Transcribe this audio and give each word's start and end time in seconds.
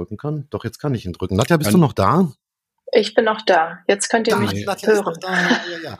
drücken 0.00 0.16
kann. 0.16 0.46
Doch, 0.50 0.64
jetzt 0.64 0.78
kann 0.78 0.94
ich 0.94 1.04
ihn 1.04 1.12
drücken. 1.12 1.36
Nadja, 1.36 1.56
bist 1.56 1.72
du 1.72 1.78
noch 1.78 1.92
da? 1.92 2.32
Ich 2.92 3.14
bin 3.14 3.24
noch 3.24 3.40
da. 3.42 3.78
Jetzt 3.86 4.08
könnt 4.08 4.26
ihr 4.26 4.34
da, 4.34 4.40
mich 4.40 4.66
Nadja 4.66 4.88
hören. 4.88 5.14
Ja, 5.22 5.90
ja. 5.90 5.98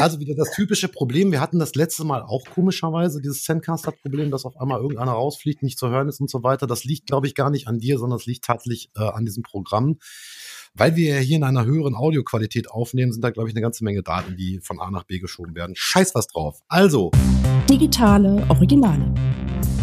Also 0.00 0.18
wieder 0.18 0.34
das 0.34 0.50
typische 0.50 0.88
Problem. 0.88 1.30
Wir 1.30 1.40
hatten 1.40 1.60
das 1.60 1.76
letzte 1.76 2.04
Mal 2.04 2.22
auch 2.22 2.44
komischerweise 2.52 3.20
dieses 3.20 3.44
Zencaster-Problem, 3.44 4.32
dass 4.32 4.44
auf 4.44 4.56
einmal 4.60 4.80
irgendeiner 4.80 5.12
rausfliegt, 5.12 5.62
nicht 5.62 5.78
zu 5.78 5.88
hören 5.88 6.08
ist 6.08 6.20
und 6.20 6.28
so 6.28 6.42
weiter. 6.42 6.66
Das 6.66 6.82
liegt, 6.82 7.06
glaube 7.06 7.28
ich, 7.28 7.36
gar 7.36 7.50
nicht 7.50 7.68
an 7.68 7.78
dir, 7.78 7.98
sondern 7.98 8.18
es 8.18 8.26
liegt 8.26 8.44
tatsächlich 8.44 8.90
äh, 8.96 9.02
an 9.02 9.24
diesem 9.24 9.44
Programm. 9.44 9.98
Weil 10.74 10.96
wir 10.96 11.14
ja 11.14 11.20
hier 11.20 11.36
in 11.36 11.44
einer 11.44 11.64
höheren 11.64 11.94
Audioqualität 11.94 12.68
aufnehmen, 12.68 13.12
sind 13.12 13.22
da, 13.22 13.30
glaube 13.30 13.48
ich, 13.48 13.54
eine 13.54 13.62
ganze 13.62 13.84
Menge 13.84 14.02
Daten, 14.02 14.36
die 14.36 14.58
von 14.60 14.80
A 14.80 14.90
nach 14.90 15.04
B 15.04 15.20
geschoben 15.20 15.54
werden. 15.54 15.76
Scheiß 15.76 16.16
was 16.16 16.26
drauf. 16.26 16.60
Also. 16.66 17.12
Digitale 17.70 18.44
Originale. 18.48 19.14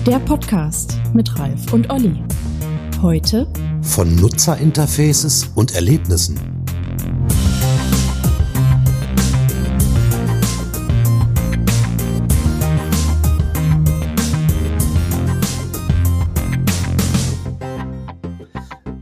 Der 0.05 0.19
Podcast 0.19 0.99
mit 1.13 1.39
Ralf 1.39 1.71
und 1.71 1.89
Olli. 1.89 2.21
Heute 3.01 3.51
von 3.81 4.15
Nutzerinterfaces 4.15 5.53
und 5.55 5.73
Erlebnissen. 5.73 6.39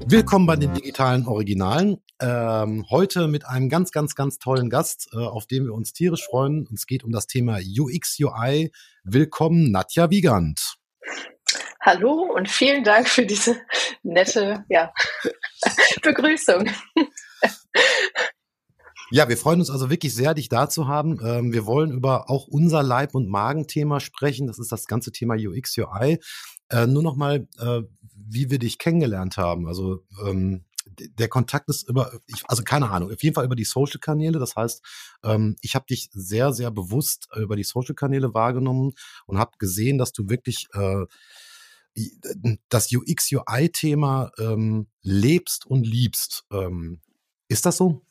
Willkommen 0.05 0.45
bei 0.45 0.55
den 0.55 0.73
digitalen 0.73 1.27
Originalen. 1.27 1.97
Ähm, 2.21 2.85
heute 2.89 3.27
mit 3.27 3.45
einem 3.45 3.67
ganz, 3.67 3.91
ganz, 3.91 4.15
ganz 4.15 4.39
tollen 4.39 4.69
Gast, 4.69 5.09
äh, 5.11 5.17
auf 5.17 5.45
den 5.45 5.65
wir 5.65 5.73
uns 5.73 5.91
tierisch 5.91 6.23
freuen. 6.23 6.69
Es 6.73 6.87
geht 6.87 7.03
um 7.03 7.11
das 7.11 7.27
Thema 7.27 7.57
UX, 7.57 8.17
UI. 8.21 8.71
Willkommen, 9.03 9.71
Nadja 9.71 10.09
Wiegand. 10.09 10.78
Hallo 11.81 12.29
und 12.35 12.49
vielen 12.49 12.83
Dank 12.83 13.07
für 13.07 13.25
diese 13.25 13.55
nette 14.03 14.65
ja, 14.67 14.91
Begrüßung. 16.03 16.69
Ja, 19.11 19.29
wir 19.29 19.37
freuen 19.37 19.61
uns 19.61 19.69
also 19.69 19.89
wirklich 19.89 20.13
sehr, 20.13 20.33
dich 20.33 20.49
da 20.49 20.69
zu 20.69 20.89
haben. 20.89 21.19
Ähm, 21.23 21.53
wir 21.53 21.65
wollen 21.65 21.91
über 21.91 22.29
auch 22.29 22.47
unser 22.47 22.83
Leib- 22.83 23.15
und 23.15 23.29
Magenthema 23.29 24.01
sprechen. 24.01 24.47
Das 24.47 24.59
ist 24.59 24.73
das 24.73 24.87
ganze 24.87 25.13
Thema 25.13 25.35
UX, 25.35 25.77
UI. 25.77 26.19
Äh, 26.69 26.85
nur 26.85 27.01
noch 27.01 27.15
mal, 27.15 27.47
äh, 27.59 27.81
wie 28.13 28.51
wir 28.51 28.59
dich 28.59 28.77
kennengelernt 28.77 29.37
haben. 29.37 29.65
Also 29.65 30.05
ähm, 30.27 30.65
der 30.97 31.29
Kontakt 31.29 31.69
ist 31.69 31.87
über, 31.87 32.11
ich, 32.27 32.43
also 32.47 32.61
keine 32.63 32.91
Ahnung, 32.91 33.11
auf 33.11 33.23
jeden 33.23 33.35
Fall 33.35 33.45
über 33.45 33.55
die 33.55 33.63
Social-Kanäle. 33.63 34.37
Das 34.37 34.57
heißt, 34.57 34.83
ähm, 35.23 35.55
ich 35.61 35.75
habe 35.75 35.85
dich 35.89 36.09
sehr, 36.11 36.51
sehr 36.51 36.71
bewusst 36.71 37.29
über 37.37 37.55
die 37.55 37.63
Social-Kanäle 37.63 38.33
wahrgenommen 38.33 38.91
und 39.27 39.39
habe 39.39 39.51
gesehen, 39.59 39.97
dass 39.97 40.11
du 40.11 40.27
wirklich 40.29 40.67
äh, 40.73 41.05
das 42.69 42.89
UX-UI-Thema 42.93 44.31
ähm, 44.39 44.87
lebst 45.01 45.65
und 45.65 45.85
liebst. 45.85 46.45
Ähm, 46.51 47.01
ist 47.47 47.65
das 47.65 47.77
so? 47.77 48.01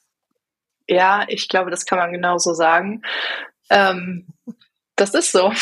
Ja, 0.89 1.27
ich 1.29 1.49
glaube, 1.49 1.71
das 1.71 1.85
kann 1.85 1.99
man 1.99 2.13
genauso 2.13 2.55
sagen. 2.55 3.03
Ähm, 3.71 4.27
das 4.97 5.15
ist 5.15 5.31
so. 5.31 5.53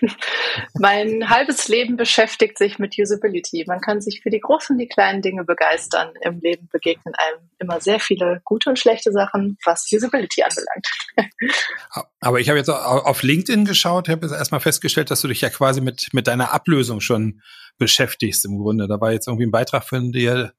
mein 0.78 1.28
halbes 1.28 1.68
Leben 1.68 1.96
beschäftigt 1.96 2.58
sich 2.58 2.78
mit 2.78 2.96
Usability. 2.98 3.64
Man 3.66 3.80
kann 3.80 4.00
sich 4.00 4.22
für 4.22 4.30
die 4.30 4.40
großen 4.40 4.74
und 4.74 4.78
die 4.78 4.88
kleinen 4.88 5.20
Dinge 5.20 5.44
begeistern. 5.44 6.12
Im 6.22 6.40
Leben 6.40 6.68
begegnen 6.70 7.14
einem 7.16 7.50
immer 7.58 7.80
sehr 7.80 7.98
viele 7.98 8.40
gute 8.44 8.70
und 8.70 8.78
schlechte 8.78 9.10
Sachen, 9.10 9.58
was 9.64 9.90
Usability 9.92 10.42
anbelangt. 10.42 10.86
Aber 12.20 12.40
ich 12.40 12.48
habe 12.48 12.58
jetzt 12.58 12.68
auf 12.70 13.22
LinkedIn 13.22 13.64
geschaut, 13.64 14.08
habe 14.08 14.26
jetzt 14.26 14.34
erstmal 14.34 14.60
festgestellt, 14.60 15.10
dass 15.10 15.20
du 15.20 15.28
dich 15.28 15.40
ja 15.40 15.50
quasi 15.50 15.80
mit, 15.80 16.08
mit 16.12 16.26
deiner 16.26 16.52
Ablösung 16.52 17.00
schon 17.00 17.42
beschäftigst 17.78 18.44
im 18.44 18.58
Grunde. 18.58 18.86
Da 18.88 19.00
war 19.00 19.12
jetzt 19.12 19.26
irgendwie 19.26 19.46
ein 19.46 19.50
Beitrag 19.50 19.84
von 19.84 20.12
dir 20.12 20.52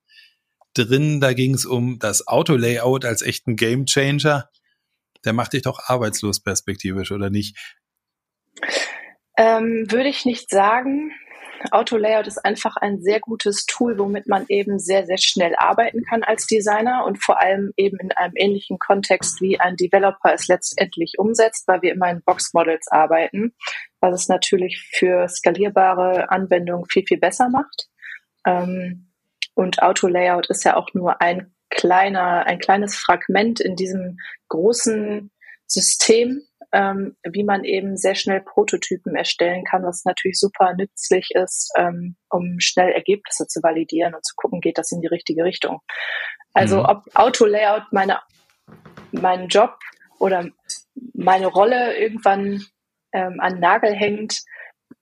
drin, 0.74 1.22
da 1.22 1.34
ging 1.34 1.54
es 1.54 1.66
um 1.66 2.00
das 2.00 2.28
Auto-Layout 2.28 3.06
als 3.06 3.22
echten 3.22 3.56
Gamechanger. 3.56 4.50
Der 5.24 5.34
macht 5.34 5.54
dich 5.54 5.64
doch 5.64 5.80
arbeitslos 5.86 6.42
perspektivisch, 6.42 7.12
oder 7.12 7.30
nicht? 7.30 7.58
Ähm, 9.38 9.86
würde 9.90 10.10
ich 10.10 10.26
nicht 10.26 10.50
sagen. 10.50 11.12
Autolayout 11.72 12.28
ist 12.28 12.44
einfach 12.44 12.76
ein 12.78 13.02
sehr 13.02 13.20
gutes 13.20 13.66
Tool, 13.66 13.98
womit 13.98 14.28
man 14.28 14.46
eben 14.50 14.80
sehr, 14.80 15.06
sehr 15.06 15.18
schnell 15.18 15.56
arbeiten 15.58 16.04
kann 16.04 16.24
als 16.24 16.48
Designer 16.48 17.06
und 17.06 17.24
vor 17.24 17.40
allem 17.40 17.72
eben 17.78 17.98
in 18.00 18.12
einem 18.12 18.34
ähnlichen 18.36 18.80
Kontext 18.80 19.42
wie 19.42 19.60
ein 19.60 19.76
Developer 19.76 20.34
es 20.34 20.48
letztendlich 20.48 21.14
umsetzt, 21.18 21.68
weil 21.68 21.82
wir 21.82 21.94
immer 21.94 22.10
in 22.10 22.22
Box-Models 22.24 22.88
arbeiten, 22.90 23.54
was 24.00 24.22
es 24.22 24.28
natürlich 24.28 24.90
für 24.94 25.28
skalierbare 25.28 26.30
Anwendungen 26.30 26.86
viel, 26.86 27.06
viel 27.06 27.20
besser 27.20 27.50
macht. 27.50 27.88
Ähm, 28.46 29.12
und 29.54 29.82
Autolayout 29.82 30.48
ist 30.50 30.66
ja 30.66 30.76
auch 30.76 30.94
nur 30.94 31.22
ein 31.22 31.54
kleiner, 31.70 32.46
ein 32.46 32.60
kleines 32.60 32.96
Fragment 32.96 33.60
in 33.60 33.76
diesem 33.76 34.18
großen 34.50 35.32
System, 35.68 36.42
ähm, 36.76 37.16
wie 37.24 37.46
man 37.46 37.64
eben 37.64 37.96
sehr 37.96 38.16
schnell 38.16 38.42
Prototypen 38.42 39.16
erstellen 39.16 39.64
kann, 39.64 39.84
was 39.84 40.04
natürlich 40.04 40.38
super 40.38 40.74
nützlich 40.74 41.30
ist, 41.34 41.72
ähm, 41.78 42.18
um 42.30 42.60
schnell 42.60 42.92
Ergebnisse 42.92 43.48
zu 43.48 43.64
validieren 43.64 44.14
und 44.14 44.26
zu 44.26 44.34
gucken, 44.36 44.60
geht 44.60 44.78
das 44.78 44.92
in 44.92 45.00
die 45.00 45.08
richtige 45.08 45.46
Richtung. 45.46 45.80
Also 46.54 46.80
mhm. 46.80 46.86
ob 46.86 47.04
Auto-Layout 47.14 47.94
meine, 47.94 48.20
meinen 49.14 49.48
Job 49.48 49.78
oder 50.20 50.50
meine 51.14 51.48
Rolle 51.48 51.98
irgendwann 51.98 52.62
ähm, 53.14 53.40
an 53.40 53.62
Nagel 53.62 53.94
hängt, 53.94 54.42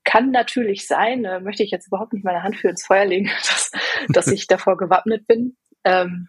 kann 0.03 0.29
natürlich 0.29 0.85
sein, 0.85 1.25
äh, 1.25 1.39
möchte 1.39 1.63
ich 1.63 1.71
jetzt 1.71 1.87
überhaupt 1.87 2.13
nicht 2.13 2.23
meine 2.23 2.43
Hand 2.43 2.57
für 2.57 2.69
ins 2.69 2.85
Feuer 2.85 3.05
legen, 3.05 3.31
dass, 3.47 3.71
dass 4.09 4.27
ich 4.27 4.45
davor 4.47 4.77
gewappnet 4.77 5.25
bin. 5.25 5.57
Ähm, 5.83 6.27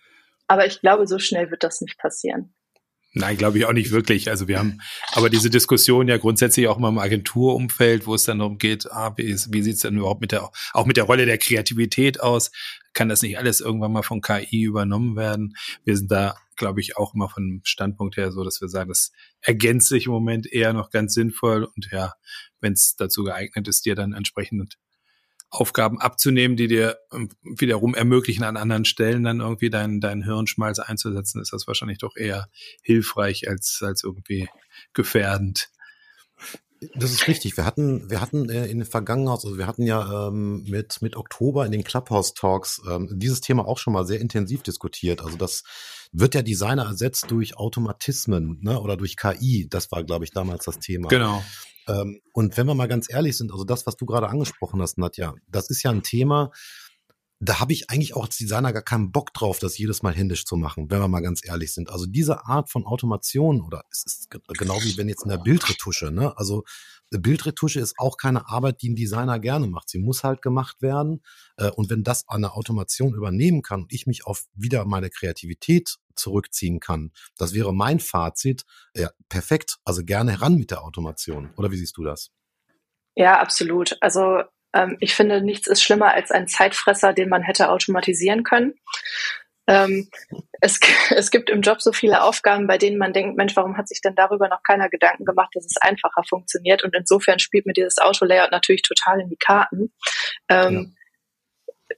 aber 0.49 0.65
ich 0.65 0.81
glaube, 0.81 1.07
so 1.07 1.19
schnell 1.19 1.51
wird 1.51 1.65
das 1.65 1.83
nicht 1.83 1.99
passieren. 1.99 2.55
Nein, 3.17 3.37
glaube 3.37 3.59
ich 3.59 3.65
auch 3.65 3.73
nicht 3.73 3.93
wirklich. 3.93 4.29
Also 4.29 4.49
wir 4.49 4.59
haben 4.59 4.81
aber 5.13 5.31
diese 5.31 5.49
Diskussion 5.49 6.09
ja 6.09 6.17
grundsätzlich 6.17 6.67
auch 6.67 6.79
immer 6.79 6.89
im 6.89 6.99
Agenturumfeld, 6.99 8.09
wo 8.09 8.15
es 8.17 8.25
dann 8.25 8.41
darum 8.41 8.59
geht, 8.59 8.91
ah, 8.91 9.15
wie, 9.17 9.37
wie 9.51 9.63
sieht 9.63 9.77
es 9.77 9.83
denn 9.83 9.97
überhaupt 9.97 10.21
mit 10.21 10.33
der, 10.33 10.51
auch 10.73 10.85
mit 10.85 10.97
der 10.97 11.05
Rolle 11.05 11.25
der 11.25 11.39
Kreativität 11.39 12.21
aus? 12.21 12.51
Kann 12.93 13.09
das 13.09 13.23
nicht 13.23 13.39
alles 13.39 13.61
irgendwann 13.61 13.93
mal 13.93 14.03
von 14.03 14.21
KI 14.21 14.65
übernommen 14.65 15.15
werden? 15.15 15.55
Wir 15.85 15.97
sind 15.97 16.11
da, 16.11 16.35
glaube 16.57 16.81
ich, 16.81 16.97
auch 16.97 17.15
immer 17.15 17.29
von 17.29 17.61
Standpunkt 17.63 18.17
her 18.17 18.33
so, 18.33 18.43
dass 18.43 18.61
wir 18.61 18.69
sagen, 18.69 18.89
das 18.89 19.13
ergänzt 19.41 19.89
sich 19.89 20.07
im 20.07 20.13
Moment 20.13 20.53
eher 20.53 20.73
noch 20.73 20.91
ganz 20.91 21.15
sinnvoll 21.15 21.65
und 21.65 21.91
ja, 21.93 22.15
wenn 22.61 22.73
es 22.73 22.97
dazu 22.97 23.23
geeignet 23.23 23.69
ist, 23.69 23.87
dir 23.87 23.95
dann 23.95 24.13
entsprechend 24.13 24.77
Aufgaben 25.55 26.01
abzunehmen, 26.01 26.57
die 26.57 26.69
dir 26.69 26.99
ähm, 27.13 27.29
wiederum 27.43 27.95
ermöglichen, 27.95 28.45
an 28.45 28.57
anderen 28.57 28.85
Stellen 28.85 29.23
dann 29.23 29.41
irgendwie 29.41 29.71
deinen 29.71 30.01
dein 30.01 30.23
Hirnschmalz 30.25 30.79
einzusetzen, 30.79 31.41
ist 31.41 31.53
das 31.53 31.67
wahrscheinlich 31.67 31.99
doch 31.99 32.17
eher 32.17 32.49
hilfreich 32.83 33.49
als, 33.49 33.81
als 33.83 34.03
irgendwie 34.03 34.49
gefährdend. 34.93 35.71
Das 36.95 37.13
ist 37.13 37.29
richtig. 37.29 37.57
Wir 37.57 37.65
hatten, 37.65 38.11
wir 38.11 38.21
hatten 38.21 38.49
äh, 38.49 38.67
in 38.67 38.79
den 38.79 38.87
Vergangenheit, 38.87 39.45
also 39.45 39.59
wir 39.59 39.67
hatten 39.67 39.83
ja 39.83 40.29
ähm, 40.29 40.65
mit, 40.65 41.01
mit 41.03 41.17
Oktober 41.17 41.67
in 41.67 41.73
den 41.73 41.85
Clubhouse 41.85 42.35
Talks 42.35 42.81
ähm, 42.89 43.09
dieses 43.13 43.41
Thema 43.41 43.67
auch 43.67 43.79
schon 43.79 43.93
mal 43.93 44.07
sehr 44.07 44.21
intensiv 44.21 44.63
diskutiert. 44.63 45.23
Also 45.23 45.37
das 45.37 45.65
wird 46.13 46.35
der 46.35 46.43
Designer 46.43 46.85
ersetzt 46.85 47.31
durch 47.31 47.57
Automatismen 47.57 48.59
ne, 48.63 48.81
oder 48.81 48.97
durch 48.97 49.17
KI. 49.17 49.67
Das 49.69 49.91
war, 49.93 50.05
glaube 50.05 50.25
ich, 50.25 50.31
damals 50.31 50.65
das 50.65 50.79
Thema. 50.79 51.09
Genau. 51.09 51.43
Ähm, 51.89 52.21
und 52.33 52.57
wenn 52.57 52.67
wir 52.67 52.75
mal 52.75 52.89
ganz 52.89 53.11
ehrlich 53.13 53.37
sind, 53.37 53.53
also 53.53 53.65
das, 53.65 53.87
was 53.87 53.97
du 53.97 54.07
gerade 54.07 54.29
angesprochen 54.29 54.81
hast, 54.81 54.99
Nadja, 54.99 55.35
das 55.49 55.71
ist 55.71 55.83
ja 55.83 55.91
ein 55.91 56.03
Thema, 56.03 56.51
da 57.41 57.61
habe 57.61 57.73
ich 57.73 57.91
eigentlich 57.91 58.15
auch 58.15 58.25
als 58.25 58.37
Designer 58.37 58.73
gar 58.73 58.83
keinen 58.83 59.13
Bock 59.13 59.35
drauf, 59.35 59.59
das 59.59 59.77
jedes 59.77 60.03
Mal 60.03 60.15
händisch 60.15 60.45
zu 60.45 60.57
machen, 60.57 60.91
wenn 60.91 61.01
wir 61.01 61.09
mal 61.09 61.21
ganz 61.21 61.45
ehrlich 61.45 61.73
sind. 61.73 61.91
Also 61.91 62.07
diese 62.07 62.47
Art 62.47 62.71
von 62.71 62.87
Automation 62.87 63.61
oder 63.61 63.85
es 63.91 64.05
ist 64.07 64.31
genau 64.31 64.81
wie 64.83 64.97
wenn 64.97 65.09
jetzt 65.09 65.25
in 65.25 65.31
der 65.31 65.39
Bildretusche, 65.39 66.11
ne? 66.11 66.37
Also 66.37 66.65
Bildretusche 67.11 67.81
ist 67.81 67.99
auch 67.99 68.17
keine 68.17 68.49
Arbeit, 68.49 68.83
die 68.83 68.91
ein 68.91 68.97
Designer 68.97 69.39
gerne 69.39 69.67
macht. 69.67 69.89
Sie 69.89 69.99
muss 69.99 70.25
halt 70.25 70.43
gemacht 70.43 70.83
werden. 70.83 71.23
Äh, 71.57 71.71
und 71.71 71.91
wenn 71.91 72.03
das 72.03 72.29
eine 72.29 72.55
Automation 72.55 73.15
übernehmen 73.15 73.63
kann 73.63 73.83
und 73.83 73.93
ich 73.93 74.07
mich 74.07 74.27
auf 74.27 74.47
wieder 74.55 74.85
meine 74.85 75.11
Kreativität 75.11 75.97
zurückziehen 76.17 76.81
kann, 76.81 77.13
das 77.37 77.55
wäre 77.55 77.75
mein 77.75 78.01
Fazit. 78.01 78.65
Ja, 78.97 79.11
perfekt. 79.29 79.79
Also 79.85 80.05
gerne 80.05 80.33
heran 80.33 80.57
mit 80.57 80.71
der 80.71 80.83
Automation. 80.83 81.51
Oder 81.57 81.71
wie 81.71 81.77
siehst 81.77 81.97
du 81.97 82.05
das? 82.05 82.31
Ja, 83.17 83.41
absolut. 83.41 83.97
Also 84.01 84.43
ähm, 84.75 84.97
ich 85.01 85.15
finde, 85.15 85.41
nichts 85.41 85.69
ist 85.69 85.83
schlimmer 85.83 86.13
als 86.13 86.31
ein 86.31 86.49
Zeitfresser, 86.49 87.13
den 87.13 87.29
man 87.29 87.43
hätte 87.43 87.71
automatisieren 87.71 88.43
können. 88.43 88.75
Ähm, 89.67 90.09
es, 90.61 90.81
es 91.11 91.31
gibt 91.31 91.49
im 91.49 91.63
Job 91.63 91.81
so 91.81 91.93
viele 91.93 92.23
Aufgaben, 92.23 92.67
bei 92.67 92.77
denen 92.77 92.99
man 92.99 93.13
denkt, 93.13 93.37
Mensch, 93.37 93.57
warum 93.57 93.77
hat 93.77 93.89
sich 93.89 94.01
denn 94.01 94.15
darüber 94.15 94.49
noch 94.49 94.63
keiner 94.63 94.89
Gedanken 94.89 95.25
gemacht, 95.25 95.51
dass 95.55 95.65
es 95.65 95.77
einfacher 95.81 96.23
funktioniert? 96.29 96.83
Und 96.83 96.95
insofern 96.95 97.39
spielt 97.39 97.67
mir 97.67 97.73
dieses 97.73 97.99
Auto-Layout 97.99 98.51
natürlich 98.51 98.83
total 98.83 99.21
in 99.21 99.29
die 99.29 99.39
Karten. 99.39 99.93
Ähm, 100.49 100.97
ja. 101.89 101.97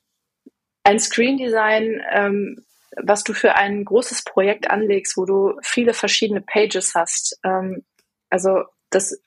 Ein 0.84 1.00
Screen 1.00 1.36
Design, 1.36 2.00
ähm, 2.12 2.64
was 3.02 3.24
du 3.24 3.32
für 3.32 3.56
ein 3.56 3.84
großes 3.84 4.22
Projekt 4.22 4.70
anlegst, 4.70 5.16
wo 5.16 5.24
du 5.24 5.58
viele 5.62 5.94
verschiedene 5.94 6.40
Pages 6.40 6.94
hast, 6.94 7.38
ähm, 7.44 7.84
also 8.30 8.64
das 8.90 9.20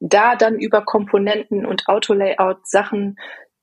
da 0.00 0.34
dann 0.34 0.58
über 0.58 0.84
Komponenten 0.84 1.66
und 1.66 1.86
Auto-Layout 1.86 2.66
Sachen 2.66 3.16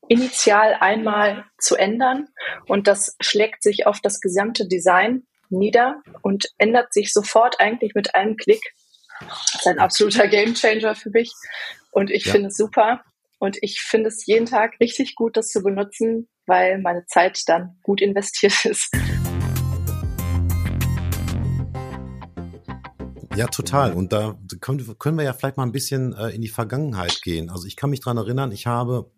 initial 0.08 0.78
einmal 0.80 1.46
zu 1.60 1.76
ändern 1.76 2.30
und 2.68 2.88
das 2.88 3.18
schlägt 3.20 3.62
sich 3.64 3.86
auf 3.86 4.00
das 4.00 4.22
gesamte 4.22 4.68
Design 4.68 5.28
nieder 5.50 6.02
und 6.22 6.50
ändert 6.58 6.94
sich 6.94 7.12
sofort 7.12 7.60
eigentlich 7.60 7.94
mit 7.94 8.16
einem 8.16 8.38
Klick. 8.38 8.62
Das 9.20 9.56
ist 9.56 9.68
ein 9.68 9.80
absoluter 9.80 10.28
Gamechanger 10.28 10.96
für 10.96 11.10
mich 11.10 11.34
und 11.92 12.12
ich 12.12 12.26
ja. 12.26 12.34
finde 12.34 12.50
es 12.50 12.58
super 12.58 13.04
und 13.40 13.58
ich 13.62 13.82
finde 13.82 14.10
es 14.10 14.26
jeden 14.26 14.46
Tag 14.46 14.80
richtig 14.80 15.16
gut, 15.16 15.36
das 15.36 15.50
zu 15.50 15.62
benutzen, 15.62 16.30
weil 16.46 16.80
meine 16.80 17.06
Zeit 17.06 17.42
dann 17.48 17.80
gut 17.84 18.02
investiert 18.02 18.66
ist. 18.66 18.92
Ja, 23.38 23.48
total. 23.48 23.94
Und 23.94 24.14
da 24.14 24.38
können, 24.60 24.98
können 24.98 25.18
wir 25.18 25.24
ja 25.24 25.34
vielleicht 25.34 25.58
mal 25.58 25.64
ein 25.64 25.72
bisschen 25.72 26.14
äh, 26.14 26.30
in 26.30 26.42
die 26.42 26.48
Vergangenheit 26.48 27.22
gehen. 27.22 27.50
Also 27.50 27.68
ich 27.68 27.76
kann 27.76 27.92
mich 27.92 28.00
dran 28.00 28.18
erinnern, 28.18 28.52
ich 28.52 28.66
habe 28.66 29.12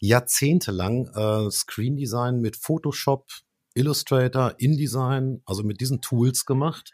jahrzehntelang 0.00 1.08
äh, 1.08 1.50
Screen 1.50 1.96
Design 1.96 2.40
mit 2.40 2.56
Photoshop, 2.56 3.26
Illustrator, 3.74 4.54
InDesign, 4.58 5.42
also 5.46 5.62
mit 5.64 5.80
diesen 5.80 6.00
Tools 6.00 6.44
gemacht. 6.44 6.92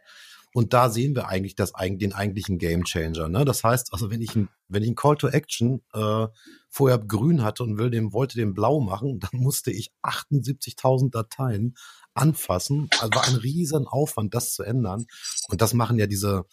Und 0.55 0.73
da 0.73 0.89
sehen 0.89 1.15
wir 1.15 1.29
eigentlich 1.29 1.55
das, 1.55 1.73
den 1.79 2.15
eigentlichen 2.15 2.59
Game 2.59 2.85
Changer. 2.85 3.29
Ne? 3.29 3.45
Das 3.45 3.63
heißt, 3.63 3.93
also 3.93 4.11
wenn 4.11 4.23
ich 4.23 4.35
ein, 4.35 4.49
wenn 4.69 4.83
ich 4.83 4.89
ein 4.89 4.95
Call 4.95 5.17
to 5.17 5.29
Action 5.29 5.83
äh, 5.93 6.27
vorher 6.71 6.99
grün 6.99 7.43
hatte 7.43 7.63
und 7.65 7.79
will 7.79 7.91
dem, 7.91 8.13
wollte 8.13 8.39
den 8.39 8.55
blau 8.55 8.81
machen, 8.81 9.19
dann 9.21 9.41
musste 9.41 9.71
ich 9.71 9.93
78.000 10.03 11.11
Dateien 11.11 11.77
anfassen. 12.19 12.89
Also 12.99 13.15
war 13.15 13.27
ein 13.27 13.37
riesen 13.37 13.87
Aufwand, 13.87 14.35
das 14.35 14.53
zu 14.53 14.63
ändern. 14.63 15.07
Und 15.49 15.63
das 15.63 15.75
machen 15.75 15.99
ja 15.99 16.07
diese, 16.07 16.45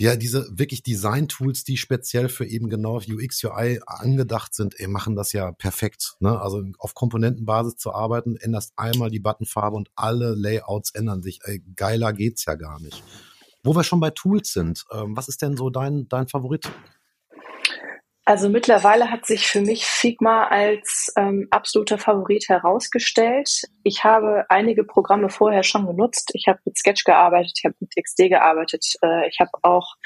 ja, 0.00 0.16
diese 0.16 0.46
wirklich 0.50 0.82
Design-Tools, 0.82 1.64
die 1.64 1.76
speziell 1.76 2.28
für 2.28 2.46
eben 2.46 2.68
genau 2.68 2.96
UX, 2.96 3.44
UI 3.44 3.80
angedacht 3.86 4.54
sind, 4.54 4.78
ey, 4.78 4.88
machen 4.88 5.16
das 5.16 5.32
ja 5.32 5.52
perfekt. 5.52 6.16
Ne? 6.20 6.40
Also 6.40 6.62
auf 6.78 6.94
Komponentenbasis 6.94 7.76
zu 7.76 7.92
arbeiten, 7.92 8.36
änderst 8.36 8.72
einmal 8.76 9.10
die 9.10 9.20
Buttonfarbe 9.20 9.76
und 9.76 9.90
alle 9.94 10.34
Layouts 10.34 10.90
ändern 10.94 11.22
sich. 11.22 11.40
Ey, 11.44 11.62
geiler 11.76 12.12
geht's 12.12 12.44
ja 12.46 12.54
gar 12.54 12.80
nicht. 12.80 13.02
Wo 13.62 13.76
wir 13.76 13.84
schon 13.84 14.00
bei 14.00 14.10
Tools 14.10 14.52
sind, 14.52 14.84
ähm, 14.92 15.16
was 15.16 15.28
ist 15.28 15.40
denn 15.42 15.56
so 15.56 15.70
dein, 15.70 16.08
dein 16.08 16.26
Favorit? 16.26 16.68
Also 18.24 18.48
mittlerweile 18.48 19.10
hat 19.10 19.26
sich 19.26 19.48
für 19.48 19.60
mich 19.60 19.84
Figma 19.84 20.46
als 20.46 21.12
ähm, 21.16 21.48
absoluter 21.50 21.98
Favorit 21.98 22.48
herausgestellt. 22.48 23.62
Ich 23.82 24.04
habe 24.04 24.44
einige 24.48 24.84
Programme 24.84 25.28
vorher 25.28 25.64
schon 25.64 25.86
genutzt. 25.86 26.30
Ich 26.34 26.46
habe 26.46 26.60
mit 26.64 26.78
Sketch 26.78 27.02
gearbeitet, 27.02 27.54
ich 27.56 27.64
habe 27.64 27.74
mit 27.80 27.90
XD 28.00 28.28
gearbeitet, 28.28 28.84
äh, 29.02 29.28
ich 29.28 29.40
habe 29.40 29.50
auch 29.62 29.96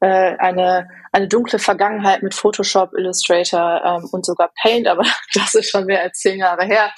äh, 0.00 0.36
eine, 0.38 0.88
eine 1.12 1.28
dunkle 1.28 1.58
Vergangenheit 1.58 2.22
mit 2.22 2.34
Photoshop, 2.34 2.94
Illustrator 2.96 3.82
ähm, 3.84 4.08
und 4.12 4.24
sogar 4.24 4.50
Paint, 4.62 4.86
aber 4.86 5.04
das 5.34 5.54
ist 5.54 5.70
schon 5.70 5.84
mehr 5.84 6.02
als 6.02 6.18
zehn 6.20 6.38
Jahre 6.38 6.64
her. 6.64 6.90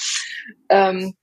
Ähm, 0.69 1.15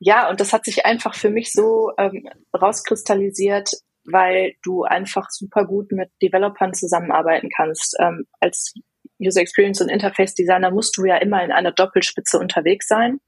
ja, 0.00 0.28
und 0.28 0.40
das 0.40 0.52
hat 0.52 0.64
sich 0.64 0.86
einfach 0.86 1.14
für 1.14 1.30
mich 1.30 1.52
so 1.52 1.92
ähm, 1.98 2.28
rauskristallisiert, 2.58 3.70
weil 4.04 4.54
du 4.62 4.84
einfach 4.84 5.28
super 5.30 5.64
gut 5.66 5.92
mit 5.92 6.10
Developern 6.22 6.72
zusammenarbeiten 6.72 7.50
kannst. 7.54 7.96
Ähm, 8.00 8.26
als 8.40 8.74
User 9.20 9.40
Experience 9.40 9.80
und 9.80 9.88
Interface 9.88 10.34
Designer 10.34 10.70
musst 10.70 10.96
du 10.96 11.04
ja 11.04 11.16
immer 11.16 11.42
in 11.44 11.52
einer 11.52 11.72
Doppelspitze 11.72 12.38
unterwegs 12.38 12.88
sein, 12.88 13.20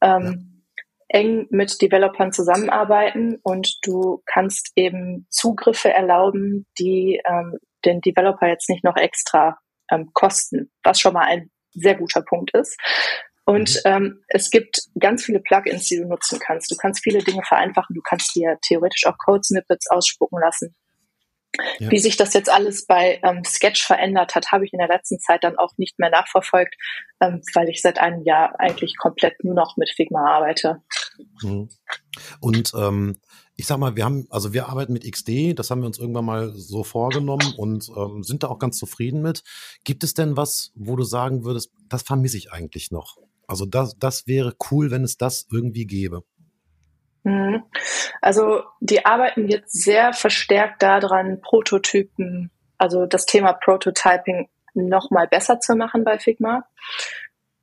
ähm, 0.00 0.62
ja. 1.12 1.20
eng 1.20 1.46
mit 1.50 1.80
Developern 1.80 2.32
zusammenarbeiten 2.32 3.38
und 3.42 3.78
du 3.82 4.22
kannst 4.26 4.72
eben 4.76 5.26
Zugriffe 5.30 5.92
erlauben, 5.92 6.66
die 6.78 7.20
ähm, 7.26 7.58
den 7.84 8.00
Developer 8.00 8.46
jetzt 8.46 8.68
nicht 8.68 8.84
noch 8.84 8.96
extra 8.96 9.58
ähm, 9.90 10.10
kosten, 10.12 10.70
was 10.82 11.00
schon 11.00 11.14
mal 11.14 11.26
ein 11.26 11.50
sehr 11.72 11.96
guter 11.96 12.22
Punkt 12.22 12.54
ist. 12.54 12.78
Und 13.44 13.74
mhm. 13.84 13.90
ähm, 13.90 14.24
es 14.28 14.50
gibt 14.50 14.82
ganz 14.98 15.24
viele 15.24 15.40
Plugins, 15.40 15.86
die 15.86 15.96
du 15.96 16.06
nutzen 16.06 16.38
kannst. 16.38 16.70
Du 16.70 16.76
kannst 16.76 17.02
viele 17.02 17.18
Dinge 17.18 17.42
vereinfachen. 17.42 17.94
Du 17.94 18.02
kannst 18.02 18.34
dir 18.36 18.56
theoretisch 18.62 19.06
auch 19.06 19.18
Code-Snippets 19.18 19.90
ausspucken 19.90 20.38
lassen. 20.40 20.74
Ja. 21.78 21.90
Wie 21.90 21.98
sich 21.98 22.16
das 22.16 22.32
jetzt 22.32 22.50
alles 22.50 22.86
bei 22.86 23.20
ähm, 23.22 23.44
Sketch 23.44 23.84
verändert 23.84 24.34
hat, 24.34 24.52
habe 24.52 24.64
ich 24.64 24.72
in 24.72 24.78
der 24.78 24.88
letzten 24.88 25.18
Zeit 25.18 25.44
dann 25.44 25.58
auch 25.58 25.72
nicht 25.76 25.98
mehr 25.98 26.10
nachverfolgt, 26.10 26.74
ähm, 27.20 27.42
weil 27.54 27.68
ich 27.68 27.82
seit 27.82 27.98
einem 27.98 28.22
Jahr 28.24 28.58
eigentlich 28.58 28.96
komplett 28.96 29.44
nur 29.44 29.54
noch 29.54 29.76
mit 29.76 29.90
Figma 29.90 30.24
arbeite. 30.24 30.82
Mhm. 31.42 31.68
Und 32.40 32.72
ähm, 32.74 33.20
ich 33.56 33.66
sag 33.66 33.78
mal, 33.78 33.96
wir 33.96 34.04
haben, 34.04 34.26
also 34.30 34.52
wir 34.52 34.68
arbeiten 34.68 34.94
mit 34.94 35.10
XD, 35.10 35.58
das 35.58 35.70
haben 35.70 35.82
wir 35.82 35.86
uns 35.86 35.98
irgendwann 35.98 36.24
mal 36.24 36.52
so 36.54 36.84
vorgenommen 36.84 37.54
und 37.56 37.88
ähm, 37.96 38.22
sind 38.22 38.42
da 38.42 38.48
auch 38.48 38.58
ganz 38.58 38.78
zufrieden 38.78 39.20
mit. 39.20 39.42
Gibt 39.84 40.04
es 40.04 40.14
denn 40.14 40.36
was, 40.36 40.72
wo 40.74 40.96
du 40.96 41.04
sagen 41.04 41.44
würdest, 41.44 41.70
das 41.88 42.02
vermisse 42.02 42.38
ich 42.38 42.50
eigentlich 42.50 42.90
noch? 42.90 43.18
Also 43.46 43.66
das, 43.66 43.98
das 43.98 44.26
wäre 44.26 44.56
cool, 44.70 44.90
wenn 44.90 45.04
es 45.04 45.18
das 45.18 45.46
irgendwie 45.50 45.86
gäbe. 45.86 46.24
Mhm. 47.24 47.62
Also 48.20 48.62
die 48.80 49.04
arbeiten 49.04 49.48
jetzt 49.48 49.72
sehr 49.72 50.12
verstärkt 50.12 50.82
daran, 50.82 51.40
Prototypen, 51.40 52.50
also 52.78 53.06
das 53.06 53.26
Thema 53.26 53.52
Prototyping 53.52 54.48
noch 54.74 55.10
mal 55.10 55.28
besser 55.28 55.60
zu 55.60 55.76
machen 55.76 56.04
bei 56.04 56.18
Figma. 56.18 56.64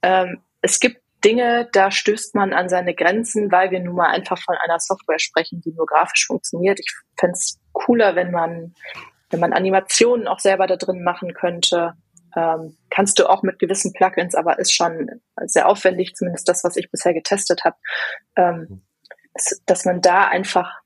Ähm, 0.02 0.42
es 0.62 0.80
gibt 0.80 1.02
Dinge, 1.24 1.68
da 1.74 1.92
stößt 1.92 2.36
man 2.36 2.54
an 2.54 2.70
seine 2.70 2.96
Grenzen, 2.96 3.52
weil 3.52 3.72
wir 3.72 3.82
nun 3.82 3.96
mal 3.96 4.10
einfach 4.10 4.42
von 4.42 4.56
einer 4.56 4.80
Software 4.80 5.20
sprechen, 5.20 5.62
die 5.62 5.74
nur 5.74 5.86
grafisch 5.86 6.28
funktioniert. 6.28 6.80
Ich 6.80 6.96
fände 7.18 7.34
es 7.34 7.60
cooler, 7.74 8.16
wenn 8.16 8.32
man, 8.32 8.74
wenn 9.30 9.42
man 9.42 9.52
Animationen 9.52 10.30
auch 10.30 10.40
selber 10.40 10.68
da 10.68 10.78
drin 10.78 11.04
machen 11.04 11.34
könnte. 11.34 11.94
Ähm, 12.38 12.78
kannst 12.90 13.20
du 13.20 13.30
auch 13.30 13.44
mit 13.44 13.60
gewissen 13.60 13.92
Plugins, 13.92 14.36
aber 14.36 14.60
ist 14.60 14.72
schon 14.72 15.22
sehr 15.46 15.68
aufwendig, 15.68 16.16
zumindest 16.16 16.48
das, 16.48 16.64
was 16.64 16.78
ich 16.78 16.90
bisher 16.90 17.14
getestet 17.14 17.66
habe. 17.66 17.76
Ähm, 18.38 18.68
mhm 18.70 18.82
dass, 19.65 19.86
man 19.86 20.01
da 20.01 20.27
einfach 20.27 20.80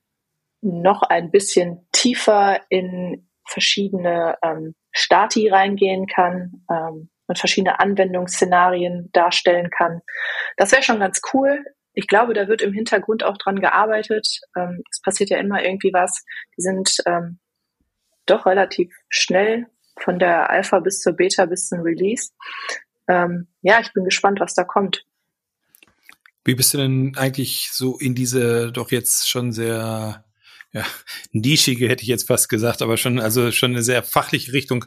noch 0.61 1.03
ein 1.03 1.31
bisschen 1.31 1.88
tiefer 1.91 2.61
in 2.69 3.29
verschiedene 3.45 4.38
ähm, 4.41 4.75
Stati 4.91 5.50
reingehen 5.50 6.07
kann 6.07 6.63
ähm, 6.69 7.09
und 7.27 7.39
verschiedene 7.39 7.79
Anwendungsszenarien 7.79 9.09
darstellen 9.11 9.69
kann. 9.69 10.01
Das 10.57 10.71
wäre 10.71 10.83
schon 10.83 11.00
ganz 11.00 11.21
cool. 11.33 11.63
Ich 11.94 12.07
glaube, 12.07 12.33
da 12.33 12.47
wird 12.47 12.61
im 12.61 12.73
Hintergrund 12.73 13.23
auch 13.23 13.38
dran 13.38 13.59
gearbeitet. 13.59 14.39
Ähm, 14.57 14.83
es 14.89 15.01
passiert 15.01 15.29
ja 15.29 15.38
immer 15.38 15.63
irgendwie 15.63 15.94
was. 15.94 16.23
Die 16.57 16.61
sind 16.61 16.97
ähm, 17.05 17.39
doch 18.25 18.45
relativ 18.45 18.94
schnell 19.09 19.67
von 20.00 20.17
der 20.19 20.50
Alpha 20.50 20.79
bis 20.79 21.01
zur 21.01 21.13
Beta 21.13 21.45
bis 21.45 21.67
zum 21.67 21.81
Release. 21.81 22.31
Ähm, 23.07 23.47
ja, 23.61 23.79
ich 23.79 23.94
bin 23.94 24.05
gespannt, 24.05 24.39
was 24.39 24.53
da 24.53 24.63
kommt. 24.63 25.05
Wie 26.45 26.56
bist 26.56 26.74
du 26.74 26.78
denn 26.78 27.16
eigentlich 27.16 27.69
so 27.72 27.98
in 27.98 28.16
diese 28.16 28.72
doch 28.72 28.91
jetzt 28.91 29.29
schon 29.29 29.51
sehr 29.51 30.25
ja, 30.72 30.86
nischige, 31.32 31.88
hätte 31.88 32.03
ich 32.03 32.10
jetzt 32.10 32.27
fast 32.27 32.50
gesagt, 32.50 32.82
aber 32.82 32.98
schon, 32.98 33.20
also 33.20 33.51
schon 33.51 33.72
eine 33.72 33.84
sehr 33.84 34.03
fachliche 34.03 34.53
Richtung 34.53 34.86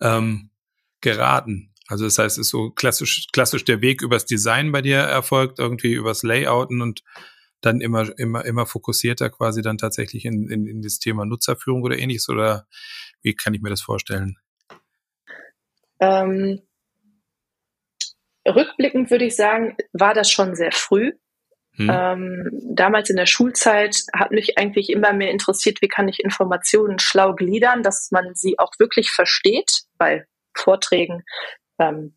ähm, 0.00 0.50
geraten? 1.00 1.72
Also 1.88 2.04
das 2.04 2.18
heißt, 2.18 2.38
ist 2.38 2.48
so 2.48 2.70
klassisch, 2.70 3.26
klassisch 3.32 3.64
der 3.64 3.80
Weg 3.80 4.02
übers 4.02 4.26
Design 4.26 4.72
bei 4.72 4.82
dir 4.82 4.98
erfolgt, 4.98 5.58
irgendwie 5.58 5.92
übers 5.92 6.22
Layouten 6.22 6.80
und 6.80 7.02
dann 7.60 7.80
immer, 7.80 8.18
immer, 8.18 8.44
immer 8.44 8.66
fokussierter 8.66 9.30
quasi 9.30 9.62
dann 9.62 9.78
tatsächlich 9.78 10.24
in, 10.24 10.48
in, 10.48 10.66
in 10.66 10.82
das 10.82 10.98
Thema 10.98 11.24
Nutzerführung 11.24 11.82
oder 11.82 11.98
ähnliches? 11.98 12.28
Oder 12.28 12.66
wie 13.22 13.34
kann 13.34 13.54
ich 13.54 13.62
mir 13.62 13.70
das 13.70 13.82
vorstellen? 13.82 14.36
Ähm, 16.00 16.60
Rückblickend 18.46 19.10
würde 19.10 19.24
ich 19.24 19.36
sagen, 19.36 19.76
war 19.92 20.14
das 20.14 20.30
schon 20.30 20.54
sehr 20.54 20.72
früh. 20.72 21.12
Hm. 21.76 21.90
Ähm, 21.92 22.50
damals 22.74 23.10
in 23.10 23.16
der 23.16 23.26
Schulzeit 23.26 23.96
hat 24.14 24.30
mich 24.30 24.56
eigentlich 24.56 24.88
immer 24.88 25.12
mehr 25.12 25.30
interessiert, 25.30 25.82
wie 25.82 25.88
kann 25.88 26.08
ich 26.08 26.20
Informationen 26.20 26.98
schlau 26.98 27.34
gliedern, 27.34 27.82
dass 27.82 28.10
man 28.10 28.34
sie 28.34 28.58
auch 28.58 28.72
wirklich 28.78 29.10
versteht 29.10 29.82
bei 29.98 30.24
Vorträgen 30.56 31.22
ähm, 31.78 32.16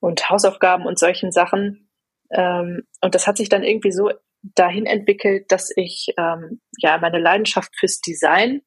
und 0.00 0.30
Hausaufgaben 0.30 0.86
und 0.86 0.98
solchen 0.98 1.30
Sachen. 1.30 1.90
Ähm, 2.30 2.84
und 3.02 3.14
das 3.14 3.26
hat 3.26 3.36
sich 3.36 3.50
dann 3.50 3.64
irgendwie 3.64 3.92
so 3.92 4.10
dahin 4.42 4.86
entwickelt, 4.86 5.50
dass 5.52 5.70
ich 5.76 6.14
ähm, 6.16 6.60
ja 6.78 6.96
meine 6.98 7.18
Leidenschaft 7.18 7.76
fürs 7.78 8.00
Design 8.00 8.62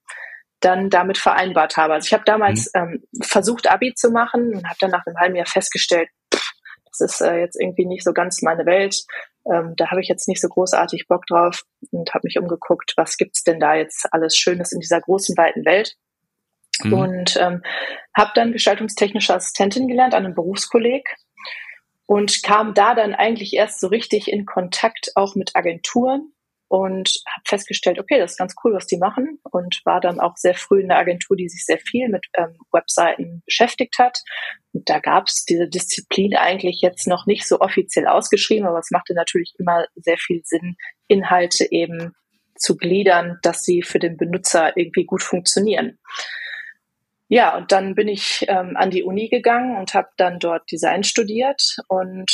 dann 0.60 0.90
damit 0.90 1.18
vereinbart 1.18 1.78
habe. 1.78 1.94
Also 1.94 2.08
ich 2.08 2.14
habe 2.14 2.26
damals 2.26 2.72
mhm. 2.76 2.82
ähm, 2.82 3.04
versucht, 3.24 3.68
Abi 3.68 3.94
zu 3.96 4.12
machen 4.12 4.54
und 4.54 4.66
habe 4.66 4.78
dann 4.80 4.92
nach 4.92 5.06
einem 5.06 5.18
halben 5.18 5.36
Jahr 5.36 5.46
festgestellt, 5.46 6.10
das 6.92 7.14
ist 7.14 7.22
äh, 7.22 7.40
jetzt 7.40 7.60
irgendwie 7.60 7.86
nicht 7.86 8.04
so 8.04 8.14
ganz 8.14 8.42
meine 8.42 8.66
Welt. 8.66 9.06
Ähm, 9.52 9.74
da 9.76 9.90
habe 9.90 10.02
ich 10.02 10.08
jetzt 10.08 10.28
nicht 10.28 10.42
so 10.42 10.48
großartig 10.48 11.08
Bock 11.08 11.26
drauf 11.28 11.64
und 11.92 12.14
habe 12.14 12.28
mich 12.28 12.38
umgeguckt, 12.38 12.94
was 12.98 13.18
gibt's 13.18 13.44
denn 13.44 13.60
da 13.60 13.76
jetzt 13.76 14.08
alles 14.12 14.36
Schönes 14.36 14.72
in 14.72 14.80
dieser 14.80 15.02
großen, 15.02 15.38
weiten 15.38 15.66
Welt. 15.66 15.96
Mhm. 16.84 16.94
Und 16.94 17.38
ähm, 17.38 17.64
habe 18.16 18.32
dann 18.36 18.52
gestaltungstechnische 18.52 19.34
Assistentin 19.34 19.88
gelernt 19.88 20.14
an 20.14 20.26
einem 20.26 20.36
Berufskolleg 20.36 21.08
und 22.06 22.42
kam 22.44 22.74
da 22.74 22.96
dann 22.96 23.14
eigentlich 23.14 23.54
erst 23.54 23.80
so 23.80 23.88
richtig 23.88 24.32
in 24.32 24.46
Kontakt 24.46 25.12
auch 25.16 25.36
mit 25.36 25.56
Agenturen 25.56 26.34
und 26.70 27.10
habe 27.28 27.44
festgestellt, 27.46 28.00
okay, 28.00 28.20
das 28.20 28.32
ist 28.32 28.38
ganz 28.38 28.56
cool, 28.64 28.74
was 28.74 28.86
die 28.86 28.98
machen 28.98 29.40
und 29.52 29.82
war 29.86 30.00
dann 30.00 30.20
auch 30.20 30.38
sehr 30.38 30.54
früh 30.54 30.82
in 30.82 30.88
der 30.88 31.00
Agentur, 31.00 31.36
die 31.36 31.50
sich 31.50 31.66
sehr 31.66 31.80
viel 31.80 32.10
mit 32.10 32.28
ähm, 32.38 32.56
Webseiten 32.72 33.42
beschäftigt 33.46 33.98
hat. 33.98 34.20
Und 34.72 34.88
da 34.88 35.00
gab 35.00 35.28
es 35.28 35.46
diese 35.46 35.68
Disziplin 35.68 36.36
eigentlich 36.36 36.82
jetzt 36.82 37.08
noch 37.08 37.26
nicht 37.26 37.48
so 37.48 37.60
offiziell 37.60 38.08
ausgeschrieben, 38.08 38.68
aber 38.68 38.80
es 38.80 38.92
machte 38.92 39.16
natürlich 39.16 39.54
immer 39.58 39.86
sehr 39.96 40.18
viel 40.18 40.42
Sinn, 40.46 40.78
Inhalte 41.08 41.70
eben 41.72 42.14
zu 42.56 42.78
gliedern, 42.78 43.40
dass 43.42 43.64
sie 43.64 43.82
für 43.82 44.00
den 44.00 44.16
Benutzer 44.16 44.78
irgendwie 44.78 45.06
gut 45.06 45.24
funktionieren. 45.24 45.98
Ja, 47.30 47.58
und 47.58 47.72
dann 47.72 47.96
bin 47.96 48.08
ich 48.08 48.46
ähm, 48.48 48.76
an 48.76 48.92
die 48.92 49.04
Uni 49.04 49.28
gegangen 49.30 49.76
und 49.78 49.96
habe 49.96 50.10
dann 50.18 50.40
dort 50.40 50.72
Design 50.72 51.04
studiert 51.04 51.78
und 51.88 52.30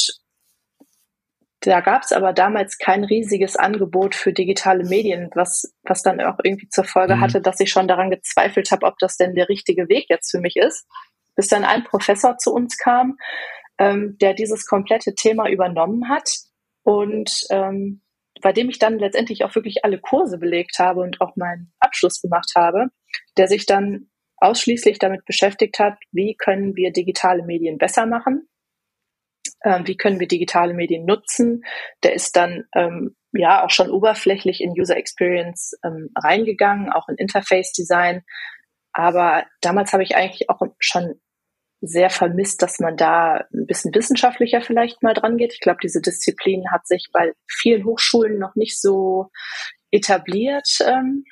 da 1.72 1.82
gab 1.82 2.04
es 2.04 2.12
aber 2.12 2.34
damals 2.34 2.78
kein 2.78 3.04
riesiges 3.04 3.56
Angebot 3.56 4.16
für 4.16 4.34
digitale 4.34 4.84
Medien, 4.84 5.30
was, 5.36 5.74
was 5.84 6.02
dann 6.02 6.22
auch 6.22 6.38
irgendwie 6.44 6.70
zur 6.70 6.84
Folge 6.84 7.16
mhm. 7.16 7.22
hatte, 7.22 7.42
dass 7.42 7.60
ich 7.60 7.70
schon 7.70 7.88
daran 7.88 8.10
gezweifelt 8.10 8.72
habe, 8.72 8.86
ob 8.86 8.98
das 9.00 9.18
denn 9.18 9.36
der 9.36 9.50
richtige 9.50 9.90
Weg 9.90 10.06
jetzt 10.10 10.32
für 10.32 10.40
mich 10.40 10.56
ist. 10.56 10.88
Bis 11.36 11.48
dann 11.48 11.64
ein 11.64 11.84
Professor 11.84 12.38
zu 12.38 12.54
uns 12.54 12.78
kam, 12.78 13.18
ähm, 13.78 14.18
der 14.20 14.34
dieses 14.34 14.66
komplette 14.66 15.16
Thema 15.16 15.50
übernommen 15.50 16.10
hat 16.10 16.30
und 16.84 17.32
ähm, 17.50 18.02
bei 18.42 18.52
dem 18.52 18.70
ich 18.70 18.80
dann 18.80 19.00
letztendlich 19.00 19.44
auch 19.44 19.56
wirklich 19.56 19.84
alle 19.84 20.00
Kurse 20.00 20.38
belegt 20.38 20.80
habe 20.80 21.02
und 21.02 21.22
auch 21.22 21.36
meinen 21.36 21.74
Abschluss 21.80 22.22
gemacht 22.22 22.52
habe, 22.56 22.88
der 23.38 23.48
sich 23.48 23.66
dann 23.66 24.10
ausschließlich 24.38 25.00
damit 25.00 25.26
beschäftigt 25.26 25.80
hat, 25.80 25.98
wie 26.12 26.36
können 26.36 26.76
wir 26.76 26.92
digitale 26.92 27.44
Medien 27.44 27.78
besser 27.78 28.06
machen 28.06 28.48
ähm, 29.64 29.88
wie 29.88 29.98
können 29.98 30.20
wir 30.20 30.28
digitale 30.28 30.74
Medien 30.74 31.06
nutzen. 31.06 31.64
Der 32.04 32.14
ist 32.14 32.36
dann 32.36 32.66
ähm, 32.76 33.16
ja 33.32 33.64
auch 33.64 33.70
schon 33.70 33.90
oberflächlich 33.90 34.62
in 34.62 34.80
User 34.80 34.98
Experience 34.98 35.78
ähm, 35.84 36.10
reingegangen, 36.18 36.92
auch 36.92 37.10
in 37.10 37.16
Interface 37.16 37.72
Design. 37.72 38.24
Aber 38.94 39.46
damals 39.62 39.92
habe 39.94 40.04
ich 40.04 40.16
eigentlich 40.16 40.50
auch 40.50 40.62
schon 40.80 41.20
sehr 41.82 42.10
vermisst, 42.10 42.62
dass 42.62 42.80
man 42.80 42.98
da 42.98 43.46
ein 43.54 43.66
bisschen 43.68 43.94
wissenschaftlicher 43.94 44.62
vielleicht 44.62 45.04
mal 45.04 45.14
dran 45.14 45.38
geht. 45.38 45.54
Ich 45.54 45.60
glaube, 45.60 45.80
diese 45.84 46.02
Disziplin 46.02 46.72
hat 46.72 46.88
sich 46.88 47.10
bei 47.12 47.34
vielen 47.48 47.86
Hochschulen 47.86 48.40
noch 48.40 48.56
nicht 48.56 48.80
so 48.80 49.30
etabliert, 49.92 50.68
ähm, 50.86 51.26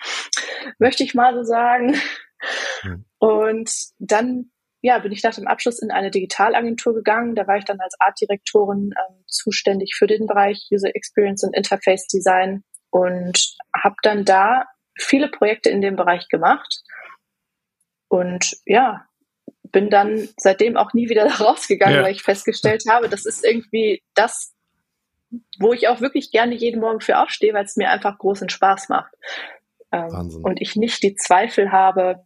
möchte 0.79 1.03
ich 1.03 1.13
mal 1.13 1.33
so 1.33 1.43
sagen. 1.43 1.95
Mhm. 2.83 3.05
Und 3.17 3.71
dann 3.99 4.51
ja, 4.83 4.99
bin 4.99 5.13
ich 5.13 5.23
nach 5.23 5.33
dem 5.33 5.47
Abschluss 5.47 5.79
in 5.79 5.91
eine 5.91 6.11
Digitalagentur 6.11 6.93
gegangen. 6.93 7.35
Da 7.35 7.47
war 7.47 7.55
ich 7.55 7.63
dann 7.63 7.79
als 7.79 7.95
Artdirektorin 7.99 8.91
ähm, 8.91 9.23
zuständig 9.27 9.95
für 9.95 10.07
den 10.07 10.27
Bereich 10.27 10.67
User 10.73 10.93
Experience 10.93 11.45
und 11.45 11.55
Interface 11.55 12.05
Design 12.07 12.65
und 12.89 13.55
habe 13.73 13.95
dann 14.03 14.25
da 14.25 14.65
viele 14.99 15.29
Projekte 15.29 15.69
in 15.69 15.81
dem 15.81 15.95
Bereich 15.95 16.27
gemacht. 16.27 16.81
Und 18.09 18.57
ja, 18.65 19.07
bin 19.71 19.89
dann 19.89 20.27
seitdem 20.35 20.75
auch 20.75 20.91
nie 20.91 21.07
wieder 21.07 21.25
rausgegangen, 21.39 21.99
ja. 21.99 22.03
weil 22.03 22.11
ich 22.11 22.21
festgestellt 22.21 22.83
habe, 22.89 23.07
das 23.07 23.25
ist 23.25 23.45
irgendwie 23.45 24.03
das, 24.15 24.53
wo 25.59 25.71
ich 25.71 25.87
auch 25.87 26.01
wirklich 26.01 26.29
gerne 26.29 26.55
jeden 26.55 26.81
Morgen 26.81 26.99
für 26.99 27.19
aufstehe, 27.19 27.53
weil 27.53 27.63
es 27.63 27.77
mir 27.77 27.89
einfach 27.89 28.17
großen 28.17 28.49
Spaß 28.49 28.89
macht. 28.89 29.13
Ähm, 29.93 30.41
und 30.43 30.59
ich 30.59 30.75
nicht 30.75 31.03
die 31.03 31.15
Zweifel 31.15 31.71
habe, 31.71 32.21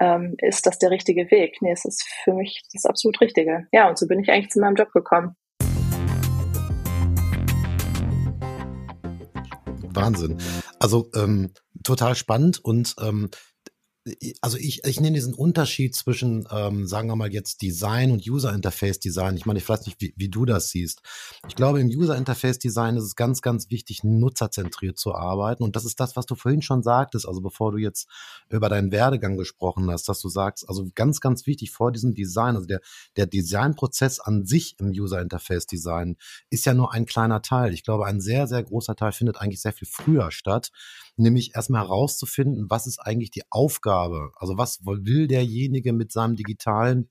ähm, 0.00 0.34
ist 0.38 0.66
das 0.66 0.78
der 0.78 0.90
richtige 0.90 1.30
Weg? 1.30 1.58
Nee, 1.60 1.72
es 1.72 1.84
ist 1.84 2.04
für 2.24 2.32
mich 2.32 2.62
das 2.72 2.84
absolut 2.84 3.20
Richtige. 3.20 3.66
Ja, 3.72 3.88
und 3.88 3.98
so 3.98 4.06
bin 4.06 4.20
ich 4.20 4.30
eigentlich 4.30 4.50
zu 4.50 4.60
meinem 4.60 4.74
Job 4.74 4.92
gekommen. 4.92 5.36
Wahnsinn. 9.94 10.38
Also 10.80 11.08
ähm, 11.14 11.52
total 11.84 12.14
spannend 12.14 12.58
und 12.62 12.94
ähm, 13.00 13.30
also 14.42 14.58
ich, 14.58 14.84
ich 14.84 15.00
nenne 15.00 15.14
diesen 15.14 15.32
Unterschied 15.32 15.94
zwischen, 15.94 16.46
ähm, 16.50 16.86
sagen 16.86 17.08
wir 17.08 17.16
mal 17.16 17.32
jetzt 17.32 17.62
Design 17.62 18.10
und 18.10 18.28
User 18.28 18.52
Interface 18.52 19.00
Design. 19.00 19.36
Ich 19.36 19.46
meine, 19.46 19.58
ich 19.58 19.68
weiß 19.68 19.86
nicht, 19.86 19.98
wie, 20.00 20.12
wie 20.16 20.28
du 20.28 20.44
das 20.44 20.68
siehst. 20.68 21.00
Ich 21.48 21.54
glaube, 21.54 21.80
im 21.80 21.88
User 21.88 22.14
Interface 22.14 22.58
Design 22.58 22.96
ist 22.96 23.04
es 23.04 23.16
ganz, 23.16 23.40
ganz 23.40 23.70
wichtig, 23.70 24.04
nutzerzentriert 24.04 24.98
zu 24.98 25.14
arbeiten. 25.14 25.62
Und 25.62 25.74
das 25.74 25.86
ist 25.86 26.00
das, 26.00 26.16
was 26.16 26.26
du 26.26 26.34
vorhin 26.34 26.60
schon 26.60 26.82
sagtest, 26.82 27.26
also 27.26 27.40
bevor 27.40 27.72
du 27.72 27.78
jetzt 27.78 28.06
über 28.50 28.68
deinen 28.68 28.92
Werdegang 28.92 29.38
gesprochen 29.38 29.90
hast, 29.90 30.06
dass 30.08 30.20
du 30.20 30.28
sagst, 30.28 30.68
also 30.68 30.86
ganz, 30.94 31.20
ganz 31.20 31.46
wichtig 31.46 31.70
vor 31.70 31.90
diesem 31.90 32.14
Design, 32.14 32.56
also 32.56 32.66
der, 32.66 32.80
der 33.16 33.26
Designprozess 33.26 34.20
an 34.20 34.44
sich 34.44 34.76
im 34.78 34.88
User 34.88 35.22
Interface 35.22 35.66
Design 35.66 36.16
ist 36.50 36.66
ja 36.66 36.74
nur 36.74 36.92
ein 36.92 37.06
kleiner 37.06 37.40
Teil. 37.40 37.72
Ich 37.72 37.84
glaube, 37.84 38.04
ein 38.04 38.20
sehr, 38.20 38.46
sehr 38.48 38.62
großer 38.62 38.96
Teil 38.96 39.12
findet 39.12 39.38
eigentlich 39.38 39.62
sehr 39.62 39.72
viel 39.72 39.88
früher 39.90 40.30
statt 40.30 40.70
nämlich 41.16 41.54
erstmal 41.54 41.82
herauszufinden, 41.82 42.66
was 42.68 42.86
ist 42.86 42.98
eigentlich 42.98 43.30
die 43.30 43.42
Aufgabe? 43.50 44.32
Also 44.36 44.58
was 44.58 44.80
will 44.84 45.26
derjenige 45.28 45.92
mit 45.92 46.12
seinem 46.12 46.36
digitalen 46.36 47.08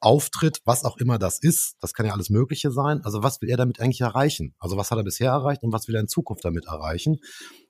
Auftritt, 0.00 0.60
was 0.64 0.84
auch 0.84 0.96
immer 0.98 1.18
das 1.18 1.38
ist? 1.38 1.76
Das 1.80 1.92
kann 1.92 2.06
ja 2.06 2.12
alles 2.12 2.30
Mögliche 2.30 2.70
sein. 2.70 3.02
Also 3.04 3.22
was 3.22 3.40
will 3.40 3.50
er 3.50 3.56
damit 3.56 3.80
eigentlich 3.80 4.00
erreichen? 4.00 4.54
Also 4.58 4.76
was 4.76 4.90
hat 4.90 4.98
er 4.98 5.04
bisher 5.04 5.30
erreicht 5.30 5.62
und 5.62 5.72
was 5.72 5.88
will 5.88 5.94
er 5.94 6.00
in 6.00 6.08
Zukunft 6.08 6.44
damit 6.44 6.66
erreichen? 6.66 7.18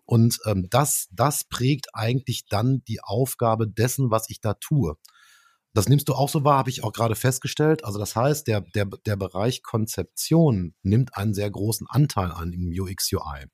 Und 0.05 0.39
ähm, 0.47 0.67
das, 0.71 1.09
das 1.13 1.45
prägt 1.45 1.95
eigentlich 1.95 2.47
dann 2.47 2.83
die 2.89 3.01
Aufgabe 3.03 3.69
dessen, 3.69 4.11
was 4.11 4.29
ich 4.29 4.41
da 4.41 4.55
tue. 4.55 4.97
Das 5.73 5.89
nimmst 5.89 6.09
du 6.09 6.15
auch 6.15 6.29
so 6.29 6.43
wahr, 6.43 6.59
habe 6.59 6.71
ich 6.71 6.83
auch 6.83 6.93
gerade 6.93 7.15
festgestellt. 7.15 7.85
Also 7.85 7.99
das 7.99 8.17
heißt, 8.17 8.49
der, 8.49 8.61
der, 8.61 8.87
der 8.87 9.17
Bereich 9.17 9.63
Konzeption 9.63 10.75
nimmt 10.83 11.17
einen 11.17 11.33
sehr 11.33 11.51
großen 11.51 11.87
Anteil 11.89 12.33
an 12.33 12.53
im 12.53 12.73
UX 12.77 13.13
UI. 13.13 13.47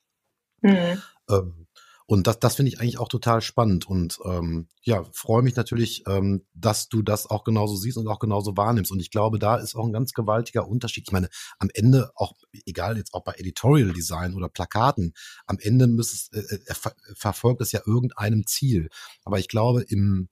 Mhm. 0.62 1.02
Ähm, 1.28 1.65
und 2.08 2.28
das, 2.28 2.38
das 2.38 2.54
finde 2.54 2.70
ich 2.70 2.80
eigentlich 2.80 2.98
auch 2.98 3.08
total 3.08 3.40
spannend 3.40 3.88
und 3.88 4.20
ähm, 4.24 4.68
ja, 4.82 5.04
freue 5.12 5.42
mich 5.42 5.56
natürlich, 5.56 6.04
ähm, 6.06 6.46
dass 6.54 6.88
du 6.88 7.02
das 7.02 7.28
auch 7.28 7.42
genauso 7.42 7.74
siehst 7.74 7.98
und 7.98 8.06
auch 8.06 8.20
genauso 8.20 8.56
wahrnimmst. 8.56 8.92
Und 8.92 9.00
ich 9.00 9.10
glaube, 9.10 9.40
da 9.40 9.56
ist 9.56 9.74
auch 9.74 9.84
ein 9.84 9.92
ganz 9.92 10.12
gewaltiger 10.12 10.68
Unterschied. 10.68 11.04
Ich 11.08 11.12
meine, 11.12 11.28
am 11.58 11.68
Ende 11.74 12.12
auch, 12.14 12.34
egal 12.64 12.96
jetzt 12.96 13.12
auch 13.12 13.24
bei 13.24 13.32
Editorial 13.32 13.92
Design 13.92 14.34
oder 14.34 14.48
Plakaten, 14.48 15.14
am 15.46 15.58
Ende 15.58 15.88
muss 15.88 16.12
es, 16.12 16.28
äh, 16.32 16.58
äh 16.66 16.74
ver 16.74 16.94
verfolgt 17.16 17.60
es 17.60 17.72
ja 17.72 17.80
irgendeinem 17.84 18.46
Ziel. 18.46 18.88
Aber 19.24 19.40
ich 19.40 19.48
glaube, 19.48 19.82
im 19.82 20.28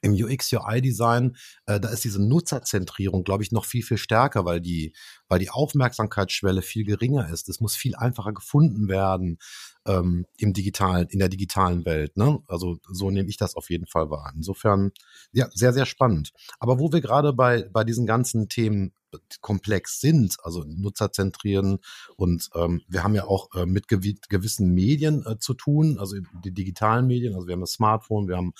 im 0.00 0.12
UX-UI-Design, 0.12 1.36
äh, 1.66 1.80
da 1.80 1.88
ist 1.88 2.04
diese 2.04 2.22
Nutzerzentrierung, 2.22 3.24
glaube 3.24 3.42
ich, 3.42 3.52
noch 3.52 3.64
viel, 3.64 3.82
viel 3.82 3.98
stärker, 3.98 4.44
weil 4.44 4.60
die, 4.60 4.94
weil 5.28 5.38
die 5.38 5.50
Aufmerksamkeitsschwelle 5.50 6.62
viel 6.62 6.84
geringer 6.84 7.28
ist. 7.30 7.48
Es 7.48 7.60
muss 7.60 7.76
viel 7.76 7.94
einfacher 7.96 8.32
gefunden 8.32 8.88
werden 8.88 9.38
ähm, 9.86 10.26
im 10.36 10.52
digitalen, 10.52 11.08
in 11.08 11.18
der 11.18 11.28
digitalen 11.28 11.84
Welt. 11.84 12.16
Ne? 12.16 12.40
Also 12.46 12.78
so 12.88 13.10
nehme 13.10 13.28
ich 13.28 13.36
das 13.36 13.56
auf 13.56 13.70
jeden 13.70 13.86
Fall 13.86 14.10
wahr. 14.10 14.32
Insofern, 14.34 14.92
ja, 15.32 15.48
sehr, 15.52 15.72
sehr 15.72 15.86
spannend. 15.86 16.32
Aber 16.58 16.78
wo 16.78 16.92
wir 16.92 17.00
gerade 17.00 17.32
bei, 17.32 17.64
bei 17.72 17.84
diesen 17.84 18.06
ganzen 18.06 18.48
Themen 18.48 18.92
komplex 19.40 20.00
sind, 20.00 20.36
also 20.42 20.64
Nutzer 20.64 21.12
zentrieren 21.12 21.78
und 22.16 22.48
ähm, 22.54 22.82
wir 22.88 23.04
haben 23.04 23.14
ja 23.14 23.24
auch 23.24 23.54
äh, 23.54 23.66
mit 23.66 23.88
gew 23.88 24.14
gewissen 24.28 24.74
Medien 24.74 25.24
äh, 25.26 25.38
zu 25.38 25.54
tun, 25.54 25.98
also 25.98 26.16
die 26.44 26.52
digitalen 26.52 27.06
Medien, 27.06 27.34
also 27.34 27.46
wir 27.46 27.52
haben 27.52 27.60
das 27.60 27.72
Smartphone, 27.72 28.28
wir 28.28 28.36
haben 28.36 28.52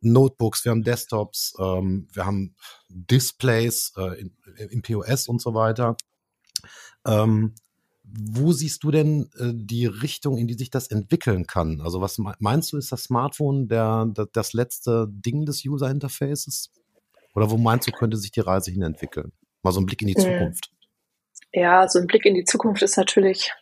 Notebooks, 0.00 0.64
wir 0.64 0.70
haben 0.70 0.82
Desktops, 0.82 1.54
ähm, 1.58 2.08
wir 2.12 2.26
haben 2.26 2.54
Displays 2.88 3.92
äh, 3.96 4.20
in, 4.20 4.36
im 4.70 4.82
POS 4.82 5.28
und 5.28 5.40
so 5.40 5.54
weiter. 5.54 5.96
Ähm, 7.06 7.54
wo 8.04 8.52
siehst 8.52 8.82
du 8.84 8.90
denn 8.90 9.30
äh, 9.38 9.52
die 9.54 9.86
Richtung, 9.86 10.36
in 10.36 10.46
die 10.46 10.54
sich 10.54 10.70
das 10.70 10.88
entwickeln 10.88 11.46
kann? 11.46 11.80
Also 11.80 12.00
was 12.00 12.18
meinst 12.18 12.72
du, 12.72 12.76
ist 12.76 12.92
das 12.92 13.04
Smartphone 13.04 13.68
der, 13.68 14.06
der 14.06 14.26
das 14.26 14.52
letzte 14.52 15.06
Ding 15.10 15.46
des 15.46 15.64
User 15.64 15.90
Interfaces? 15.90 16.70
Oder 17.34 17.50
wo 17.50 17.56
meinst 17.56 17.88
du, 17.88 17.92
könnte 17.92 18.16
sich 18.16 18.30
die 18.30 18.40
Reise 18.40 18.70
hin 18.70 18.82
entwickeln? 18.82 19.32
Mal 19.62 19.72
so 19.72 19.80
ein 19.80 19.86
Blick 19.86 20.02
in 20.02 20.08
die 20.08 20.14
hm. 20.14 20.22
Zukunft. 20.22 20.70
Ja, 21.52 21.88
so 21.88 21.98
ein 21.98 22.06
Blick 22.06 22.24
in 22.24 22.34
die 22.34 22.44
Zukunft 22.44 22.82
ist 22.82 22.96
natürlich 22.96 23.52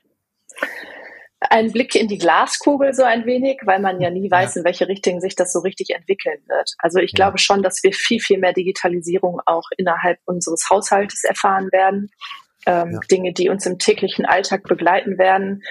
ein 1.40 1.72
Blick 1.72 1.94
in 1.94 2.06
die 2.06 2.18
Glaskugel 2.18 2.92
so 2.92 3.02
ein 3.02 3.24
wenig, 3.24 3.60
weil 3.64 3.80
man 3.80 4.00
ja 4.00 4.10
nie 4.10 4.30
weiß, 4.30 4.54
ja. 4.54 4.60
in 4.60 4.64
welche 4.64 4.88
Richtung 4.88 5.20
sich 5.20 5.34
das 5.34 5.52
so 5.52 5.60
richtig 5.60 5.90
entwickeln 5.90 6.38
wird. 6.46 6.74
Also 6.78 6.98
ich 6.98 7.12
ja. 7.12 7.16
glaube 7.16 7.38
schon, 7.38 7.62
dass 7.62 7.82
wir 7.82 7.92
viel, 7.92 8.20
viel 8.20 8.38
mehr 8.38 8.52
Digitalisierung 8.52 9.40
auch 9.46 9.64
innerhalb 9.78 10.18
unseres 10.26 10.68
Haushaltes 10.70 11.24
erfahren 11.24 11.70
werden 11.72 12.10
ähm, 12.66 12.92
ja. 12.92 13.00
Dinge, 13.10 13.32
die 13.32 13.48
uns 13.48 13.66
im 13.66 13.78
täglichen 13.78 14.26
Alltag 14.26 14.64
begleiten 14.64 15.18
werden. 15.18 15.62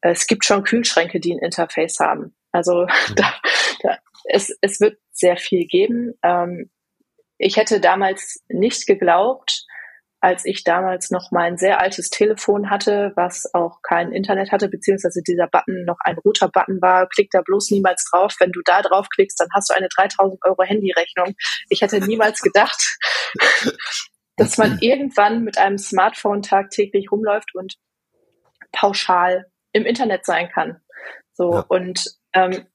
Es 0.00 0.26
gibt 0.26 0.44
schon 0.44 0.64
Kühlschränke, 0.64 1.20
die 1.20 1.32
ein 1.32 1.38
Interface 1.38 2.00
haben. 2.00 2.34
Also 2.50 2.82
mhm. 3.08 3.14
da, 3.14 3.34
da, 3.82 3.98
es, 4.24 4.56
es 4.60 4.80
wird 4.80 4.98
sehr 5.12 5.36
viel 5.36 5.66
geben. 5.66 6.14
Ähm, 6.22 6.70
ich 7.42 7.56
hätte 7.56 7.80
damals 7.80 8.42
nicht 8.48 8.86
geglaubt, 8.86 9.66
als 10.20 10.44
ich 10.44 10.62
damals 10.62 11.10
noch 11.10 11.32
mein 11.32 11.58
sehr 11.58 11.80
altes 11.80 12.08
Telefon 12.08 12.70
hatte, 12.70 13.12
was 13.16 13.52
auch 13.54 13.82
kein 13.82 14.12
Internet 14.12 14.52
hatte, 14.52 14.68
beziehungsweise 14.68 15.20
dieser 15.20 15.48
Button 15.48 15.84
noch 15.84 15.98
ein 16.04 16.16
Router-Button 16.24 16.80
war, 16.80 17.08
klick 17.08 17.30
da 17.32 17.42
bloß 17.42 17.72
niemals 17.72 18.08
drauf. 18.08 18.36
Wenn 18.38 18.52
du 18.52 18.60
da 18.64 18.82
drauf 18.82 19.08
klickst, 19.08 19.40
dann 19.40 19.48
hast 19.52 19.70
du 19.70 19.74
eine 19.74 19.88
3000 19.88 20.40
Euro 20.44 20.62
Handyrechnung. 20.62 21.34
Ich 21.68 21.82
hätte 21.82 21.98
niemals 21.98 22.40
gedacht, 22.40 22.80
dass 24.36 24.58
man 24.58 24.78
irgendwann 24.80 25.42
mit 25.42 25.58
einem 25.58 25.78
Smartphone 25.78 26.42
tagtäglich 26.42 27.10
rumläuft 27.10 27.52
und 27.54 27.74
pauschal 28.70 29.46
im 29.72 29.84
Internet 29.84 30.24
sein 30.24 30.48
kann. 30.48 30.80
So 31.32 31.54
ja. 31.54 31.64
und 31.68 32.14
ähm, 32.34 32.66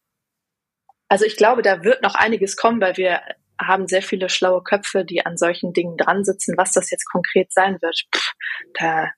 also 1.08 1.24
ich 1.24 1.38
glaube, 1.38 1.62
da 1.62 1.86
wird 1.86 2.02
noch 2.02 2.16
einiges 2.16 2.58
kommen, 2.58 2.82
weil 2.82 2.98
wir 2.98 3.22
haben 3.60 3.88
sehr 3.88 4.02
viele 4.02 4.30
schlaue 4.30 4.62
Köpfe, 4.64 5.06
die 5.06 5.26
an 5.26 5.38
solchen 5.38 5.74
Dingen 5.74 5.98
dran 5.98 6.24
sitzen. 6.24 6.56
Was 6.58 6.74
das 6.74 6.92
jetzt 6.92 7.06
konkret 7.06 7.52
sein 7.52 7.82
wird, 7.82 8.04
pff, 8.16 8.34
da, 8.80 9.10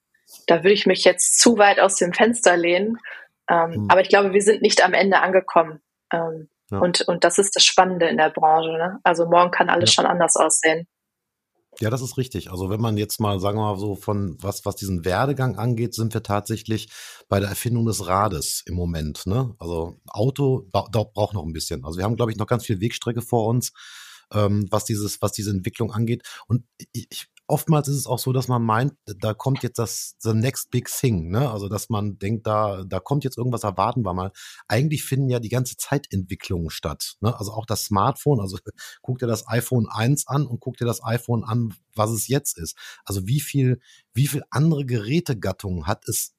da 0.48 0.58
würde 0.58 0.74
ich 0.74 0.86
mich 0.86 1.04
jetzt 1.04 1.40
zu 1.40 1.58
weit 1.58 1.80
aus 1.80 1.96
dem 1.96 2.14
Fenster 2.14 2.58
lehnen. 2.58 2.98
Ähm, 3.50 3.72
mhm. 3.72 3.88
Aber 3.90 4.02
ich 4.02 4.10
glaube, 4.10 4.34
wir 4.34 4.42
sind 4.42 4.62
nicht 4.62 4.84
am 4.84 4.94
Ende 4.94 5.20
angekommen. 5.22 5.82
Ähm, 6.12 6.50
ja. 6.72 6.80
und, 6.80 7.02
und 7.02 7.24
das 7.24 7.38
ist 7.38 7.56
das 7.56 7.66
Spannende 7.66 8.08
in 8.08 8.18
der 8.18 8.30
Branche. 8.30 8.72
Ne? 8.72 9.00
Also 9.04 9.26
morgen 9.26 9.52
kann 9.52 9.70
alles 9.70 9.90
ja. 9.90 9.94
schon 9.96 10.06
anders 10.06 10.36
aussehen. 10.36 10.88
Ja, 11.80 11.90
das 11.90 12.02
ist 12.02 12.18
richtig. 12.18 12.52
Also 12.52 12.70
wenn 12.70 12.82
man 12.82 12.98
jetzt 12.98 13.22
mal, 13.22 13.40
sagen 13.40 13.58
wir 13.58 13.74
mal 13.74 13.80
so, 13.80 13.96
von 13.96 14.38
was, 14.42 14.66
was 14.66 14.76
diesen 14.76 15.06
Werdegang 15.06 15.58
angeht, 15.58 15.94
sind 15.94 16.14
wir 16.14 16.24
tatsächlich 16.24 16.90
bei 17.30 17.40
der 17.40 17.50
Erfindung 17.50 17.86
des 17.86 18.06
Rades 18.06 18.64
im 18.66 18.76
Moment. 18.76 19.26
Ne? 19.26 19.56
Also 19.60 19.96
Auto 20.08 20.68
da, 20.74 20.82
braucht 20.82 21.34
noch 21.34 21.46
ein 21.46 21.54
bisschen. 21.54 21.86
Also 21.86 21.98
wir 21.98 22.04
haben, 22.04 22.18
glaube 22.18 22.32
ich, 22.32 22.38
noch 22.38 22.48
ganz 22.48 22.66
viel 22.66 22.82
Wegstrecke 22.82 23.22
vor 23.22 23.48
uns 23.48 23.72
ähm, 24.34 24.68
was 24.70 24.86
dieses, 24.86 25.22
was 25.22 25.32
diese 25.32 25.52
Entwicklung 25.52 25.92
angeht. 25.92 26.24
Und 26.48 26.64
ich, 26.94 27.28
oftmals 27.50 27.88
ist 27.88 27.96
es 27.96 28.08
auch 28.08 28.20
so, 28.20 28.32
dass 28.32 28.48
man 28.48 28.64
meint, 28.64 28.94
da 29.06 29.34
kommt 29.34 29.64
jetzt 29.64 29.80
das 29.80 30.16
the 30.20 30.34
next 30.34 30.70
big 30.70 30.88
thing, 30.88 31.30
ne? 31.32 31.50
Also 31.50 31.68
dass 31.68 31.90
man 31.90 32.20
denkt, 32.20 32.46
da 32.46 32.84
da 32.86 33.00
kommt 33.00 33.24
jetzt 33.24 33.38
irgendwas, 33.38 33.64
erwarten 33.64 34.06
wir 34.06 34.14
mal. 34.14 34.32
Eigentlich 34.68 35.04
finden 35.04 35.30
ja 35.30 35.40
die 35.40 35.50
ganze 35.50 35.76
Zeit 35.76 36.08
Entwicklungen 36.12 36.70
statt, 36.70 37.16
ne? 37.22 37.38
Also 37.38 37.52
auch 37.52 37.66
das 37.66 37.86
Smartphone, 37.86 38.40
also 38.40 38.58
guck 39.02 39.18
dir 39.18 39.28
das 39.28 39.48
iPhone 39.48 39.88
1 39.90 40.28
an 40.28 40.46
und 40.46 40.60
guck 40.60 40.78
dir 40.78 40.86
das 40.86 41.04
iPhone 41.04 41.44
an, 41.44 41.74
was 41.96 42.12
es 42.12 42.28
jetzt 42.28 42.58
ist. 42.58 42.78
Also 43.04 43.28
wie 43.28 43.42
viel 43.42 43.80
wie 44.14 44.28
viel 44.28 44.44
andere 44.52 44.86
Gerätegattungen 44.86 45.88
hat 45.88 46.08
es 46.08 46.36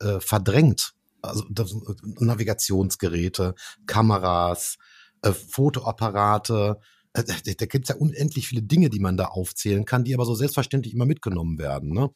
äh, 0.00 0.18
verdrängt? 0.20 0.94
Also 1.20 1.44
das, 1.50 1.74
Navigationsgeräte, 2.02 3.54
Kameras, 3.86 4.78
äh, 5.26 5.32
Fotoapparate. 5.32 6.78
Äh, 7.12 7.24
da, 7.58 7.66
gibt 7.66 7.84
es 7.84 7.88
ja 7.88 7.96
unendlich 7.96 8.48
viele 8.48 8.62
Dinge, 8.62 8.90
die 8.90 9.00
man 9.00 9.16
da 9.16 9.26
aufzählen 9.26 9.84
kann, 9.84 10.04
die 10.04 10.14
aber 10.14 10.24
so 10.24 10.34
selbstverständlich 10.34 10.94
immer 10.94 11.06
mitgenommen 11.06 11.58
werden. 11.58 11.92
Ne? 11.92 12.10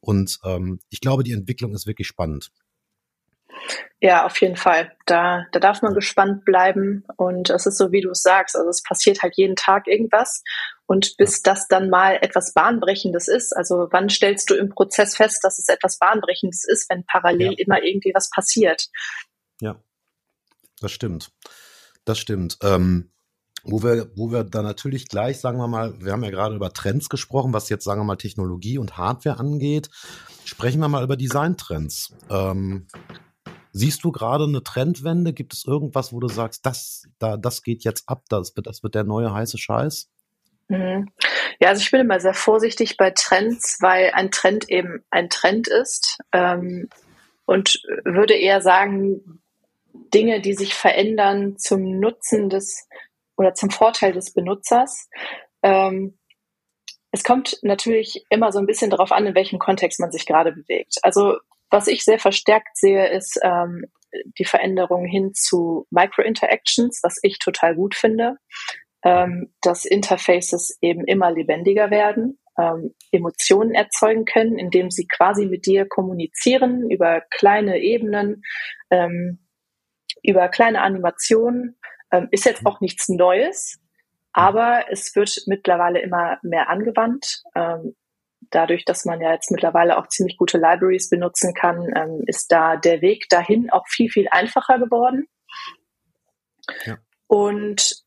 Und 0.00 0.38
ähm, 0.44 0.80
ich 0.88 1.00
glaube, 1.00 1.24
die 1.24 1.32
Entwicklung 1.32 1.74
ist 1.74 1.86
wirklich 1.86 2.06
spannend. 2.06 2.50
Ja, 4.00 4.26
auf 4.26 4.38
jeden 4.40 4.56
Fall. 4.56 4.92
Da, 5.06 5.46
da 5.52 5.60
darf 5.60 5.80
man 5.80 5.94
gespannt 5.94 6.44
bleiben. 6.44 7.04
Und 7.16 7.50
es 7.50 7.66
ist 7.66 7.78
so, 7.78 7.90
wie 7.92 8.02
du 8.02 8.10
es 8.10 8.22
sagst. 8.22 8.54
Also 8.54 8.68
es 8.68 8.82
passiert 8.82 9.22
halt 9.22 9.36
jeden 9.36 9.56
Tag 9.56 9.86
irgendwas. 9.86 10.42
Und 10.86 11.16
bis 11.16 11.42
das 11.42 11.66
dann 11.66 11.88
mal 11.88 12.18
etwas 12.20 12.52
Bahnbrechendes 12.52 13.28
ist, 13.28 13.56
also 13.56 13.88
wann 13.90 14.08
stellst 14.08 14.50
du 14.50 14.54
im 14.54 14.68
Prozess 14.68 15.16
fest, 15.16 15.40
dass 15.42 15.58
es 15.58 15.68
etwas 15.68 15.98
Bahnbrechendes 15.98 16.64
ist, 16.64 16.88
wenn 16.90 17.04
parallel 17.04 17.52
ja. 17.52 17.64
immer 17.64 17.82
irgendwie 17.82 18.12
was 18.14 18.30
passiert? 18.30 18.88
Ja, 19.60 19.82
das 20.80 20.92
stimmt. 20.92 21.32
Das 22.06 22.18
stimmt. 22.18 22.56
Ähm, 22.62 23.10
wo 23.64 23.82
wir, 23.82 24.10
wo 24.14 24.30
wir 24.30 24.44
da 24.44 24.62
natürlich 24.62 25.08
gleich, 25.08 25.40
sagen 25.40 25.58
wir 25.58 25.66
mal, 25.66 26.00
wir 26.00 26.12
haben 26.12 26.22
ja 26.22 26.30
gerade 26.30 26.54
über 26.54 26.72
Trends 26.72 27.08
gesprochen, 27.08 27.52
was 27.52 27.68
jetzt, 27.68 27.84
sagen 27.84 28.00
wir 28.00 28.04
mal, 28.04 28.16
Technologie 28.16 28.78
und 28.78 28.96
Hardware 28.96 29.38
angeht. 29.38 29.90
Sprechen 30.44 30.80
wir 30.80 30.88
mal 30.88 31.02
über 31.02 31.16
Designtrends. 31.16 32.14
Ähm, 32.30 32.86
siehst 33.72 34.04
du 34.04 34.12
gerade 34.12 34.44
eine 34.44 34.62
Trendwende? 34.62 35.32
Gibt 35.32 35.52
es 35.52 35.64
irgendwas, 35.66 36.12
wo 36.12 36.20
du 36.20 36.28
sagst, 36.28 36.64
das, 36.64 37.02
da, 37.18 37.36
das 37.36 37.62
geht 37.62 37.82
jetzt 37.82 38.08
ab, 38.08 38.22
das 38.28 38.54
wird, 38.54 38.68
das 38.68 38.84
wird 38.84 38.94
der 38.94 39.04
neue 39.04 39.34
heiße 39.34 39.58
Scheiß? 39.58 40.08
Mhm. 40.68 41.10
Ja, 41.58 41.70
also 41.70 41.80
ich 41.80 41.90
bin 41.90 42.00
immer 42.00 42.20
sehr 42.20 42.34
vorsichtig 42.34 42.96
bei 42.96 43.10
Trends, 43.10 43.78
weil 43.80 44.12
ein 44.14 44.30
Trend 44.30 44.68
eben 44.68 45.04
ein 45.10 45.28
Trend 45.28 45.66
ist 45.66 46.18
ähm, 46.32 46.88
und 47.46 47.82
würde 48.04 48.34
eher 48.34 48.60
sagen, 48.60 49.40
Dinge, 50.12 50.40
die 50.40 50.54
sich 50.54 50.74
verändern 50.74 51.58
zum 51.58 51.98
Nutzen 51.98 52.48
des 52.48 52.88
oder 53.36 53.54
zum 53.54 53.70
Vorteil 53.70 54.12
des 54.12 54.32
Benutzers. 54.32 55.08
Ähm, 55.62 56.18
es 57.10 57.24
kommt 57.24 57.58
natürlich 57.62 58.24
immer 58.30 58.52
so 58.52 58.58
ein 58.58 58.66
bisschen 58.66 58.90
darauf 58.90 59.12
an, 59.12 59.26
in 59.26 59.34
welchem 59.34 59.58
Kontext 59.58 60.00
man 60.00 60.10
sich 60.10 60.26
gerade 60.26 60.52
bewegt. 60.52 60.96
Also 61.02 61.36
was 61.70 61.88
ich 61.88 62.04
sehr 62.04 62.18
verstärkt 62.18 62.76
sehe, 62.76 63.08
ist 63.08 63.38
ähm, 63.42 63.86
die 64.38 64.44
Veränderung 64.44 65.04
hin 65.04 65.32
zu 65.34 65.86
Micro-Interactions, 65.90 67.00
was 67.02 67.18
ich 67.22 67.38
total 67.38 67.74
gut 67.74 67.94
finde, 67.94 68.36
ähm, 69.04 69.52
dass 69.62 69.84
Interfaces 69.84 70.78
eben 70.80 71.04
immer 71.04 71.30
lebendiger 71.30 71.90
werden, 71.90 72.38
ähm, 72.58 72.94
Emotionen 73.12 73.74
erzeugen 73.74 74.24
können, 74.24 74.58
indem 74.58 74.90
sie 74.90 75.06
quasi 75.06 75.46
mit 75.46 75.66
dir 75.66 75.86
kommunizieren 75.86 76.90
über 76.90 77.22
kleine 77.30 77.78
Ebenen, 77.80 78.42
ähm, 78.90 79.45
über 80.22 80.48
kleine 80.48 80.82
Animationen. 80.82 81.78
Ähm, 82.10 82.28
ist 82.30 82.44
jetzt 82.44 82.64
auch 82.64 82.80
nichts 82.80 83.08
Neues, 83.08 83.80
aber 84.32 84.84
es 84.90 85.14
wird 85.16 85.42
mittlerweile 85.46 86.00
immer 86.00 86.38
mehr 86.42 86.68
angewandt. 86.68 87.42
Ähm, 87.54 87.96
dadurch, 88.50 88.84
dass 88.84 89.04
man 89.04 89.20
ja 89.20 89.32
jetzt 89.32 89.50
mittlerweile 89.50 89.98
auch 89.98 90.08
ziemlich 90.08 90.36
gute 90.36 90.58
Libraries 90.58 91.08
benutzen 91.08 91.54
kann, 91.54 91.92
ähm, 91.96 92.22
ist 92.26 92.52
da 92.52 92.76
der 92.76 93.00
Weg 93.00 93.28
dahin 93.28 93.70
auch 93.70 93.86
viel, 93.88 94.10
viel 94.10 94.28
einfacher 94.30 94.78
geworden. 94.78 95.26
Ja. 96.84 96.98
Und 97.26 98.05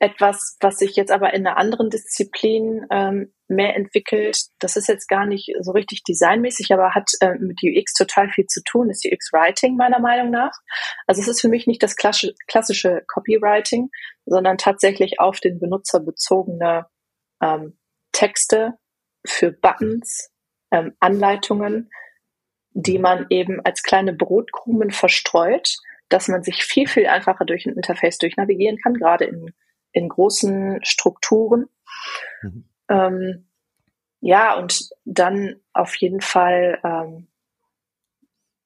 etwas, 0.00 0.56
was 0.60 0.78
sich 0.78 0.94
jetzt 0.96 1.10
aber 1.10 1.34
in 1.34 1.46
einer 1.46 1.56
anderen 1.56 1.90
Disziplin 1.90 2.86
ähm, 2.90 3.32
mehr 3.48 3.74
entwickelt, 3.74 4.38
das 4.60 4.76
ist 4.76 4.88
jetzt 4.88 5.08
gar 5.08 5.26
nicht 5.26 5.52
so 5.60 5.72
richtig 5.72 6.04
designmäßig, 6.04 6.72
aber 6.72 6.94
hat 6.94 7.10
äh, 7.20 7.34
mit 7.38 7.58
UX 7.62 7.94
total 7.94 8.28
viel 8.28 8.46
zu 8.46 8.62
tun, 8.62 8.90
ist 8.90 9.04
UX 9.04 9.32
Writing 9.32 9.76
meiner 9.76 9.98
Meinung 9.98 10.30
nach. 10.30 10.52
Also 11.06 11.20
es 11.20 11.28
ist 11.28 11.40
für 11.40 11.48
mich 11.48 11.66
nicht 11.66 11.82
das 11.82 11.96
klassische, 11.96 12.34
klassische 12.46 13.02
Copywriting, 13.08 13.88
sondern 14.24 14.58
tatsächlich 14.58 15.18
auf 15.18 15.40
den 15.40 15.58
Benutzer 15.58 16.00
bezogene 16.00 16.86
ähm, 17.42 17.76
Texte 18.12 18.74
für 19.26 19.50
Buttons, 19.50 20.30
ähm, 20.70 20.94
Anleitungen, 21.00 21.90
die 22.70 22.98
man 22.98 23.26
eben 23.30 23.60
als 23.64 23.82
kleine 23.82 24.12
Brotkrumen 24.12 24.92
verstreut, 24.92 25.74
dass 26.08 26.28
man 26.28 26.42
sich 26.42 26.64
viel, 26.64 26.86
viel 26.86 27.06
einfacher 27.06 27.44
durch 27.44 27.66
ein 27.66 27.74
Interface 27.74 28.18
durchnavigieren 28.18 28.78
kann, 28.78 28.94
gerade 28.94 29.24
in 29.24 29.52
in 29.98 30.08
großen 30.08 30.80
Strukturen. 30.82 31.68
Mhm. 32.42 32.64
Ähm, 32.88 33.48
ja, 34.20 34.56
und 34.56 34.90
dann 35.04 35.56
auf 35.72 35.94
jeden 35.96 36.20
Fall 36.20 36.80
ähm, 36.82 37.28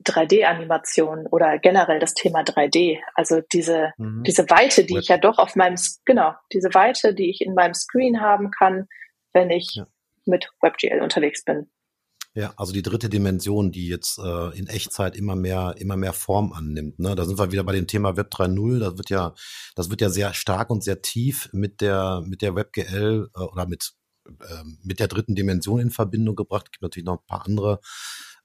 3D-Animation 0.04 1.26
oder 1.26 1.58
generell 1.58 1.98
das 1.98 2.14
Thema 2.14 2.40
3D. 2.42 2.98
Also 3.14 3.40
diese, 3.52 3.92
mhm. 3.98 4.22
diese 4.24 4.48
Weite, 4.50 4.84
die 4.84 4.94
Web. 4.94 5.02
ich 5.02 5.08
ja 5.08 5.18
doch 5.18 5.38
auf 5.38 5.56
meinem, 5.56 5.76
genau, 6.04 6.34
diese 6.52 6.72
Weite, 6.74 7.14
die 7.14 7.30
ich 7.30 7.40
in 7.40 7.54
meinem 7.54 7.74
Screen 7.74 8.20
haben 8.20 8.50
kann, 8.50 8.88
wenn 9.32 9.50
ich 9.50 9.74
ja. 9.74 9.86
mit 10.24 10.50
WebGL 10.60 11.00
unterwegs 11.02 11.44
bin. 11.44 11.70
Ja, 12.34 12.54
also 12.56 12.72
die 12.72 12.80
dritte 12.80 13.10
Dimension, 13.10 13.72
die 13.72 13.88
jetzt 13.88 14.18
äh, 14.18 14.58
in 14.58 14.66
Echtzeit 14.66 15.16
immer 15.16 15.36
mehr, 15.36 15.74
immer 15.76 15.98
mehr 15.98 16.14
Form 16.14 16.54
annimmt. 16.54 16.98
Ne? 16.98 17.14
Da 17.14 17.26
sind 17.26 17.38
wir 17.38 17.52
wieder 17.52 17.62
bei 17.62 17.72
dem 17.72 17.86
Thema 17.86 18.16
Web 18.16 18.32
3.0. 18.32 18.78
Das 18.78 18.96
wird 18.96 19.10
ja, 19.10 19.34
das 19.74 19.90
wird 19.90 20.00
ja 20.00 20.08
sehr 20.08 20.32
stark 20.32 20.70
und 20.70 20.82
sehr 20.82 21.02
tief 21.02 21.50
mit 21.52 21.82
der, 21.82 22.22
mit 22.24 22.40
der 22.40 22.54
WebGL 22.56 23.28
äh, 23.34 23.38
oder 23.38 23.66
mit, 23.66 23.92
äh, 24.26 24.64
mit 24.82 24.98
der 24.98 25.08
dritten 25.08 25.34
Dimension 25.34 25.78
in 25.78 25.90
Verbindung 25.90 26.34
gebracht. 26.34 26.68
Es 26.68 26.72
gibt 26.72 26.82
natürlich 26.82 27.04
noch 27.04 27.18
ein 27.20 27.26
paar 27.26 27.44
andere 27.44 27.80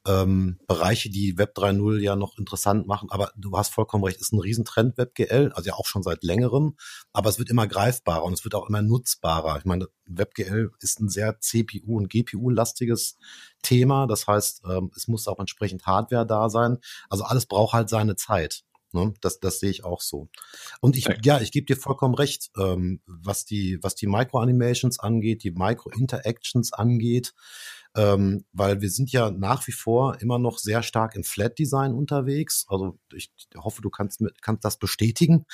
ähm, 0.07 0.57
Bereiche, 0.67 1.09
die 1.09 1.37
Web 1.37 1.53
3.0 1.57 1.99
ja 1.99 2.15
noch 2.15 2.37
interessant 2.37 2.87
machen. 2.87 3.09
Aber 3.11 3.31
du 3.35 3.57
hast 3.57 3.73
vollkommen 3.73 4.03
recht, 4.03 4.19
ist 4.19 4.33
ein 4.33 4.39
Riesentrend 4.39 4.97
WebGL, 4.97 5.51
also 5.53 5.67
ja 5.67 5.75
auch 5.75 5.85
schon 5.85 6.03
seit 6.03 6.23
längerem. 6.23 6.75
Aber 7.13 7.29
es 7.29 7.39
wird 7.39 7.49
immer 7.49 7.67
greifbarer 7.67 8.23
und 8.23 8.33
es 8.33 8.43
wird 8.43 8.55
auch 8.55 8.67
immer 8.69 8.81
nutzbarer. 8.81 9.57
Ich 9.57 9.65
meine, 9.65 9.87
WebGL 10.05 10.71
ist 10.79 10.99
ein 10.99 11.09
sehr 11.09 11.39
CPU- 11.39 11.97
und 11.97 12.09
GPU-lastiges 12.09 13.17
Thema. 13.61 14.07
Das 14.07 14.27
heißt, 14.27 14.63
ähm, 14.69 14.91
es 14.95 15.07
muss 15.07 15.27
auch 15.27 15.39
entsprechend 15.39 15.85
Hardware 15.85 16.25
da 16.25 16.49
sein. 16.49 16.77
Also 17.09 17.23
alles 17.25 17.45
braucht 17.45 17.73
halt 17.73 17.89
seine 17.89 18.15
Zeit. 18.15 18.63
Ne? 18.93 19.13
Das, 19.21 19.39
das 19.39 19.59
sehe 19.59 19.69
ich 19.69 19.83
auch 19.83 20.01
so. 20.01 20.29
Und 20.79 20.95
ich, 20.95 21.07
ja, 21.23 21.41
ich 21.41 21.51
gebe 21.51 21.65
dir 21.65 21.75
vollkommen 21.75 22.15
recht, 22.15 22.49
ähm, 22.57 23.01
was 23.05 23.45
die, 23.45 23.77
was 23.81 23.95
die 23.95 24.07
Micro-Animations 24.07 24.99
angeht, 24.99 25.43
die 25.43 25.51
Micro-Interactions 25.51 26.73
angeht 26.73 27.33
ähm, 27.97 28.45
weil 28.53 28.79
wir 28.79 28.89
sind 28.89 29.11
ja 29.11 29.31
nach 29.31 29.65
wie 29.67 29.71
vor 29.71 30.21
immer 30.21 30.37
noch 30.37 30.59
sehr 30.59 30.83
stark 30.83 31.15
im 31.15 31.23
Flat 31.23 31.57
Design 31.57 31.93
unterwegs. 31.93 32.65
Also 32.69 32.99
ich 33.13 33.33
hoffe, 33.57 33.81
du 33.81 33.89
kannst, 33.89 34.23
kannst 34.41 34.63
das 34.63 34.77
bestätigen. 34.77 35.45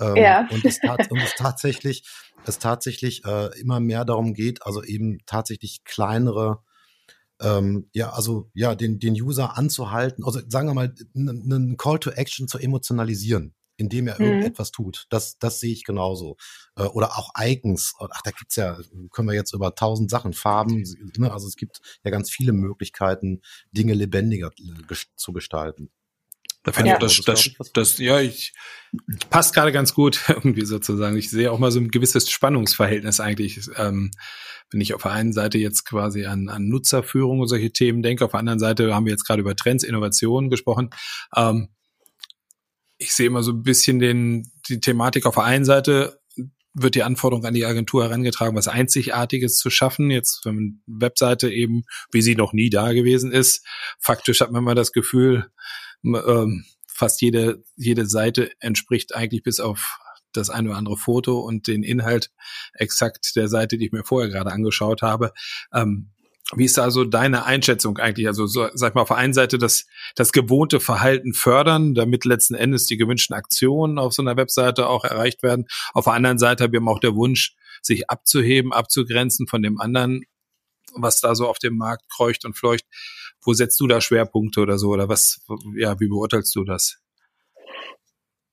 Ähm, 0.00 0.16
ja. 0.16 0.48
Und 0.50 0.64
es, 0.64 0.80
und 0.82 1.20
es 1.22 1.34
tatsächlich, 1.36 2.04
es 2.44 2.58
tatsächlich 2.58 3.24
äh, 3.24 3.58
immer 3.60 3.78
mehr 3.78 4.04
darum 4.04 4.34
geht, 4.34 4.66
also 4.66 4.82
eben 4.82 5.18
tatsächlich 5.26 5.84
kleinere 5.84 6.62
ähm, 7.40 7.88
ja, 7.92 8.10
also 8.10 8.50
ja, 8.54 8.74
den, 8.74 8.98
den 8.98 9.14
User 9.14 9.56
anzuhalten, 9.58 10.24
also 10.24 10.40
sagen 10.48 10.68
wir 10.68 10.74
mal, 10.74 10.94
einen 11.14 11.76
Call 11.76 11.98
to 11.98 12.10
Action 12.10 12.46
zu 12.46 12.58
emotionalisieren. 12.58 13.54
Indem 13.76 14.08
er 14.08 14.18
mhm. 14.18 14.26
irgendetwas 14.26 14.70
tut. 14.70 15.06
Das, 15.10 15.38
das 15.38 15.60
sehe 15.60 15.72
ich 15.72 15.84
genauso. 15.84 16.36
Äh, 16.76 16.84
oder 16.84 17.18
auch 17.18 17.30
Icons. 17.38 17.94
Ach, 17.98 18.22
da 18.22 18.30
gibt's 18.30 18.56
ja, 18.56 18.78
können 19.10 19.28
wir 19.28 19.34
jetzt 19.34 19.54
über 19.54 19.74
tausend 19.74 20.10
Sachen, 20.10 20.32
Farben. 20.32 20.84
Ne? 21.16 21.32
Also 21.32 21.46
es 21.48 21.56
gibt 21.56 21.80
ja 22.04 22.10
ganz 22.10 22.30
viele 22.30 22.52
Möglichkeiten, 22.52 23.42
Dinge 23.72 23.94
lebendiger 23.94 24.50
äh, 24.58 24.94
zu 25.16 25.32
gestalten. 25.32 25.90
Da 26.64 26.70
finde 26.70 26.90
ja. 26.90 27.02
ich, 27.02 27.24
das, 27.24 27.50
das, 27.58 27.72
das, 27.72 27.98
ja, 27.98 28.20
ich, 28.20 28.52
passt 29.30 29.52
gerade 29.52 29.72
ganz 29.72 29.94
gut 29.94 30.20
irgendwie 30.28 30.64
sozusagen. 30.64 31.16
Ich 31.16 31.28
sehe 31.28 31.50
auch 31.50 31.58
mal 31.58 31.72
so 31.72 31.80
ein 31.80 31.90
gewisses 31.90 32.30
Spannungsverhältnis 32.30 33.18
eigentlich. 33.18 33.68
Ähm, 33.76 34.12
wenn 34.70 34.80
ich 34.80 34.94
auf 34.94 35.02
der 35.02 35.10
einen 35.10 35.32
Seite 35.32 35.58
jetzt 35.58 35.84
quasi 35.84 36.24
an, 36.24 36.48
an 36.48 36.68
Nutzerführung 36.68 37.40
und 37.40 37.48
solche 37.48 37.72
Themen 37.72 38.02
denke, 38.02 38.24
auf 38.24 38.30
der 38.30 38.40
anderen 38.40 38.60
Seite 38.60 38.94
haben 38.94 39.06
wir 39.06 39.12
jetzt 39.12 39.26
gerade 39.26 39.40
über 39.40 39.56
Trends, 39.56 39.82
Innovationen 39.82 40.50
gesprochen. 40.50 40.90
Ähm, 41.36 41.68
ich 43.02 43.14
sehe 43.14 43.26
immer 43.26 43.42
so 43.42 43.52
ein 43.52 43.62
bisschen 43.62 43.98
den, 43.98 44.50
die 44.68 44.80
Thematik 44.80 45.26
auf 45.26 45.34
der 45.34 45.44
einen 45.44 45.64
Seite 45.64 46.20
wird 46.74 46.94
die 46.94 47.02
Anforderung 47.02 47.44
an 47.44 47.54
die 47.54 47.66
Agentur 47.66 48.04
herangetragen, 48.04 48.56
was 48.56 48.68
Einzigartiges 48.68 49.58
zu 49.58 49.68
schaffen. 49.68 50.10
Jetzt, 50.10 50.44
wenn 50.44 50.54
man 50.54 50.82
Webseite 50.86 51.50
eben, 51.50 51.82
wie 52.12 52.22
sie 52.22 52.34
noch 52.34 52.52
nie 52.52 52.70
da 52.70 52.92
gewesen 52.92 53.30
ist, 53.30 53.66
faktisch 53.98 54.40
hat 54.40 54.52
man 54.52 54.62
immer 54.62 54.74
das 54.74 54.92
Gefühl, 54.92 55.50
ähm, 56.02 56.64
fast 56.86 57.20
jede, 57.20 57.62
jede 57.76 58.06
Seite 58.06 58.50
entspricht 58.60 59.14
eigentlich 59.14 59.42
bis 59.42 59.60
auf 59.60 59.98
das 60.32 60.48
eine 60.48 60.70
oder 60.70 60.78
andere 60.78 60.96
Foto 60.96 61.40
und 61.40 61.66
den 61.66 61.82
Inhalt 61.82 62.30
exakt 62.72 63.36
der 63.36 63.48
Seite, 63.48 63.76
die 63.76 63.86
ich 63.86 63.92
mir 63.92 64.04
vorher 64.04 64.30
gerade 64.30 64.50
angeschaut 64.50 65.02
habe. 65.02 65.32
Ähm, 65.74 66.10
wie 66.54 66.66
ist 66.66 66.76
da 66.76 66.82
also 66.82 67.04
deine 67.04 67.44
Einschätzung 67.44 67.98
eigentlich? 67.98 68.26
Also 68.26 68.46
so, 68.46 68.68
sag 68.74 68.94
mal 68.94 69.02
auf 69.02 69.08
der 69.08 69.16
einen 69.16 69.32
Seite 69.32 69.58
das, 69.58 69.86
das 70.16 70.32
gewohnte 70.32 70.80
Verhalten 70.80 71.32
fördern, 71.32 71.94
damit 71.94 72.24
letzten 72.24 72.54
Endes 72.54 72.86
die 72.86 72.96
gewünschten 72.96 73.34
Aktionen 73.34 73.98
auf 73.98 74.12
so 74.12 74.22
einer 74.22 74.36
Webseite 74.36 74.88
auch 74.88 75.04
erreicht 75.04 75.42
werden. 75.42 75.66
Auf 75.94 76.04
der 76.04 76.14
anderen 76.14 76.38
Seite 76.38 76.64
haben 76.64 76.72
wir 76.72 76.82
auch 76.86 77.00
der 77.00 77.14
Wunsch, 77.14 77.56
sich 77.80 78.10
abzuheben, 78.10 78.72
abzugrenzen 78.72 79.46
von 79.48 79.62
dem 79.62 79.80
anderen, 79.80 80.22
was 80.94 81.20
da 81.20 81.34
so 81.34 81.48
auf 81.48 81.58
dem 81.58 81.76
Markt 81.76 82.04
kreucht 82.10 82.44
und 82.44 82.56
fleucht. 82.56 82.84
Wo 83.40 83.54
setzt 83.54 83.80
du 83.80 83.86
da 83.86 84.00
Schwerpunkte 84.00 84.60
oder 84.60 84.78
so? 84.78 84.90
Oder 84.90 85.08
was, 85.08 85.44
ja, 85.76 85.98
wie 85.98 86.08
beurteilst 86.08 86.54
du 86.54 86.64
das? 86.64 86.98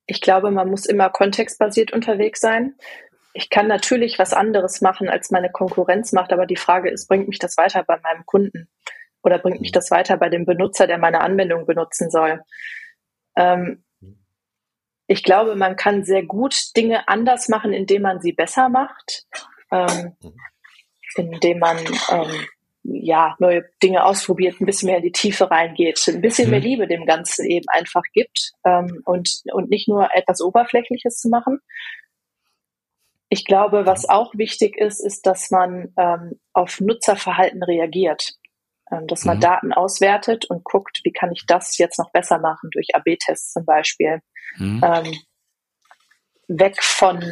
Ich 0.08 0.22
glaube, 0.22 0.50
man 0.50 0.70
muss 0.70 0.88
immer 0.88 1.10
kontextbasiert 1.10 1.94
unterwegs 1.94 2.40
sein. 2.40 2.74
Ich 3.40 3.50
kann 3.50 3.68
natürlich 3.68 4.20
was 4.20 4.34
anderes 4.34 4.82
machen, 4.82 5.08
als 5.08 5.32
meine 5.32 5.50
Konkurrenz 5.50 6.12
macht, 6.12 6.34
aber 6.34 6.46
die 6.46 6.58
Frage 6.58 6.90
ist, 6.90 7.08
bringt 7.08 7.30
mich 7.30 7.40
das 7.40 7.56
weiter 7.56 7.86
bei 7.86 7.98
meinem 8.04 8.26
Kunden? 8.26 8.68
Oder 9.24 9.40
bringt 9.40 9.62
mich 9.62 9.72
das 9.72 9.92
weiter 9.92 10.18
bei 10.18 10.28
dem 10.28 10.46
Benutzer, 10.46 10.88
der 10.88 10.98
meine 10.98 11.22
Anwendung 11.22 11.66
benutzen 11.66 12.10
soll? 12.10 12.42
Ähm, 13.38 13.86
ich 15.08 15.24
glaube, 15.24 15.56
man 15.56 15.78
kann 15.78 16.04
sehr 16.04 16.24
gut 16.24 16.76
Dinge 16.76 17.08
anders 17.08 17.48
machen, 17.48 17.72
indem 17.72 18.02
man 18.02 18.20
sie 18.20 18.34
besser 18.34 18.68
macht, 18.68 19.26
ähm, 19.72 20.18
indem 21.16 21.60
man 21.60 21.78
ähm, 22.10 22.46
ja, 22.84 23.38
neue 23.40 23.70
Dinge 23.82 24.04
ausprobiert, 24.04 24.60
ein 24.60 24.66
bisschen 24.66 24.88
mehr 24.88 24.98
in 24.98 25.04
die 25.04 25.14
Tiefe 25.14 25.50
reingeht, 25.50 25.98
ein 26.10 26.20
bisschen 26.20 26.48
mhm. 26.48 26.52
mehr 26.52 26.60
Liebe 26.60 26.88
dem 26.88 27.06
Ganzen 27.06 27.46
eben 27.46 27.70
einfach 27.70 28.04
gibt 28.12 28.52
ähm, 28.66 29.02
und, 29.06 29.30
und 29.54 29.70
nicht 29.70 29.88
nur 29.88 30.10
etwas 30.14 30.42
Oberflächliches 30.42 31.22
zu 31.22 31.30
machen. 31.30 31.62
Ich 33.30 33.46
glaube, 33.46 33.86
was 33.86 34.10
auch 34.10 34.34
wichtig 34.36 34.78
ist, 34.78 35.00
ist, 35.00 35.26
dass 35.26 35.52
man 35.52 35.94
ähm, 35.98 36.40
auf 36.54 36.80
Nutzerverhalten 36.82 37.64
reagiert, 37.64 38.34
ähm, 38.92 39.08
dass 39.08 39.26
man 39.26 39.38
mhm. 39.38 39.42
Daten 39.42 39.74
auswertet 39.74 40.46
und 40.50 40.64
guckt, 40.64 41.02
wie 41.04 41.12
kann 41.12 41.32
ich 41.32 41.46
das 41.46 41.78
jetzt 41.78 42.00
noch 42.00 42.12
besser 42.12 42.40
machen 42.40 42.70
durch 42.72 42.88
AB-Tests 42.94 43.54
zum 43.54 43.66
Beispiel. 43.66 44.22
Mhm. 44.58 44.82
Ähm, 44.84 45.18
weg 46.48 46.82
von, 46.82 47.24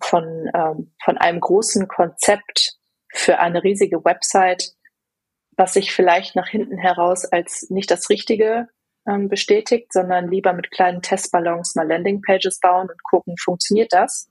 von, 0.00 0.48
ähm, 0.54 0.92
von 1.02 1.18
einem 1.18 1.40
großen 1.40 1.88
Konzept 1.88 2.76
für 3.12 3.40
eine 3.40 3.64
riesige 3.64 4.04
Website 4.04 4.74
was 5.60 5.74
sich 5.74 5.92
vielleicht 5.92 6.36
nach 6.36 6.48
hinten 6.48 6.78
heraus 6.78 7.26
als 7.26 7.68
nicht 7.68 7.90
das 7.90 8.08
Richtige 8.08 8.68
ähm, 9.06 9.28
bestätigt, 9.28 9.92
sondern 9.92 10.30
lieber 10.30 10.54
mit 10.54 10.70
kleinen 10.70 11.02
Testballons 11.02 11.74
mal 11.74 11.86
Landingpages 11.86 12.60
bauen 12.60 12.88
und 12.88 13.02
gucken, 13.02 13.34
funktioniert 13.38 13.92
das? 13.92 14.30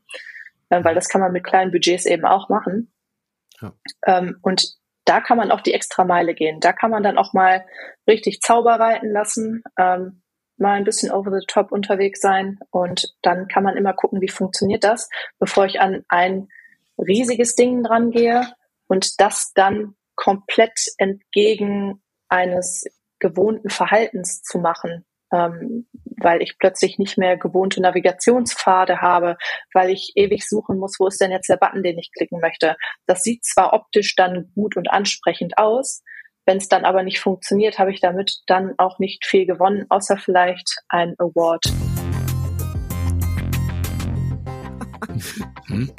Ähm, 0.69 0.83
weil 0.83 0.95
das 0.95 1.09
kann 1.09 1.21
man 1.21 1.31
mit 1.31 1.43
kleinen 1.43 1.71
Budgets 1.71 2.05
eben 2.05 2.25
auch 2.25 2.49
machen. 2.49 2.91
Ja. 3.61 3.73
Ähm, 4.05 4.37
und 4.41 4.79
da 5.05 5.21
kann 5.21 5.37
man 5.37 5.51
auch 5.51 5.61
die 5.61 5.73
extra 5.73 6.03
Meile 6.03 6.35
gehen. 6.35 6.59
Da 6.59 6.73
kann 6.73 6.91
man 6.91 7.03
dann 7.03 7.17
auch 7.17 7.33
mal 7.33 7.65
richtig 8.07 8.41
Zauber 8.41 8.79
reiten 8.79 9.11
lassen, 9.11 9.63
ähm, 9.77 10.21
mal 10.57 10.73
ein 10.73 10.83
bisschen 10.83 11.11
over 11.11 11.31
the 11.31 11.45
top 11.47 11.71
unterwegs 11.71 12.19
sein 12.21 12.59
und 12.69 13.15
dann 13.21 13.47
kann 13.47 13.63
man 13.63 13.77
immer 13.77 13.93
gucken, 13.93 14.21
wie 14.21 14.29
funktioniert 14.29 14.83
das, 14.83 15.09
bevor 15.39 15.65
ich 15.65 15.79
an 15.79 16.03
ein 16.09 16.49
riesiges 16.97 17.55
Ding 17.55 17.81
dran 17.81 18.11
gehe 18.11 18.53
und 18.87 19.19
das 19.21 19.53
dann 19.53 19.95
komplett 20.15 20.79
entgegen 20.97 22.03
eines 22.27 22.85
gewohnten 23.19 23.69
Verhaltens 23.69 24.41
zu 24.43 24.59
machen, 24.59 25.05
ähm, 25.33 25.87
weil 26.21 26.41
ich 26.41 26.57
plötzlich 26.59 26.97
nicht 26.97 27.17
mehr 27.17 27.37
gewohnte 27.37 27.81
Navigationspfade 27.81 29.01
habe, 29.01 29.37
weil 29.73 29.89
ich 29.89 30.13
ewig 30.15 30.47
suchen 30.47 30.77
muss, 30.77 30.97
wo 30.99 31.07
ist 31.07 31.21
denn 31.21 31.31
jetzt 31.31 31.49
der 31.49 31.57
Button, 31.57 31.83
den 31.83 31.97
ich 31.97 32.11
klicken 32.15 32.39
möchte. 32.39 32.75
Das 33.05 33.21
sieht 33.21 33.45
zwar 33.45 33.73
optisch 33.73 34.15
dann 34.15 34.51
gut 34.55 34.75
und 34.75 34.89
ansprechend 34.89 35.57
aus, 35.57 36.01
wenn 36.45 36.57
es 36.57 36.67
dann 36.67 36.83
aber 36.83 37.03
nicht 37.03 37.19
funktioniert, 37.19 37.77
habe 37.77 37.91
ich 37.91 38.01
damit 38.01 38.39
dann 38.47 38.73
auch 38.79 38.97
nicht 38.97 39.23
viel 39.25 39.45
gewonnen, 39.45 39.85
außer 39.89 40.17
vielleicht 40.17 40.81
ein 40.89 41.13
Award. 41.19 41.63
Hm? 45.67 45.91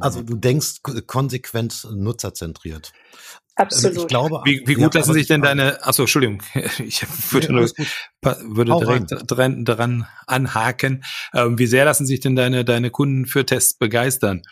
Also 0.00 0.22
du 0.22 0.36
denkst 0.36 0.82
konsequent 1.06 1.86
nutzerzentriert. 1.92 2.92
Absolut. 3.56 3.96
Ich 3.96 4.06
glaube, 4.08 4.40
wie, 4.44 4.62
wie 4.66 4.74
gut 4.74 4.94
ja, 4.94 5.00
lassen 5.00 5.12
sich 5.12 5.28
denn 5.28 5.40
deine, 5.40 5.84
achso, 5.84 6.02
Entschuldigung, 6.02 6.42
ich 6.84 7.06
würde, 7.30 7.52
nee, 7.52 7.60
nur, 7.60 8.36
würde 8.56 8.76
direkt 8.80 9.14
dran, 9.30 9.64
dran 9.64 10.06
anhaken. 10.26 11.04
Ähm, 11.32 11.58
wie 11.58 11.66
sehr 11.66 11.84
lassen 11.84 12.04
sich 12.04 12.20
denn 12.20 12.34
deine, 12.34 12.64
deine 12.64 12.90
Kunden 12.90 13.26
für 13.26 13.46
Tests 13.46 13.74
begeistern? 13.74 14.42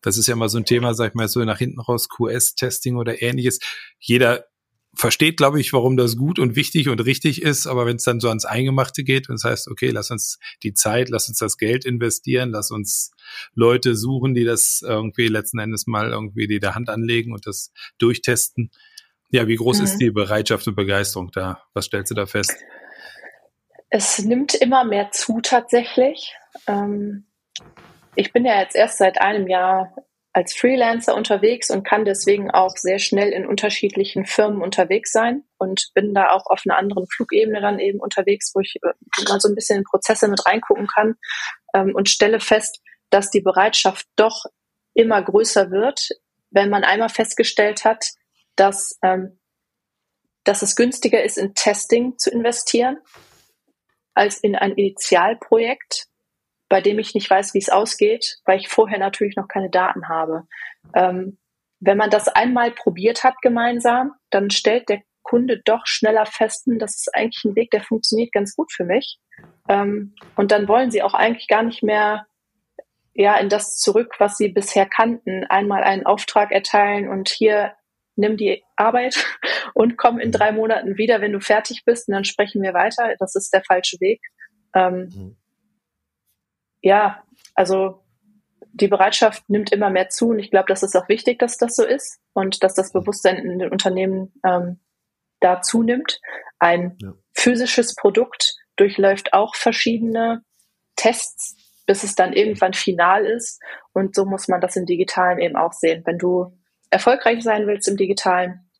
Das 0.00 0.16
ist 0.16 0.26
ja 0.26 0.36
mal 0.36 0.48
so 0.48 0.58
ein 0.58 0.64
Thema, 0.64 0.94
sag 0.94 1.08
ich 1.08 1.14
mal, 1.14 1.28
so 1.28 1.44
nach 1.44 1.58
hinten 1.58 1.80
raus, 1.80 2.08
QS-Testing 2.08 2.96
oder 2.96 3.20
ähnliches. 3.22 3.58
Jeder 3.98 4.46
versteht, 4.96 5.36
glaube 5.36 5.60
ich, 5.60 5.72
warum 5.72 5.96
das 5.96 6.16
gut 6.16 6.38
und 6.38 6.56
wichtig 6.56 6.88
und 6.88 7.00
richtig 7.00 7.42
ist, 7.42 7.66
aber 7.66 7.86
wenn 7.86 7.96
es 7.96 8.04
dann 8.04 8.20
so 8.20 8.28
ans 8.28 8.44
Eingemachte 8.44 9.04
geht 9.04 9.28
und 9.28 9.36
es 9.36 9.42
das 9.42 9.50
heißt, 9.50 9.68
okay, 9.68 9.90
lass 9.90 10.10
uns 10.10 10.38
die 10.62 10.74
Zeit, 10.74 11.08
lass 11.10 11.28
uns 11.28 11.38
das 11.38 11.58
Geld 11.58 11.84
investieren, 11.84 12.50
lass 12.50 12.70
uns 12.70 13.12
Leute 13.54 13.94
suchen, 13.94 14.34
die 14.34 14.44
das 14.44 14.82
irgendwie 14.86 15.28
letzten 15.28 15.58
Endes 15.58 15.86
mal 15.86 16.10
irgendwie 16.10 16.46
die 16.46 16.60
der 16.60 16.74
Hand 16.74 16.88
anlegen 16.88 17.32
und 17.32 17.46
das 17.46 17.72
durchtesten. 17.98 18.70
Ja, 19.30 19.46
wie 19.46 19.56
groß 19.56 19.78
mhm. 19.78 19.84
ist 19.84 19.98
die 19.98 20.10
Bereitschaft 20.10 20.66
und 20.66 20.76
Begeisterung 20.76 21.30
da? 21.32 21.62
Was 21.74 21.86
stellst 21.86 22.10
du 22.10 22.14
da 22.14 22.26
fest? 22.26 22.54
Es 23.90 24.18
nimmt 24.18 24.54
immer 24.54 24.84
mehr 24.84 25.10
zu 25.12 25.40
tatsächlich. 25.42 26.34
Ähm, 26.66 27.26
ich 28.14 28.32
bin 28.32 28.44
ja 28.44 28.60
jetzt 28.60 28.74
erst 28.74 28.98
seit 28.98 29.20
einem 29.20 29.46
Jahr 29.46 29.94
als 30.36 30.54
Freelancer 30.54 31.14
unterwegs 31.14 31.70
und 31.70 31.82
kann 31.82 32.04
deswegen 32.04 32.50
auch 32.50 32.76
sehr 32.76 32.98
schnell 32.98 33.30
in 33.30 33.46
unterschiedlichen 33.46 34.26
Firmen 34.26 34.60
unterwegs 34.60 35.10
sein 35.10 35.44
und 35.56 35.88
bin 35.94 36.12
da 36.12 36.28
auch 36.28 36.44
auf 36.50 36.60
einer 36.66 36.76
anderen 36.76 37.06
Flugebene 37.06 37.62
dann 37.62 37.78
eben 37.78 38.00
unterwegs, 38.00 38.52
wo 38.54 38.60
ich 38.60 38.76
äh, 38.82 38.92
mal 39.30 39.40
so 39.40 39.48
ein 39.48 39.54
bisschen 39.54 39.78
in 39.78 39.84
Prozesse 39.84 40.28
mit 40.28 40.44
reingucken 40.44 40.88
kann 40.88 41.14
ähm, 41.72 41.94
und 41.94 42.10
stelle 42.10 42.38
fest, 42.38 42.82
dass 43.08 43.30
die 43.30 43.40
Bereitschaft 43.40 44.06
doch 44.16 44.44
immer 44.92 45.22
größer 45.22 45.70
wird, 45.70 46.10
wenn 46.50 46.68
man 46.68 46.84
einmal 46.84 47.08
festgestellt 47.08 47.86
hat, 47.86 48.04
dass, 48.56 48.98
ähm, 49.02 49.38
dass 50.44 50.60
es 50.60 50.76
günstiger 50.76 51.24
ist, 51.24 51.38
in 51.38 51.54
Testing 51.54 52.18
zu 52.18 52.30
investieren 52.30 52.98
als 54.12 54.36
in 54.36 54.54
ein 54.54 54.72
Initialprojekt, 54.72 56.08
bei 56.68 56.80
dem 56.80 56.98
ich 56.98 57.14
nicht 57.14 57.30
weiß, 57.30 57.54
wie 57.54 57.58
es 57.58 57.68
ausgeht, 57.68 58.38
weil 58.44 58.58
ich 58.58 58.68
vorher 58.68 58.98
natürlich 58.98 59.36
noch 59.36 59.48
keine 59.48 59.70
Daten 59.70 60.08
habe. 60.08 60.44
Ähm, 60.94 61.38
wenn 61.80 61.96
man 61.96 62.10
das 62.10 62.28
einmal 62.28 62.70
probiert 62.70 63.22
hat 63.22 63.40
gemeinsam, 63.42 64.12
dann 64.30 64.50
stellt 64.50 64.88
der 64.88 65.02
Kunde 65.22 65.60
doch 65.64 65.86
schneller 65.86 66.26
fest, 66.26 66.66
hm, 66.66 66.78
das 66.78 66.96
ist 66.96 67.14
eigentlich 67.14 67.44
ein 67.44 67.56
Weg, 67.56 67.70
der 67.70 67.82
funktioniert 67.82 68.32
ganz 68.32 68.54
gut 68.54 68.72
für 68.72 68.84
mich. 68.84 69.18
Ähm, 69.68 70.14
und 70.36 70.50
dann 70.52 70.68
wollen 70.68 70.90
sie 70.90 71.02
auch 71.02 71.14
eigentlich 71.14 71.48
gar 71.48 71.62
nicht 71.62 71.82
mehr 71.82 72.26
ja 73.14 73.36
in 73.36 73.48
das 73.48 73.76
zurück, 73.78 74.14
was 74.18 74.36
sie 74.36 74.48
bisher 74.48 74.86
kannten, 74.86 75.44
einmal 75.44 75.82
einen 75.84 76.06
Auftrag 76.06 76.52
erteilen 76.52 77.08
und 77.08 77.28
hier 77.28 77.72
nimm 78.14 78.36
die 78.36 78.62
Arbeit 78.76 79.16
und 79.74 79.96
komm 79.96 80.18
in 80.18 80.32
drei 80.32 80.52
Monaten 80.52 80.96
wieder, 80.96 81.20
wenn 81.20 81.32
du 81.32 81.40
fertig 81.40 81.84
bist, 81.84 82.08
und 82.08 82.14
dann 82.14 82.24
sprechen 82.24 82.62
wir 82.62 82.74
weiter. 82.74 83.14
Das 83.18 83.34
ist 83.34 83.52
der 83.52 83.62
falsche 83.64 83.98
Weg. 84.00 84.20
Ähm, 84.74 85.08
mhm 85.14 85.36
ja, 86.86 87.24
also 87.56 88.04
die 88.60 88.86
Bereitschaft 88.86 89.50
nimmt 89.50 89.72
immer 89.72 89.90
mehr 89.90 90.08
zu 90.08 90.28
und 90.28 90.38
ich 90.38 90.52
glaube, 90.52 90.66
das 90.68 90.84
ist 90.84 90.94
auch 90.94 91.08
wichtig, 91.08 91.40
dass 91.40 91.58
das 91.58 91.74
so 91.74 91.84
ist 91.84 92.20
und 92.32 92.62
dass 92.62 92.74
das 92.74 92.92
Bewusstsein 92.92 93.38
in 93.38 93.58
den 93.58 93.72
Unternehmen 93.72 94.32
ähm, 94.44 94.78
da 95.40 95.62
zunimmt. 95.62 96.20
Ein 96.60 96.96
ja. 97.02 97.12
physisches 97.32 97.96
Produkt 97.96 98.54
durchläuft 98.76 99.32
auch 99.32 99.56
verschiedene 99.56 100.42
Tests, 100.94 101.56
bis 101.86 102.04
es 102.04 102.14
dann 102.14 102.32
irgendwann 102.32 102.72
final 102.72 103.26
ist. 103.26 103.60
Und 103.92 104.14
so 104.14 104.24
muss 104.24 104.46
man 104.46 104.60
das 104.60 104.76
im 104.76 104.86
Digitalen 104.86 105.40
eben 105.40 105.56
auch 105.56 105.72
sehen. 105.72 106.02
Wenn 106.06 106.18
du 106.18 106.56
erfolgreich 106.90 107.42
sein 107.42 107.66
willst 107.66 107.88
im 107.88 107.96
Digitalen, 107.96 108.70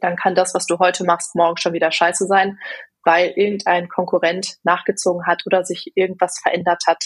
dann 0.00 0.16
kann 0.16 0.34
das, 0.34 0.52
was 0.52 0.66
du 0.66 0.80
heute 0.80 1.04
machst, 1.04 1.36
morgen 1.36 1.58
schon 1.58 1.74
wieder 1.74 1.92
scheiße 1.92 2.26
sein, 2.26 2.58
weil 3.06 3.30
irgendein 3.36 3.88
Konkurrent 3.88 4.56
nachgezogen 4.64 5.26
hat 5.26 5.44
oder 5.46 5.64
sich 5.64 5.92
irgendwas 5.94 6.40
verändert 6.42 6.82
hat 6.86 7.04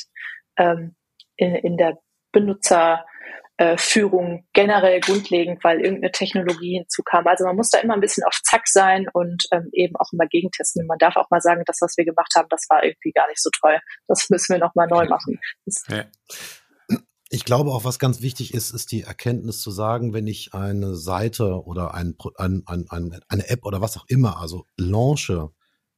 ähm, 0.57 0.97
in, 1.37 1.55
in 1.55 1.77
der 1.77 1.99
Benutzer, 2.33 3.05
äh, 3.59 3.77
generell 4.55 5.01
grundlegend, 5.01 5.63
weil 5.63 5.81
irgendeine 5.81 6.13
Technologie 6.13 6.79
hinzukam. 6.79 7.27
Also 7.27 7.45
man 7.45 7.57
muss 7.57 7.69
da 7.69 7.79
immer 7.79 7.93
ein 7.93 8.01
bisschen 8.01 8.25
auf 8.25 8.41
Zack 8.43 8.67
sein 8.67 9.07
und 9.13 9.45
ähm, 9.53 9.69
eben 9.73 9.97
auch 9.97 10.11
immer 10.13 10.27
gegentesten. 10.27 10.87
Man 10.87 10.97
darf 10.97 11.17
auch 11.17 11.29
mal 11.29 11.43
sagen, 11.43 11.63
das, 11.67 11.77
was 11.83 11.99
wir 11.99 12.07
gemacht 12.07 12.33
haben, 12.35 12.49
das 12.49 12.65
war 12.71 12.83
irgendwie 12.83 13.13
gar 13.13 13.29
nicht 13.29 13.43
so 13.43 13.51
toll. 13.61 13.79
Das 14.09 14.31
müssen 14.31 14.55
wir 14.55 14.59
nochmal 14.59 14.87
neu 14.87 15.07
machen. 15.07 15.39
Ja. 15.89 16.05
Ich 17.29 17.45
glaube 17.45 17.71
auch, 17.71 17.85
was 17.85 17.99
ganz 17.99 18.23
wichtig 18.23 18.55
ist, 18.55 18.73
ist 18.73 18.93
die 18.93 19.03
Erkenntnis 19.03 19.61
zu 19.61 19.71
sagen, 19.71 20.15
wenn 20.15 20.27
ich 20.27 20.55
eine 20.55 20.97
Seite 20.97 21.63
oder 21.63 21.93
ein, 21.93 22.17
ein, 22.37 22.63
ein, 22.67 22.87
ein, 22.89 23.21
eine 23.29 23.49
App 23.51 23.67
oder 23.67 23.83
was 23.83 23.99
auch 23.99 24.07
immer, 24.09 24.41
also 24.41 24.65
launche, 24.79 25.51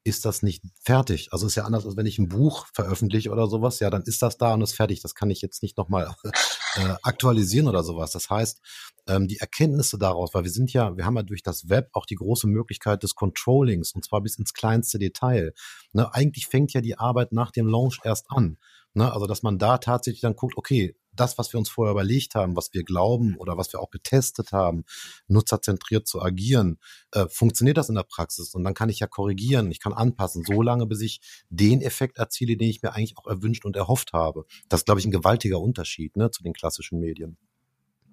ist 0.04 0.24
das 0.24 0.42
nicht 0.42 0.64
fertig. 0.80 1.32
Also 1.32 1.46
ist 1.46 1.54
ja 1.54 1.64
anders, 1.64 1.86
als 1.86 1.96
wenn 1.96 2.06
ich 2.06 2.18
ein 2.18 2.28
Buch 2.28 2.66
veröffentliche 2.74 3.30
oder 3.30 3.46
sowas, 3.46 3.78
ja, 3.80 3.90
dann 3.90 4.02
ist 4.02 4.22
das 4.22 4.36
da 4.36 4.54
und 4.54 4.62
ist 4.62 4.74
fertig. 4.74 5.00
Das 5.00 5.14
kann 5.14 5.30
ich 5.30 5.40
jetzt 5.42 5.62
nicht 5.62 5.76
nochmal 5.76 6.14
äh, 6.76 6.94
aktualisieren 7.02 7.68
oder 7.68 7.84
sowas. 7.84 8.10
Das 8.10 8.28
heißt, 8.28 8.60
ähm, 9.06 9.28
die 9.28 9.38
Erkenntnisse 9.38 9.98
daraus, 9.98 10.34
weil 10.34 10.44
wir 10.44 10.50
sind 10.50 10.72
ja, 10.72 10.96
wir 10.96 11.04
haben 11.04 11.16
ja 11.16 11.22
durch 11.22 11.42
das 11.42 11.68
Web 11.68 11.90
auch 11.92 12.06
die 12.06 12.16
große 12.16 12.46
Möglichkeit 12.46 13.02
des 13.02 13.14
Controllings 13.14 13.92
und 13.92 14.04
zwar 14.04 14.20
bis 14.20 14.38
ins 14.38 14.54
kleinste 14.54 14.98
Detail. 14.98 15.54
Ne, 15.92 16.12
eigentlich 16.12 16.46
fängt 16.46 16.72
ja 16.72 16.80
die 16.80 16.98
Arbeit 16.98 17.32
nach 17.32 17.50
dem 17.50 17.66
Launch 17.66 18.00
erst 18.04 18.26
an. 18.30 18.58
Ne, 18.94 19.12
also, 19.12 19.26
dass 19.26 19.42
man 19.42 19.58
da 19.58 19.78
tatsächlich 19.78 20.20
dann 20.20 20.36
guckt, 20.36 20.56
okay, 20.56 20.96
das, 21.14 21.38
was 21.38 21.53
wir 21.53 21.59
uns 21.59 21.68
vorher 21.68 21.92
überlegt 21.92 22.35
haben, 22.35 22.57
was 22.57 22.72
wir 22.72 22.85
glauben 22.85 23.37
oder 23.37 23.57
was 23.57 23.72
wir 23.72 23.81
auch 23.81 23.90
getestet 23.90 24.53
haben, 24.53 24.85
nutzerzentriert 25.29 26.07
zu 26.07 26.22
agieren, 26.22 26.79
äh, 27.12 27.27
funktioniert 27.29 27.77
das 27.77 27.88
in 27.88 27.94
der 27.94 28.03
Praxis? 28.03 28.55
Und 28.55 28.64
dann 28.64 28.75
kann 28.75 28.88
ich 28.88 29.01
ja 29.01 29.07
korrigieren, 29.07 29.70
ich 29.70 29.81
kann 29.81 29.92
anpassen, 29.92 30.44
so 30.44 30.62
lange, 30.62 30.87
bis 30.87 31.01
ich 31.01 31.20
den 31.48 31.83
Effekt 31.83 32.18
erziele, 32.18 32.57
den 32.57 32.68
ich 32.68 32.83
mir 32.83 32.94
eigentlich 32.94 33.16
auch 33.18 33.27
erwünscht 33.27 33.64
und 33.64 33.77
erhofft 33.77 34.12
habe. 34.12 34.44
Das 34.68 34.81
ist, 34.81 34.87
glaube 34.87 35.01
ich, 35.01 35.07
ein 35.07 35.12
gewaltiger 35.12 35.61
Unterschied 35.61 36.16
ne, 36.16 36.31
zu 36.31 36.42
den 36.42 36.53
klassischen 36.53 36.98
Medien. 36.98 37.37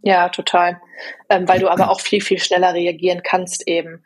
Ja, 0.02 0.30
total. 0.30 0.82
Ähm, 1.30 1.48
weil 1.48 1.60
du 1.60 1.68
aber 1.68 1.90
auch 1.90 2.00
viel, 2.00 2.22
viel 2.22 2.40
schneller 2.40 2.74
reagieren 2.74 3.22
kannst 3.24 3.68
eben. 3.68 4.04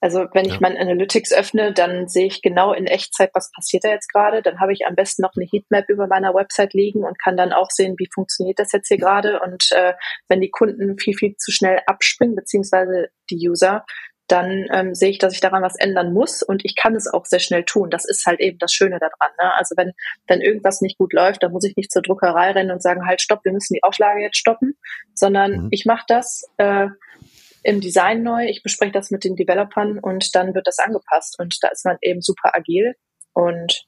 Also 0.00 0.26
wenn 0.34 0.44
ich 0.44 0.54
ja. 0.54 0.58
mein 0.60 0.76
Analytics 0.76 1.32
öffne, 1.32 1.72
dann 1.72 2.06
sehe 2.06 2.26
ich 2.26 2.42
genau 2.42 2.72
in 2.72 2.86
Echtzeit, 2.86 3.30
was 3.32 3.50
passiert 3.50 3.84
da 3.84 3.88
jetzt 3.88 4.12
gerade. 4.12 4.42
Dann 4.42 4.60
habe 4.60 4.72
ich 4.72 4.86
am 4.86 4.94
besten 4.94 5.22
noch 5.22 5.32
eine 5.36 5.46
Heatmap 5.50 5.88
über 5.88 6.06
meiner 6.06 6.34
Website 6.34 6.74
liegen 6.74 7.04
und 7.04 7.18
kann 7.18 7.36
dann 7.36 7.52
auch 7.52 7.70
sehen, 7.70 7.94
wie 7.98 8.08
funktioniert 8.12 8.58
das 8.58 8.72
jetzt 8.72 8.88
hier 8.88 8.98
gerade. 8.98 9.40
Und 9.40 9.72
äh, 9.72 9.94
wenn 10.28 10.40
die 10.40 10.50
Kunden 10.50 10.98
viel, 10.98 11.14
viel 11.14 11.36
zu 11.36 11.50
schnell 11.50 11.80
abspringen, 11.86 12.36
beziehungsweise 12.36 13.08
die 13.30 13.48
User, 13.48 13.84
dann 14.28 14.66
ähm, 14.72 14.94
sehe 14.94 15.10
ich, 15.10 15.18
dass 15.18 15.34
ich 15.34 15.40
daran 15.40 15.62
was 15.62 15.76
ändern 15.76 16.12
muss 16.12 16.42
und 16.42 16.64
ich 16.64 16.74
kann 16.74 16.96
es 16.96 17.06
auch 17.06 17.24
sehr 17.26 17.38
schnell 17.38 17.64
tun. 17.64 17.90
Das 17.90 18.04
ist 18.04 18.26
halt 18.26 18.40
eben 18.40 18.58
das 18.58 18.72
Schöne 18.72 18.98
daran. 18.98 19.30
Ne? 19.40 19.54
Also 19.54 19.76
wenn 19.76 19.92
wenn 20.26 20.40
irgendwas 20.40 20.80
nicht 20.80 20.98
gut 20.98 21.12
läuft, 21.12 21.42
dann 21.42 21.52
muss 21.52 21.64
ich 21.64 21.76
nicht 21.76 21.92
zur 21.92 22.02
Druckerei 22.02 22.50
rennen 22.50 22.72
und 22.72 22.82
sagen, 22.82 23.06
halt 23.06 23.20
stopp, 23.20 23.44
wir 23.44 23.52
müssen 23.52 23.74
die 23.74 23.84
Auflage 23.84 24.20
jetzt 24.20 24.38
stoppen, 24.38 24.76
sondern 25.14 25.52
mhm. 25.52 25.68
ich 25.70 25.86
mache 25.86 26.04
das, 26.08 26.44
äh, 26.56 26.88
im 27.66 27.80
Design 27.80 28.22
neu, 28.22 28.46
ich 28.46 28.62
bespreche 28.62 28.92
das 28.92 29.10
mit 29.10 29.24
den 29.24 29.34
Developern 29.34 29.98
und 29.98 30.36
dann 30.36 30.54
wird 30.54 30.68
das 30.68 30.78
angepasst. 30.78 31.36
Und 31.40 31.58
da 31.62 31.68
ist 31.68 31.84
man 31.84 31.96
eben 32.00 32.22
super 32.22 32.54
agil 32.54 32.94
und 33.32 33.86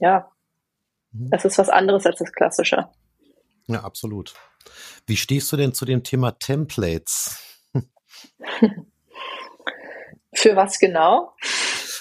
ja, 0.00 0.28
mhm. 1.12 1.30
das 1.30 1.44
ist 1.44 1.56
was 1.56 1.68
anderes 1.68 2.04
als 2.04 2.18
das 2.18 2.32
Klassische. 2.32 2.88
Ja, 3.68 3.84
absolut. 3.84 4.34
Wie 5.06 5.16
stehst 5.16 5.52
du 5.52 5.56
denn 5.56 5.72
zu 5.72 5.84
dem 5.84 6.02
Thema 6.02 6.32
Templates? 6.32 7.40
Für 10.34 10.56
was 10.56 10.80
genau? 10.80 11.32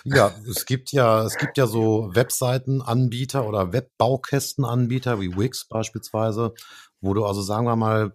Ja, 0.05 0.33
es 0.49 0.65
gibt 0.65 0.91
ja, 0.91 1.23
es 1.23 1.37
gibt 1.37 1.59
ja 1.59 1.67
so 1.67 2.09
Webseitenanbieter 2.15 3.47
oder 3.47 3.71
Webbaukästenanbieter 3.73 5.21
wie 5.21 5.37
Wix 5.37 5.67
beispielsweise, 5.67 6.55
wo 6.99 7.13
du 7.13 7.25
also 7.25 7.43
sagen 7.43 7.67
wir 7.67 7.75
mal 7.75 8.11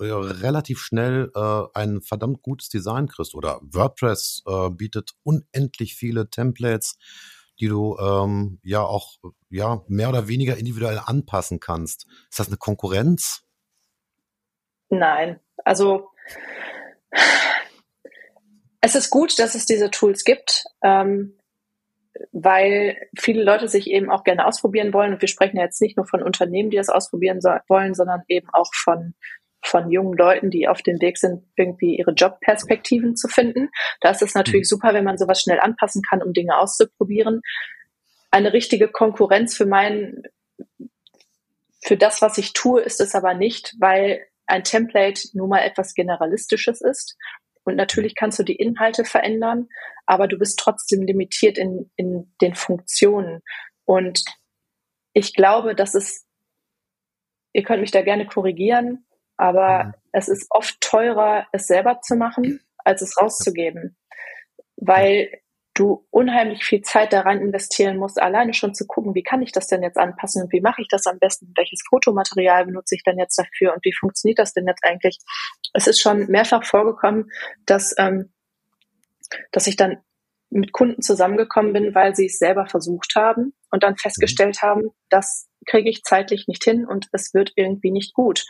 relativ 0.00 0.80
schnell 0.80 1.30
äh, 1.34 1.62
ein 1.74 2.00
verdammt 2.00 2.42
gutes 2.42 2.68
Design 2.68 3.08
kriegst. 3.08 3.34
Oder 3.34 3.60
WordPress 3.62 4.42
äh, 4.46 4.70
bietet 4.70 5.12
unendlich 5.22 5.94
viele 5.96 6.30
Templates, 6.30 6.98
die 7.60 7.68
du 7.68 7.96
ähm, 7.98 8.58
ja 8.62 8.82
auch 8.82 9.14
ja 9.50 9.82
mehr 9.88 10.08
oder 10.08 10.28
weniger 10.28 10.56
individuell 10.56 11.00
anpassen 11.04 11.60
kannst. 11.60 12.06
Ist 12.30 12.38
das 12.40 12.48
eine 12.48 12.56
Konkurrenz? 12.56 13.42
Nein, 14.88 15.40
also 15.64 16.10
es 18.80 18.94
ist 18.94 19.10
gut, 19.10 19.38
dass 19.38 19.54
es 19.54 19.66
diese 19.66 19.90
Tools 19.90 20.24
gibt. 20.24 20.64
Ähm, 20.82 21.38
weil 22.32 22.96
viele 23.18 23.42
Leute 23.42 23.68
sich 23.68 23.88
eben 23.90 24.10
auch 24.10 24.24
gerne 24.24 24.46
ausprobieren 24.46 24.92
wollen. 24.92 25.14
Und 25.14 25.20
wir 25.20 25.28
sprechen 25.28 25.56
ja 25.56 25.64
jetzt 25.64 25.80
nicht 25.80 25.96
nur 25.96 26.06
von 26.06 26.22
Unternehmen, 26.22 26.70
die 26.70 26.76
das 26.76 26.88
ausprobieren 26.88 27.40
so 27.40 27.50
wollen, 27.68 27.94
sondern 27.94 28.22
eben 28.28 28.48
auch 28.52 28.70
von 28.72 29.14
von 29.64 29.90
jungen 29.90 30.16
Leuten, 30.16 30.50
die 30.50 30.68
auf 30.68 30.82
dem 30.82 31.00
Weg 31.00 31.18
sind, 31.18 31.42
irgendwie 31.56 31.96
ihre 31.96 32.12
Jobperspektiven 32.12 33.16
zu 33.16 33.28
finden. 33.28 33.70
Da 34.00 34.10
ist 34.10 34.22
es 34.22 34.34
natürlich 34.34 34.66
mhm. 34.66 34.76
super, 34.76 34.94
wenn 34.94 35.04
man 35.04 35.18
sowas 35.18 35.40
schnell 35.40 35.58
anpassen 35.58 36.02
kann, 36.02 36.22
um 36.22 36.32
Dinge 36.32 36.58
auszuprobieren. 36.58 37.40
Eine 38.30 38.52
richtige 38.52 38.88
Konkurrenz 38.88 39.56
für 39.56 39.66
mein, 39.66 40.22
für 41.82 41.96
das, 41.96 42.20
was 42.20 42.38
ich 42.38 42.52
tue, 42.52 42.82
ist 42.82 43.00
es 43.00 43.14
aber 43.14 43.34
nicht, 43.34 43.74
weil 43.78 44.26
ein 44.46 44.64
Template 44.64 45.28
nun 45.32 45.48
mal 45.48 45.60
etwas 45.60 45.94
Generalistisches 45.94 46.80
ist. 46.80 47.16
Und 47.64 47.76
natürlich 47.76 48.14
kannst 48.14 48.38
du 48.38 48.42
die 48.42 48.56
Inhalte 48.56 49.04
verändern, 49.04 49.68
aber 50.04 50.28
du 50.28 50.36
bist 50.38 50.58
trotzdem 50.58 51.02
limitiert 51.02 51.56
in, 51.56 51.90
in 51.96 52.34
den 52.42 52.54
Funktionen. 52.54 53.40
Und 53.84 54.22
ich 55.14 55.34
glaube, 55.34 55.74
dass 55.74 55.94
es, 55.94 56.26
ihr 57.54 57.62
könnt 57.62 57.80
mich 57.80 57.90
da 57.90 58.02
gerne 58.02 58.26
korrigieren, 58.26 59.06
aber 59.36 59.84
mhm. 59.84 59.92
es 60.12 60.28
ist 60.28 60.46
oft 60.50 60.80
teurer, 60.80 61.46
es 61.52 61.66
selber 61.66 62.00
zu 62.00 62.16
machen, 62.16 62.60
als 62.78 63.02
es 63.02 63.20
rauszugeben. 63.20 63.96
Weil 64.76 65.30
du 65.74 66.06
unheimlich 66.10 66.64
viel 66.64 66.82
Zeit 66.82 67.12
daran 67.12 67.40
investieren 67.40 67.96
musst, 67.96 68.22
alleine 68.22 68.54
schon 68.54 68.74
zu 68.74 68.86
gucken, 68.86 69.14
wie 69.14 69.24
kann 69.24 69.42
ich 69.42 69.50
das 69.50 69.66
denn 69.66 69.82
jetzt 69.82 69.98
anpassen 69.98 70.44
und 70.44 70.52
wie 70.52 70.60
mache 70.60 70.80
ich 70.80 70.88
das 70.88 71.06
am 71.06 71.18
besten, 71.18 71.52
welches 71.56 71.82
Fotomaterial 71.88 72.66
benutze 72.66 72.94
ich 72.94 73.02
denn 73.02 73.18
jetzt 73.18 73.36
dafür 73.36 73.74
und 73.74 73.84
wie 73.84 73.92
funktioniert 73.92 74.38
das 74.38 74.52
denn 74.52 74.66
jetzt 74.68 74.84
eigentlich. 74.84 75.18
Es 75.72 75.88
ist 75.88 76.00
schon 76.00 76.26
mehrfach 76.28 76.64
vorgekommen, 76.64 77.30
dass, 77.66 77.92
ähm, 77.98 78.32
dass 79.50 79.66
ich 79.66 79.74
dann 79.74 79.98
mit 80.50 80.72
Kunden 80.72 81.02
zusammengekommen 81.02 81.72
bin, 81.72 81.94
weil 81.96 82.14
sie 82.14 82.26
es 82.26 82.38
selber 82.38 82.66
versucht 82.66 83.16
haben 83.16 83.52
und 83.72 83.82
dann 83.82 83.96
festgestellt 83.96 84.58
mhm. 84.62 84.66
haben, 84.66 84.82
das 85.10 85.48
kriege 85.66 85.90
ich 85.90 86.04
zeitlich 86.04 86.46
nicht 86.46 86.62
hin 86.62 86.86
und 86.86 87.08
es 87.12 87.34
wird 87.34 87.52
irgendwie 87.56 87.90
nicht 87.90 88.14
gut. 88.14 88.44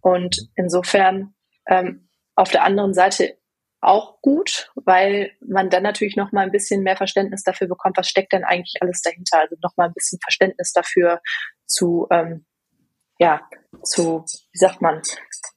Und 0.00 0.36
insofern 0.54 1.34
ähm, 1.66 2.08
auf 2.34 2.50
der 2.50 2.64
anderen 2.64 2.94
Seite 2.94 3.38
auch 3.80 4.20
gut, 4.20 4.70
weil 4.74 5.32
man 5.46 5.70
dann 5.70 5.82
natürlich 5.82 6.16
noch 6.16 6.32
mal 6.32 6.42
ein 6.42 6.50
bisschen 6.50 6.82
mehr 6.82 6.96
Verständnis 6.96 7.42
dafür 7.42 7.68
bekommt, 7.68 7.96
was 7.96 8.08
steckt 8.08 8.32
denn 8.32 8.44
eigentlich 8.44 8.76
alles 8.80 9.02
dahinter. 9.02 9.40
Also 9.40 9.56
noch 9.62 9.76
mal 9.76 9.86
ein 9.86 9.94
bisschen 9.94 10.18
Verständnis 10.20 10.72
dafür 10.72 11.20
zu, 11.66 12.06
ähm, 12.10 12.46
ja, 13.18 13.48
zu, 13.82 14.24
wie 14.52 14.58
sagt 14.58 14.82
man, 14.82 15.02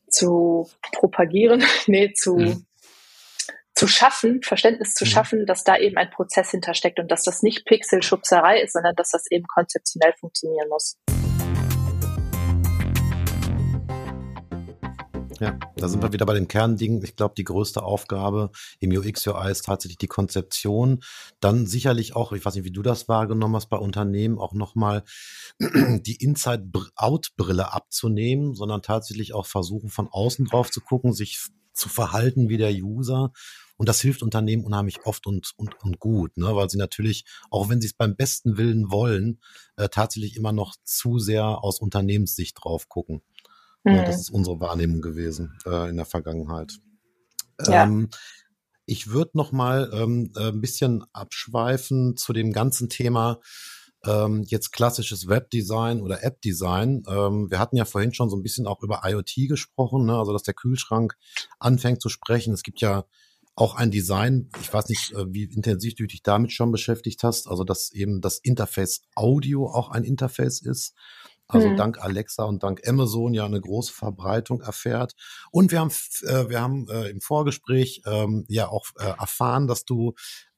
zu 0.09 0.69
propagieren, 0.93 1.63
nee, 1.87 2.13
zu, 2.13 2.37
mhm. 2.37 2.65
zu 3.73 3.87
schaffen, 3.87 4.41
Verständnis 4.43 4.93
zu 4.93 5.05
mhm. 5.05 5.09
schaffen, 5.09 5.45
dass 5.45 5.63
da 5.63 5.77
eben 5.77 5.97
ein 5.97 6.09
Prozess 6.09 6.51
hintersteckt 6.51 6.99
und 6.99 7.09
dass 7.09 7.23
das 7.23 7.41
nicht 7.41 7.65
Pixelschubserei 7.65 8.61
ist, 8.61 8.73
sondern 8.73 8.95
dass 8.95 9.09
das 9.09 9.25
eben 9.31 9.45
konzeptionell 9.47 10.13
funktionieren 10.19 10.69
muss. 10.69 10.97
Ja, 15.39 15.57
da 15.77 15.87
sind 15.87 16.03
wir 16.03 16.11
wieder 16.11 16.25
bei 16.25 16.33
den 16.33 16.49
Kerndingen. 16.49 17.01
Ich 17.01 17.15
glaube, 17.15 17.33
die 17.37 17.45
größte 17.45 17.81
Aufgabe 17.81 18.51
im 18.81 18.91
UX 18.91 19.25
UI 19.25 19.49
ist 19.49 19.63
tatsächlich 19.63 19.97
die 19.97 20.07
Konzeption. 20.07 21.01
Dann 21.39 21.65
sicherlich 21.65 22.13
auch, 22.13 22.33
ich 22.33 22.43
weiß 22.43 22.55
nicht, 22.55 22.65
wie 22.65 22.71
du 22.71 22.81
das 22.81 23.07
wahrgenommen 23.07 23.55
hast 23.55 23.69
bei 23.69 23.77
Unternehmen, 23.77 24.37
auch 24.37 24.51
nochmal 24.51 25.03
die 25.59 26.17
Inside-Out-Brille 26.17 27.71
abzunehmen, 27.71 28.53
sondern 28.53 28.81
tatsächlich 28.81 29.33
auch 29.33 29.45
versuchen, 29.45 29.89
von 29.89 30.09
außen 30.09 30.43
drauf 30.43 30.71
zu 30.71 30.81
gucken, 30.81 31.13
sich 31.13 31.39
zu 31.71 31.87
verhalten 31.87 32.49
wie 32.49 32.57
der 32.57 32.73
User. 32.73 33.31
Und 33.77 33.87
das 33.87 34.01
hilft 34.01 34.23
Unternehmen 34.23 34.65
unheimlich 34.65 35.05
oft 35.05 35.25
und, 35.25 35.53
und, 35.55 35.73
und 35.81 35.99
gut, 35.99 36.35
ne? 36.35 36.53
weil 36.53 36.69
sie 36.69 36.77
natürlich, 36.77 37.23
auch 37.49 37.69
wenn 37.69 37.79
sie 37.79 37.87
es 37.87 37.93
beim 37.93 38.17
besten 38.17 38.57
Willen 38.57 38.91
wollen, 38.91 39.39
äh, 39.77 39.87
tatsächlich 39.87 40.35
immer 40.35 40.51
noch 40.51 40.75
zu 40.83 41.17
sehr 41.17 41.63
aus 41.63 41.79
Unternehmenssicht 41.79 42.57
drauf 42.61 42.89
gucken. 42.89 43.21
Mhm. 43.83 43.95
Ja, 43.95 44.03
das 44.05 44.21
ist 44.21 44.31
unsere 44.31 44.59
Wahrnehmung 44.59 45.01
gewesen 45.01 45.57
äh, 45.65 45.89
in 45.89 45.95
der 45.95 46.05
Vergangenheit. 46.05 46.73
Ja. 47.65 47.83
Ähm, 47.83 48.09
ich 48.85 49.11
würde 49.11 49.31
noch 49.35 49.51
mal 49.51 49.91
ähm, 49.93 50.31
äh, 50.35 50.49
ein 50.49 50.61
bisschen 50.61 51.03
abschweifen 51.13 52.17
zu 52.17 52.33
dem 52.33 52.51
ganzen 52.51 52.89
Thema 52.89 53.39
ähm, 54.05 54.43
jetzt 54.47 54.71
klassisches 54.71 55.27
Webdesign 55.27 56.01
oder 56.01 56.23
App-Design. 56.23 57.03
Ähm, 57.07 57.51
wir 57.51 57.59
hatten 57.59 57.75
ja 57.75 57.85
vorhin 57.85 58.13
schon 58.13 58.29
so 58.29 58.37
ein 58.37 58.43
bisschen 58.43 58.65
auch 58.65 58.81
über 58.81 59.01
IoT 59.03 59.47
gesprochen, 59.47 60.05
ne? 60.05 60.17
also 60.17 60.33
dass 60.33 60.43
der 60.43 60.53
Kühlschrank 60.53 61.15
anfängt 61.59 62.01
zu 62.01 62.09
sprechen. 62.09 62.53
Es 62.53 62.63
gibt 62.63 62.81
ja 62.81 63.05
auch 63.55 63.75
ein 63.75 63.91
Design, 63.91 64.49
ich 64.61 64.73
weiß 64.73 64.87
nicht, 64.87 65.11
äh, 65.11 65.25
wie 65.29 65.43
intensiv 65.43 65.95
du 65.95 66.07
dich 66.07 66.23
damit 66.23 66.53
schon 66.53 66.71
beschäftigt 66.71 67.23
hast, 67.23 67.47
also 67.47 67.65
dass 67.65 67.91
eben 67.91 68.21
das 68.21 68.39
Interface 68.39 69.01
Audio 69.15 69.67
auch 69.69 69.89
ein 69.89 70.05
Interface 70.05 70.61
ist. 70.61 70.95
Also 71.49 71.67
mhm. 71.67 71.77
dank 71.77 71.97
Alexa 71.99 72.43
und 72.43 72.61
dank 72.61 72.87
Amazon 72.87 73.33
ja 73.33 73.43
eine 73.43 73.59
große 73.59 73.91
Verbreitung 73.91 74.61
erfährt. 74.61 75.15
Und 75.51 75.71
wir 75.71 75.79
haben, 75.79 75.91
äh, 76.21 76.47
wir 76.47 76.61
haben 76.61 76.87
äh, 76.89 77.09
im 77.09 77.21
Vorgespräch 77.21 78.03
ähm, 78.05 78.45
ja 78.47 78.69
auch 78.69 78.85
äh, 78.99 79.09
erfahren, 79.19 79.67
dass 79.67 79.83
du 79.83 80.13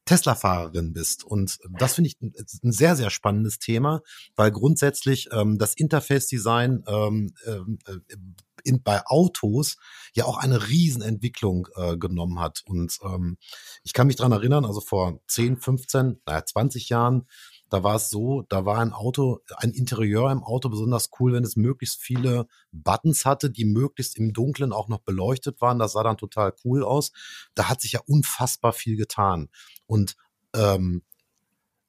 Tesla-Fahrerin 0.05 0.91
bist. 0.91 1.23
Und 1.23 1.59
das 1.79 1.93
finde 1.93 2.09
ich 2.09 2.21
ein, 2.21 2.33
ein, 2.63 2.71
sehr, 2.73 2.97
sehr 2.97 3.09
spannendes 3.09 3.59
Thema, 3.59 4.01
weil 4.35 4.51
grundsätzlich 4.51 5.29
ähm, 5.31 5.57
das 5.57 5.75
Interface-Design 5.75 6.83
ähm, 6.87 7.33
ähm, 7.45 7.79
äh, 7.87 8.15
in, 8.63 8.83
bei 8.83 9.01
Autos 9.05 9.77
ja 10.13 10.25
auch 10.25 10.37
eine 10.37 10.67
Riesenentwicklung 10.67 11.67
äh, 11.75 11.97
genommen 11.97 12.39
hat. 12.39 12.63
Und 12.65 12.97
ähm, 13.03 13.37
ich 13.83 13.93
kann 13.93 14.07
mich 14.07 14.17
dran 14.17 14.33
erinnern, 14.33 14.65
also 14.65 14.81
vor 14.81 15.21
10, 15.27 15.57
15, 15.57 16.21
naja, 16.25 16.45
20 16.45 16.89
Jahren, 16.89 17.27
da 17.71 17.83
war 17.83 17.95
es 17.95 18.09
so, 18.09 18.43
da 18.49 18.65
war 18.65 18.79
ein 18.79 18.91
Auto, 18.91 19.39
ein 19.55 19.71
Interieur 19.71 20.29
im 20.29 20.43
Auto 20.43 20.67
besonders 20.67 21.09
cool, 21.19 21.31
wenn 21.31 21.45
es 21.45 21.55
möglichst 21.55 22.01
viele 22.01 22.45
Buttons 22.73 23.23
hatte, 23.23 23.49
die 23.49 23.63
möglichst 23.63 24.17
im 24.17 24.33
Dunkeln 24.33 24.73
auch 24.73 24.89
noch 24.89 24.99
beleuchtet 24.99 25.61
waren. 25.61 25.79
Das 25.79 25.93
sah 25.93 26.03
dann 26.03 26.17
total 26.17 26.53
cool 26.65 26.83
aus. 26.83 27.13
Da 27.55 27.69
hat 27.69 27.79
sich 27.79 27.93
ja 27.93 28.01
unfassbar 28.05 28.73
viel 28.73 28.97
getan. 28.97 29.47
Und 29.87 30.17
ähm, 30.53 31.03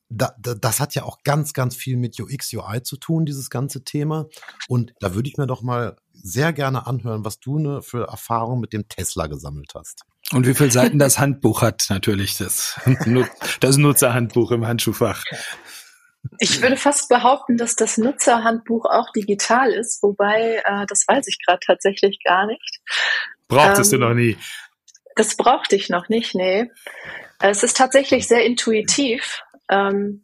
da, 0.08 0.36
da, 0.38 0.54
das 0.54 0.78
hat 0.78 0.94
ja 0.94 1.02
auch 1.02 1.24
ganz, 1.24 1.52
ganz 1.52 1.74
viel 1.74 1.96
mit 1.96 2.20
UX, 2.20 2.52
UI 2.52 2.84
zu 2.84 2.96
tun, 2.96 3.26
dieses 3.26 3.50
ganze 3.50 3.82
Thema. 3.82 4.28
Und 4.68 4.94
da 5.00 5.16
würde 5.16 5.28
ich 5.28 5.36
mir 5.36 5.48
doch 5.48 5.62
mal 5.62 5.96
sehr 6.12 6.52
gerne 6.52 6.86
anhören, 6.86 7.24
was 7.24 7.40
du 7.40 7.58
ne, 7.58 7.82
für 7.82 8.06
Erfahrungen 8.06 8.60
mit 8.60 8.72
dem 8.72 8.86
Tesla 8.86 9.26
gesammelt 9.26 9.72
hast. 9.74 10.04
Und 10.32 10.46
wie 10.46 10.54
viele 10.54 10.70
Seiten 10.70 10.98
das 10.98 11.18
Handbuch 11.18 11.62
hat, 11.62 11.86
natürlich, 11.90 12.38
das, 12.38 12.80
das 13.60 13.76
Nutzerhandbuch 13.76 14.50
im 14.52 14.66
Handschuhfach. 14.66 15.24
Ich 16.38 16.62
würde 16.62 16.76
fast 16.76 17.08
behaupten, 17.08 17.56
dass 17.56 17.74
das 17.74 17.98
Nutzerhandbuch 17.98 18.84
auch 18.84 19.10
digital 19.12 19.72
ist, 19.72 20.02
wobei 20.02 20.62
äh, 20.64 20.86
das 20.86 21.04
weiß 21.06 21.26
ich 21.26 21.38
gerade 21.44 21.60
tatsächlich 21.64 22.20
gar 22.24 22.46
nicht. 22.46 22.80
Brauchtest 23.48 23.92
ähm, 23.92 24.00
du 24.00 24.06
noch 24.06 24.14
nie? 24.14 24.36
Das 25.16 25.36
brauchte 25.36 25.76
ich 25.76 25.90
noch 25.90 26.08
nicht, 26.08 26.34
nee. 26.34 26.70
Es 27.40 27.62
ist 27.62 27.76
tatsächlich 27.76 28.28
sehr 28.28 28.44
intuitiv, 28.44 29.42
ähm, 29.68 30.22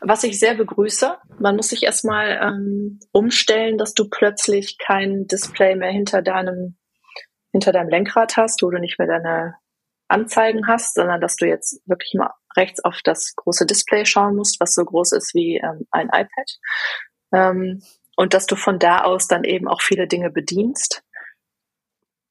was 0.00 0.22
ich 0.22 0.38
sehr 0.38 0.54
begrüße. 0.54 1.16
Man 1.38 1.56
muss 1.56 1.70
sich 1.70 1.82
erstmal 1.82 2.38
ähm, 2.42 3.00
umstellen, 3.10 3.78
dass 3.78 3.94
du 3.94 4.08
plötzlich 4.08 4.78
kein 4.78 5.26
Display 5.26 5.76
mehr 5.76 5.90
hinter 5.90 6.22
deinem, 6.22 6.76
hinter 7.52 7.72
deinem 7.72 7.88
Lenkrad 7.88 8.36
hast, 8.36 8.62
wo 8.62 8.70
du 8.70 8.78
nicht 8.78 8.98
mehr 8.98 9.08
deine 9.08 9.54
Anzeigen 10.08 10.66
hast, 10.66 10.94
sondern 10.94 11.20
dass 11.20 11.36
du 11.36 11.46
jetzt 11.46 11.80
wirklich 11.86 12.14
mal 12.14 12.32
rechts 12.56 12.84
auf 12.84 13.00
das 13.04 13.34
große 13.36 13.66
Display 13.66 14.04
schauen 14.04 14.36
musst, 14.36 14.60
was 14.60 14.74
so 14.74 14.84
groß 14.84 15.12
ist 15.12 15.34
wie 15.34 15.56
ähm, 15.56 15.86
ein 15.90 16.08
iPad. 16.08 16.58
Ähm, 17.32 17.82
und 18.16 18.34
dass 18.34 18.46
du 18.46 18.56
von 18.56 18.78
da 18.78 19.02
aus 19.02 19.28
dann 19.28 19.44
eben 19.44 19.68
auch 19.68 19.80
viele 19.80 20.08
Dinge 20.08 20.30
bedienst 20.30 21.02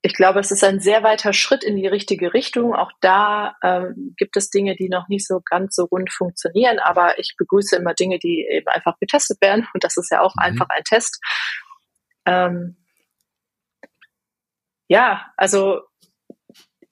ich 0.01 0.13
glaube, 0.13 0.39
es 0.39 0.51
ist 0.51 0.63
ein 0.63 0.79
sehr 0.79 1.03
weiter 1.03 1.33
Schritt 1.33 1.63
in 1.63 1.75
die 1.75 1.87
richtige 1.87 2.33
Richtung. 2.33 2.73
Auch 2.73 2.91
da 3.01 3.55
ähm, 3.63 4.13
gibt 4.17 4.37
es 4.37 4.49
Dinge, 4.49 4.75
die 4.75 4.87
noch 4.87 5.09
nicht 5.09 5.27
so 5.27 5.41
ganz 5.43 5.75
so 5.75 5.85
rund 5.85 6.11
funktionieren, 6.11 6.79
aber 6.79 7.19
ich 7.19 7.35
begrüße 7.37 7.75
immer 7.75 7.93
Dinge, 7.93 8.17
die 8.17 8.47
eben 8.49 8.67
einfach 8.67 8.97
getestet 8.99 9.41
werden 9.41 9.67
und 9.73 9.83
das 9.83 9.97
ist 9.97 10.09
ja 10.09 10.21
auch 10.21 10.35
mhm. 10.35 10.43
einfach 10.43 10.67
ein 10.69 10.83
Test. 10.83 11.19
Ähm, 12.25 12.77
ja, 14.89 15.25
also 15.37 15.81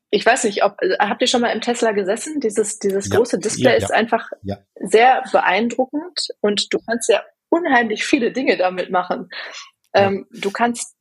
ich 0.10 0.26
weiß 0.26 0.46
nicht, 0.46 0.64
ob 0.64 0.78
habt 1.00 1.22
ihr 1.22 1.28
schon 1.28 1.42
mal 1.42 1.52
im 1.52 1.62
Tesla 1.62 1.92
gesessen? 1.92 2.40
Dieses 2.40 2.80
dieses 2.80 3.10
ja, 3.10 3.18
große 3.18 3.40
Display 3.40 3.72
ja, 3.72 3.72
ja, 3.72 3.78
ist 3.78 3.92
einfach 3.92 4.30
sehr 4.80 5.24
beeindruckend 5.32 6.30
und 6.40 6.74
du 6.74 6.80
kannst 6.88 7.10
ja 7.10 7.24
unheimlich 7.50 8.06
viele 8.06 8.32
Dinge 8.32 8.56
damit 8.58 8.90
machen. 8.90 9.30
Ähm, 9.94 10.26
du 10.32 10.52
kannst 10.52 10.96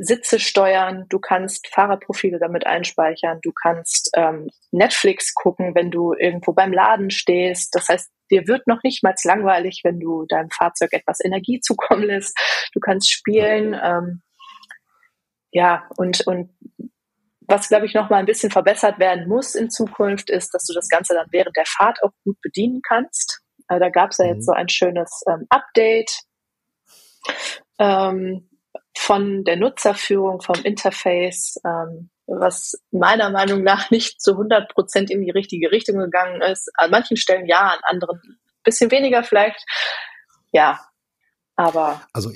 Sitze 0.00 0.40
steuern, 0.40 1.06
du 1.08 1.18
kannst 1.18 1.68
Fahrerprofile 1.68 2.38
damit 2.38 2.66
einspeichern, 2.66 3.38
du 3.42 3.52
kannst 3.52 4.10
ähm, 4.16 4.48
Netflix 4.70 5.34
gucken, 5.34 5.74
wenn 5.74 5.90
du 5.90 6.14
irgendwo 6.14 6.52
beim 6.52 6.72
Laden 6.72 7.10
stehst. 7.10 7.74
Das 7.74 7.88
heißt, 7.88 8.10
dir 8.30 8.46
wird 8.48 8.66
noch 8.66 8.82
nicht 8.82 9.02
mal 9.02 9.14
langweilig, 9.24 9.82
wenn 9.84 10.00
du 10.00 10.24
deinem 10.26 10.50
Fahrzeug 10.50 10.92
etwas 10.92 11.22
Energie 11.22 11.60
zukommen 11.62 12.04
lässt. 12.04 12.36
Du 12.72 12.80
kannst 12.80 13.10
spielen. 13.10 13.78
Ähm, 13.80 14.22
ja, 15.52 15.88
und, 15.96 16.26
und 16.26 16.50
was, 17.40 17.68
glaube 17.68 17.86
ich, 17.86 17.94
noch 17.94 18.08
mal 18.08 18.16
ein 18.16 18.26
bisschen 18.26 18.50
verbessert 18.50 18.98
werden 18.98 19.28
muss 19.28 19.54
in 19.54 19.70
Zukunft, 19.70 20.30
ist, 20.30 20.54
dass 20.54 20.64
du 20.64 20.72
das 20.72 20.88
Ganze 20.88 21.14
dann 21.14 21.26
während 21.30 21.56
der 21.56 21.66
Fahrt 21.66 22.02
auch 22.02 22.12
gut 22.24 22.40
bedienen 22.40 22.80
kannst. 22.86 23.42
Äh, 23.68 23.78
da 23.78 23.90
gab 23.90 24.10
es 24.10 24.18
ja 24.18 24.26
jetzt 24.26 24.38
mhm. 24.38 24.42
so 24.42 24.52
ein 24.52 24.68
schönes 24.68 25.22
ähm, 25.28 25.46
Update. 25.50 26.20
Ähm, 27.78 28.48
von 28.96 29.44
der 29.44 29.56
Nutzerführung, 29.56 30.40
vom 30.40 30.56
Interface, 30.64 31.58
ähm, 31.64 32.10
was 32.26 32.74
meiner 32.90 33.30
Meinung 33.30 33.62
nach 33.62 33.90
nicht 33.90 34.20
zu 34.20 34.32
100 34.32 34.72
Prozent 34.72 35.10
in 35.10 35.22
die 35.22 35.30
richtige 35.30 35.70
Richtung 35.70 35.98
gegangen 35.98 36.40
ist. 36.42 36.70
An 36.74 36.90
manchen 36.90 37.16
Stellen 37.16 37.46
ja, 37.46 37.60
an 37.60 37.80
anderen 37.84 38.20
ein 38.22 38.38
bisschen 38.64 38.90
weniger 38.90 39.24
vielleicht. 39.24 39.64
Ja, 40.52 40.80
aber. 41.56 42.02
Also 42.12 42.30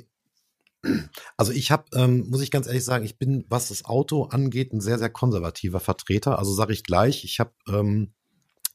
also 1.36 1.52
ich 1.52 1.70
habe, 1.70 1.84
ähm, 1.94 2.28
muss 2.28 2.42
ich 2.42 2.50
ganz 2.50 2.66
ehrlich 2.66 2.84
sagen, 2.84 3.04
ich 3.04 3.18
bin, 3.18 3.44
was 3.48 3.68
das 3.68 3.84
Auto 3.84 4.24
angeht, 4.24 4.72
ein 4.72 4.80
sehr, 4.80 4.98
sehr 4.98 5.10
konservativer 5.10 5.80
Vertreter. 5.80 6.38
Also 6.38 6.52
sage 6.52 6.72
ich 6.72 6.84
gleich, 6.84 7.24
ich 7.24 7.40
habe 7.40 7.52
ähm, 7.68 8.12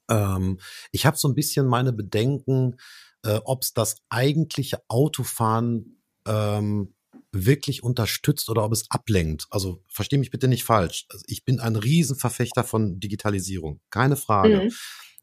ähm, 0.10 0.60
ich 0.92 1.06
habe 1.06 1.18
so 1.18 1.28
ein 1.28 1.36
bisschen 1.36 1.66
meine 1.66 1.94
Bedenken, 1.94 2.78
äh, 3.24 3.40
ob 3.46 3.64
es 3.64 3.74
das 3.74 3.96
eigentliche 4.10 4.82
Autofahren 4.88 6.02
ähm, 6.28 6.94
wirklich 7.32 7.82
unterstützt 7.82 8.50
oder 8.50 8.66
ob 8.66 8.74
es 8.74 8.90
ablenkt. 8.90 9.48
Also 9.50 9.84
verstehe 9.88 10.20
mich 10.20 10.32
bitte 10.32 10.48
nicht 10.48 10.66
falsch. 10.66 11.06
Also 11.10 11.24
ich 11.28 11.46
bin 11.46 11.60
ein 11.60 11.78
Riesenverfechter 11.78 12.64
von 12.64 13.00
Digitalisierung, 13.00 13.80
keine 13.90 14.18
Frage. 14.18 14.66
Mhm. 14.66 14.72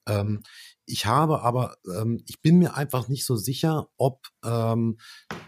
Ähm, 0.07 0.43
ich 0.89 1.07
habe 1.07 1.43
aber, 1.43 1.77
ähm, 1.95 2.23
ich 2.27 2.41
bin 2.41 2.59
mir 2.59 2.75
einfach 2.75 3.09
nicht 3.09 3.25
so 3.27 3.37
sicher, 3.37 3.89
ob 3.99 4.27
ähm, 4.45 4.99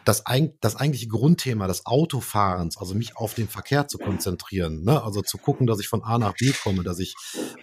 das, 0.05 0.27
ein, 0.27 0.53
das 0.61 0.77
eigentliche 0.77 1.09
Grundthema 1.09 1.67
des 1.67 1.87
Autofahrens, 1.87 2.77
also 2.77 2.95
mich 2.95 3.17
auf 3.17 3.35
den 3.35 3.49
Verkehr 3.49 3.89
zu 3.89 3.99
konzentrieren, 3.99 4.85
ne? 4.85 5.03
also 5.03 5.23
zu 5.23 5.39
gucken, 5.39 5.67
dass 5.67 5.81
ich 5.81 5.89
von 5.89 6.03
A 6.03 6.19
nach 6.19 6.35
B 6.35 6.53
komme, 6.53 6.83
dass 6.83 6.99
ich, 6.99 7.15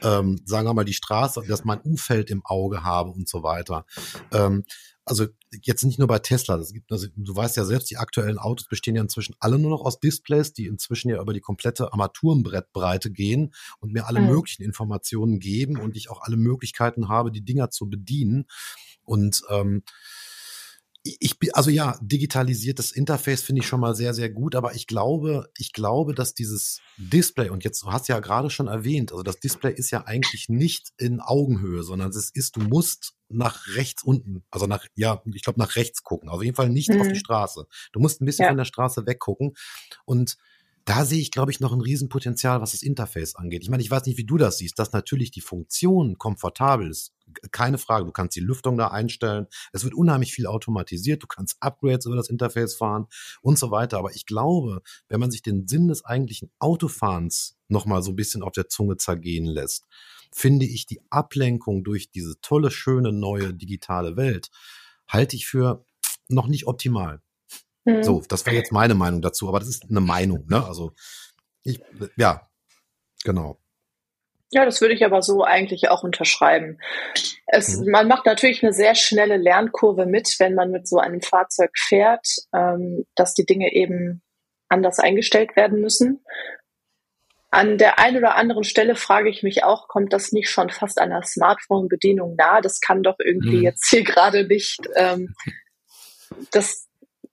ähm, 0.01 0.41
sagen 0.45 0.67
wir 0.67 0.73
mal, 0.73 0.85
die 0.85 0.93
Straße, 0.93 1.43
dass 1.47 1.65
mein 1.65 1.81
Umfeld 1.81 2.31
im 2.31 2.43
Auge 2.45 2.83
habe 2.83 3.11
und 3.11 3.29
so 3.29 3.43
weiter. 3.43 3.85
Ähm, 4.31 4.63
also 5.07 5.25
jetzt 5.63 5.85
nicht 5.85 5.99
nur 5.99 6.07
bei 6.07 6.19
Tesla, 6.19 6.57
das 6.57 6.73
gibt, 6.73 6.91
also 6.91 7.07
du 7.15 7.35
weißt 7.35 7.55
ja 7.55 7.63
selbst, 7.63 7.89
die 7.89 7.97
aktuellen 7.97 8.37
Autos 8.37 8.67
bestehen 8.67 8.95
ja 8.95 9.01
inzwischen 9.01 9.35
alle 9.39 9.57
nur 9.57 9.71
noch 9.71 9.81
aus 9.81 9.99
Displays, 9.99 10.51
die 10.51 10.65
inzwischen 10.65 11.09
ja 11.09 11.21
über 11.21 11.33
die 11.33 11.39
komplette 11.39 11.93
Armaturenbrettbreite 11.93 13.09
gehen 13.09 13.53
und 13.79 13.93
mir 13.93 14.07
alle 14.07 14.19
mhm. 14.19 14.27
möglichen 14.27 14.63
Informationen 14.63 15.39
geben 15.39 15.79
und 15.79 15.95
ich 15.95 16.09
auch 16.09 16.21
alle 16.21 16.35
Möglichkeiten 16.35 17.07
habe, 17.07 17.31
die 17.31 17.45
Dinger 17.45 17.66
zu 17.69 17.89
bedienen. 17.89 18.45
Und 19.03 19.41
ähm, 19.49 19.84
ich 21.19 21.39
bin, 21.39 21.51
also 21.53 21.69
ja, 21.69 21.97
digitalisiertes 22.01 22.91
Interface 22.91 23.41
finde 23.41 23.62
ich 23.62 23.67
schon 23.67 23.80
mal 23.80 23.95
sehr, 23.95 24.13
sehr 24.13 24.30
gut, 24.30 24.56
aber 24.56 24.75
ich 24.75 24.88
glaube, 24.88 25.49
ich 25.58 25.71
glaube, 25.71 26.13
dass 26.13 26.34
dieses 26.34 26.82
Display, 26.97 27.49
und 27.49 27.63
jetzt, 27.63 27.84
du 27.84 27.91
hast 27.91 28.08
ja 28.08 28.19
gerade 28.19 28.49
schon 28.49 28.67
erwähnt, 28.67 29.12
also 29.12 29.23
das 29.23 29.39
Display 29.39 29.73
ist 29.73 29.91
ja 29.91 30.06
eigentlich 30.06 30.49
nicht 30.49 30.89
in 30.97 31.19
Augenhöhe, 31.19 31.84
sondern 31.84 32.10
es 32.10 32.30
ist, 32.30 32.56
du 32.56 32.62
musst 32.62 33.15
nach 33.30 33.67
rechts 33.75 34.03
unten, 34.03 34.43
also 34.51 34.67
nach, 34.67 34.86
ja, 34.95 35.21
ich 35.34 35.43
glaube 35.43 35.60
nach 35.60 35.75
rechts 35.75 36.03
gucken, 36.03 36.30
also 36.30 36.39
auf 36.39 36.43
jeden 36.43 36.56
Fall 36.56 36.69
nicht 36.69 36.89
mhm. 36.89 37.01
auf 37.01 37.08
die 37.08 37.13
mhm. 37.13 37.19
Straße. 37.19 37.67
Du 37.91 37.99
musst 37.99 38.21
ein 38.21 38.25
bisschen 38.25 38.43
ja. 38.43 38.49
von 38.49 38.58
der 38.58 38.65
Straße 38.65 39.06
weggucken 39.06 39.53
und 40.06 40.38
da 40.88 41.04
sehe 41.04 41.19
ich, 41.19 41.32
glaube 41.32 41.52
ich, 41.52 41.60
noch 41.60 41.73
ein 41.73 41.82
Riesenpotenzial, 41.82 42.62
was 42.62 42.71
das 42.71 42.82
Interface 42.82 43.36
angeht. 43.36 43.62
Ich 43.62 43.69
meine, 43.69 43.84
ich 43.84 43.91
weiß 43.91 44.06
nicht, 44.06 44.17
wie 44.17 44.23
du 44.23 44.38
das 44.38 44.60
siehst, 44.60 44.80
dass 44.80 44.93
natürlich 44.93 45.32
die 45.32 45.41
Funktion 45.41 46.17
komfortabel 46.17 46.89
ist. 46.89 47.13
Keine 47.52 47.78
Frage. 47.78 48.06
Du 48.06 48.13
kannst 48.13 48.38
die 48.38 48.41
Lüftung 48.41 48.78
da 48.78 48.88
einstellen. 48.88 49.47
Es 49.73 49.84
wird 49.84 49.93
unheimlich 49.93 50.32
viel 50.32 50.47
automatisiert. 50.47 51.21
Du 51.21 51.28
kannst 51.28 51.58
Upgrades 51.60 52.06
über 52.06 52.15
das 52.15 52.30
Interface 52.30 52.76
fahren 52.76 53.08
und 53.41 53.60
so 53.60 53.69
weiter. 53.69 53.97
Aber 53.97 54.15
ich 54.15 54.26
glaube, 54.26 54.82
wenn 55.10 55.19
man 55.19 55.30
sich 55.30 55.41
den 55.41 55.67
Sinn 55.67 55.89
des 55.89 56.06
eigentlichen 56.06 56.52
Autofahrens 56.58 57.57
nochmal 57.68 58.01
so 58.01 58.11
ein 58.11 58.16
bisschen 58.16 58.41
auf 58.41 58.53
der 58.53 58.70
Zunge 58.70 58.95
zergehen 58.95 59.45
lässt, 59.45 59.88
finde 60.32 60.66
ich 60.66 60.86
die 60.86 61.01
Ablenkung 61.09 61.84
durch 61.84 62.11
diese 62.11 62.39
tolle, 62.39 62.72
schöne, 62.72 63.11
neue 63.11 63.53
digitale 63.53 64.16
Welt 64.16 64.51
halte 65.09 65.36
ich 65.36 65.47
für 65.47 65.84
noch 66.30 66.47
nicht 66.47 66.66
optimal. 66.66 67.22
Mhm. 67.88 68.03
So, 68.03 68.21
das 68.27 68.45
wäre 68.45 68.55
jetzt 68.57 68.73
meine 68.73 68.95
Meinung 68.95 69.21
dazu, 69.21 69.47
aber 69.47 69.59
das 69.59 69.69
ist 69.69 69.85
eine 69.89 70.01
Meinung, 70.01 70.45
ne? 70.49 70.65
Also 70.65 70.91
ich, 71.63 71.81
ja, 72.17 72.41
genau. 73.23 73.59
Ja, 74.51 74.65
das 74.65 74.81
würde 74.81 74.93
ich 74.93 75.05
aber 75.05 75.21
so 75.21 75.43
eigentlich 75.43 75.89
auch 75.89 76.03
unterschreiben. 76.03 76.79
Es, 77.47 77.77
mhm. 77.77 77.91
Man 77.91 78.07
macht 78.09 78.25
natürlich 78.25 78.61
eine 78.61 78.73
sehr 78.73 78.93
schnelle 78.93 79.38
Lernkurve 79.38 80.05
mit, 80.05 80.35
wenn 80.39 80.53
man 80.53 80.69
mit 80.69 80.88
so 80.88 80.97
einem 80.97 81.21
Fahrzeug 81.21 81.71
fährt, 81.77 82.27
ähm, 82.53 83.05
dass 83.15 83.33
die 83.33 83.45
Dinge 83.45 83.73
eben 83.73 84.21
anders 84.67 84.99
eingestellt 84.99 85.55
werden 85.55 85.79
müssen. 85.79 86.25
An 87.51 87.77
der 87.77 87.99
einen 87.99 88.17
oder 88.17 88.35
anderen 88.35 88.65
Stelle 88.65 88.95
frage 88.95 89.29
ich 89.29 89.43
mich 89.43 89.63
auch, 89.63 89.88
kommt 89.88 90.11
das 90.11 90.33
nicht 90.33 90.49
schon 90.49 90.69
fast 90.69 90.99
einer 90.99 91.23
Smartphone-Bedienung 91.23 92.35
nahe? 92.35 92.61
Das 92.61 92.81
kann 92.81 93.01
doch 93.03 93.15
irgendwie 93.19 93.57
mhm. 93.57 93.63
jetzt 93.63 93.89
hier 93.89 94.03
gerade 94.03 94.45
nicht. 94.45 94.79
Ähm, 94.95 95.33
das, 96.51 96.86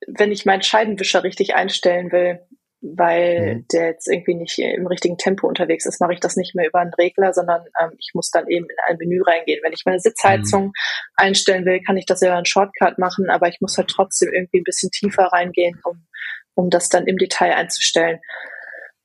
wenn 0.06 0.32
ich 0.32 0.44
meinen 0.44 0.62
Scheibenwischer 0.62 1.24
richtig 1.24 1.54
einstellen 1.54 2.12
will, 2.12 2.40
weil 2.84 3.56
mhm. 3.56 3.66
der 3.72 3.86
jetzt 3.86 4.08
irgendwie 4.08 4.34
nicht 4.34 4.58
im 4.58 4.86
richtigen 4.86 5.16
Tempo 5.16 5.48
unterwegs 5.48 5.86
ist, 5.86 6.00
mache 6.00 6.12
ich 6.12 6.20
das 6.20 6.36
nicht 6.36 6.54
mehr 6.54 6.66
über 6.66 6.80
einen 6.80 6.92
Regler, 6.92 7.32
sondern 7.32 7.64
ähm, 7.80 7.92
ich 7.98 8.10
muss 8.12 8.30
dann 8.30 8.46
eben 8.46 8.66
in 8.66 8.76
ein 8.86 8.98
Menü 8.98 9.22
reingehen. 9.22 9.60
Wenn 9.62 9.72
ich 9.72 9.84
meine 9.86 10.00
Sitzheizung 10.00 10.66
mhm. 10.66 10.72
einstellen 11.16 11.64
will, 11.64 11.80
kann 11.82 11.96
ich 11.96 12.04
das 12.04 12.20
über 12.20 12.34
einen 12.34 12.44
Shortcut 12.44 12.98
machen, 12.98 13.30
aber 13.30 13.48
ich 13.48 13.60
muss 13.60 13.78
halt 13.78 13.88
trotzdem 13.88 14.30
irgendwie 14.32 14.60
ein 14.60 14.64
bisschen 14.64 14.90
tiefer 14.90 15.24
reingehen, 15.24 15.80
um, 15.84 16.06
um 16.54 16.68
das 16.68 16.90
dann 16.90 17.06
im 17.06 17.16
Detail 17.16 17.54
einzustellen. 17.54 18.20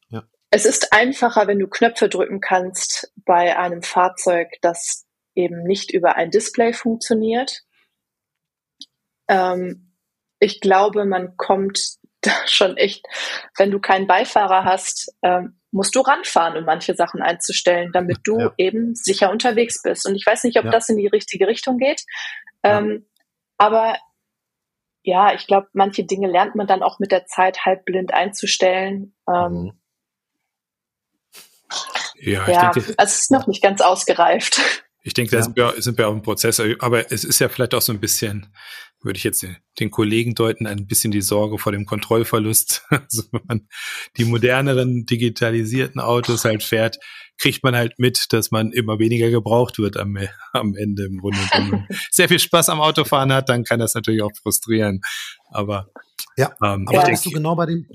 Ja. 0.10 0.24
Es 0.52 0.66
ist 0.66 0.92
einfacher, 0.92 1.48
wenn 1.48 1.60
du 1.60 1.68
Knöpfe 1.68 2.10
drücken 2.10 2.42
kannst 2.42 3.14
bei 3.26 3.58
einem 3.58 3.82
Fahrzeug, 3.82 4.50
das 4.62 5.06
eben 5.36 5.64
nicht 5.64 5.94
über 5.94 6.18
ein 6.18 6.32
Display 6.32 6.74
funktioniert. 6.74 7.62
Ähm, 9.30 9.89
ich 10.40 10.62
glaube, 10.62 11.06
man 11.06 11.38
kommt 11.38 11.80
da 12.22 12.32
schon 12.48 12.78
echt, 12.78 13.06
wenn 13.58 13.72
du 13.72 13.80
keinen 13.80 14.08
Beifahrer 14.08 14.66
hast, 14.66 15.14
ähm, 15.22 15.60
musst 15.72 15.96
du 15.96 16.02
ranfahren, 16.02 16.58
um 16.58 16.66
manche 16.66 16.96
Sachen 16.96 17.22
einzustellen, 17.22 17.92
damit 17.94 18.20
du 18.24 18.40
ja. 18.40 18.54
eben 18.58 18.96
sicher 18.96 19.32
unterwegs 19.32 19.82
bist. 19.82 20.06
Und 20.06 20.16
ich 20.16 20.26
weiß 20.26 20.44
nicht, 20.44 20.58
ob 20.58 20.66
ja. 20.66 20.72
das 20.72 20.90
in 20.90 20.98
die 20.98 21.08
richtige 21.08 21.48
Richtung 21.48 21.78
geht. 21.78 22.04
Ähm, 22.64 22.90
ja. 22.90 23.24
Aber 23.58 23.98
ja, 25.04 25.34
ich 25.34 25.48
glaube, 25.48 25.68
manche 25.74 26.04
Dinge 26.04 26.28
lernt 26.28 26.56
man 26.56 26.68
dann 26.68 26.84
auch 26.84 27.00
mit 27.00 27.12
der 27.12 27.26
Zeit 27.26 27.66
halb 27.66 27.86
blind 27.86 28.14
einzustellen. 28.14 29.16
Ähm, 29.28 29.52
mhm. 29.52 29.80
Ja, 32.16 32.50
ja 32.50 32.72
denke, 32.72 32.94
also 32.98 33.12
es 33.14 33.22
ist 33.22 33.32
noch 33.32 33.48
nicht 33.48 33.62
ganz 33.62 33.82
ausgereift. 33.82 34.60
Ich 35.02 35.14
denke, 35.14 35.32
da 35.32 35.42
sind, 35.42 35.56
wir, 35.56 35.74
sind 35.78 35.98
wir 35.98 36.10
auf 36.10 36.14
dem 36.14 36.22
Prozess, 36.22 36.62
aber 36.80 37.12
es 37.12 37.24
ist 37.24 37.40
ja 37.40 37.48
vielleicht 37.48 37.74
auch 37.74 37.82
so 37.82 37.94
ein 37.94 38.02
bisschen, 38.02 38.54
würde 39.02 39.18
ich 39.18 39.24
jetzt 39.24 39.46
den, 39.80 39.92
Kollegen 39.92 40.36
deuten, 40.36 40.68
ein 40.68 40.88
bisschen 40.88 41.12
die 41.12 41.22
Sorge 41.22 41.58
vor 41.58 41.72
dem 41.72 41.86
Kontrollverlust. 41.86 42.84
Also 42.90 43.24
wenn 43.32 43.42
man 43.48 43.68
die 44.18 44.26
moderneren, 44.26 45.06
digitalisierten 45.06 46.02
Autos 46.02 46.44
halt 46.44 46.64
fährt, 46.64 47.00
kriegt 47.38 47.64
man 47.64 47.76
halt 47.76 47.98
mit, 47.98 48.34
dass 48.34 48.52
man 48.52 48.74
immer 48.74 49.00
weniger 49.00 49.30
gebraucht 49.30 49.80
wird 49.80 49.96
am, 49.96 50.18
am 50.52 50.76
Ende 50.76 51.06
im 51.06 51.18
Grunde. 51.20 51.40
Wenn 51.54 51.70
man 51.70 51.88
sehr 52.12 52.28
viel 52.28 52.40
Spaß 52.40 52.68
am 52.70 52.82
Autofahren 52.82 53.32
hat, 53.32 53.48
dann 53.48 53.64
kann 53.64 53.80
das 53.80 53.94
natürlich 53.96 54.22
auch 54.22 54.36
frustrieren. 54.42 55.00
Aber 55.50 55.90
ja, 56.36 56.52
ähm, 56.62 56.86
aber 56.88 57.04
bist 57.10 57.26
du 57.26 57.32
genau 57.32 57.56
bei 57.56 57.68
dem, 57.68 57.88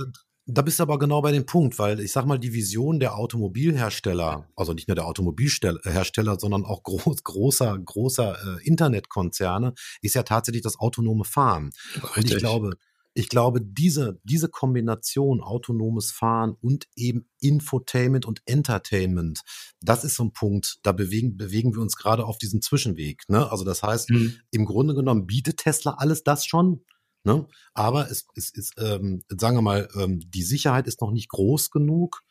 da 0.47 0.63
bist 0.63 0.79
du 0.79 0.83
aber 0.83 0.99
genau 0.99 1.23
bei 1.23 1.33
dem 1.33 1.47
Punkt, 1.47 1.79
weil 1.79 2.01
ich 2.01 2.13
sag 2.13 2.27
mal, 2.27 2.39
die 2.39 2.53
Vision 2.53 3.01
der 3.01 3.17
Automobilhersteller, 3.17 4.49
also 4.57 4.75
nicht 4.75 4.89
nur 4.89 4.95
der 4.95 5.07
Automobilhersteller, 5.07 6.39
sondern 6.39 6.65
auch 6.65 6.83
groß, 6.83 7.25
großer, 7.25 7.79
großer 7.79 8.59
äh, 8.59 8.67
Internetkonzerne, 8.67 9.75
ist 10.03 10.15
ja 10.15 10.23
tatsächlich 10.23 10.63
das 10.63 10.79
autonome 10.79 11.25
Fahren. 11.25 11.71
Richtig. 11.95 12.17
Und 12.17 12.31
ich 12.31 12.37
glaube, 12.39 12.71
ich 13.15 13.29
glaube, 13.29 13.61
diese, 13.63 14.21
diese 14.25 14.49
Kombination 14.49 15.41
autonomes 15.41 16.11
Fahren 16.11 16.57
und 16.61 16.89
eben 16.97 17.29
Infotainment 17.41 18.27
und 18.27 18.43
Entertainment, 18.45 19.41
das 19.81 20.05
ist 20.05 20.17
so 20.17 20.25
ein 20.25 20.33
Punkt, 20.33 20.79
da 20.83 20.91
bewegen, 20.93 21.37
bewegen 21.37 21.75
wir 21.75 21.81
uns 21.81 21.97
gerade 21.97 22.27
auf 22.27 22.39
diesem 22.39 22.61
Zwischenweg. 22.61 23.23
Ne? 23.29 23.51
Also 23.51 23.65
das 23.65 23.83
heißt, 23.85 24.11
mhm. 24.11 24.35
im 24.51 24.65
Grunde 24.65 24.95
genommen 24.95 25.27
bietet 25.27 25.59
Tesla 25.59 25.93
alles 25.93 26.25
das 26.25 26.45
schon, 26.45 26.85
Ne? 27.25 27.47
Aber 27.73 28.11
es, 28.11 28.27
es 28.37 28.51
ist, 28.51 28.75
ähm, 28.79 29.23
sagen 29.29 29.57
wir 29.57 29.63
mal, 29.63 29.89
ähm, 29.97 30.21
die 30.21 30.43
Sicherheit 30.43 30.87
ist 30.87 31.01
noch 31.01 31.11
nicht 31.11 31.31
groß 31.31 31.71
genug. 31.71 32.23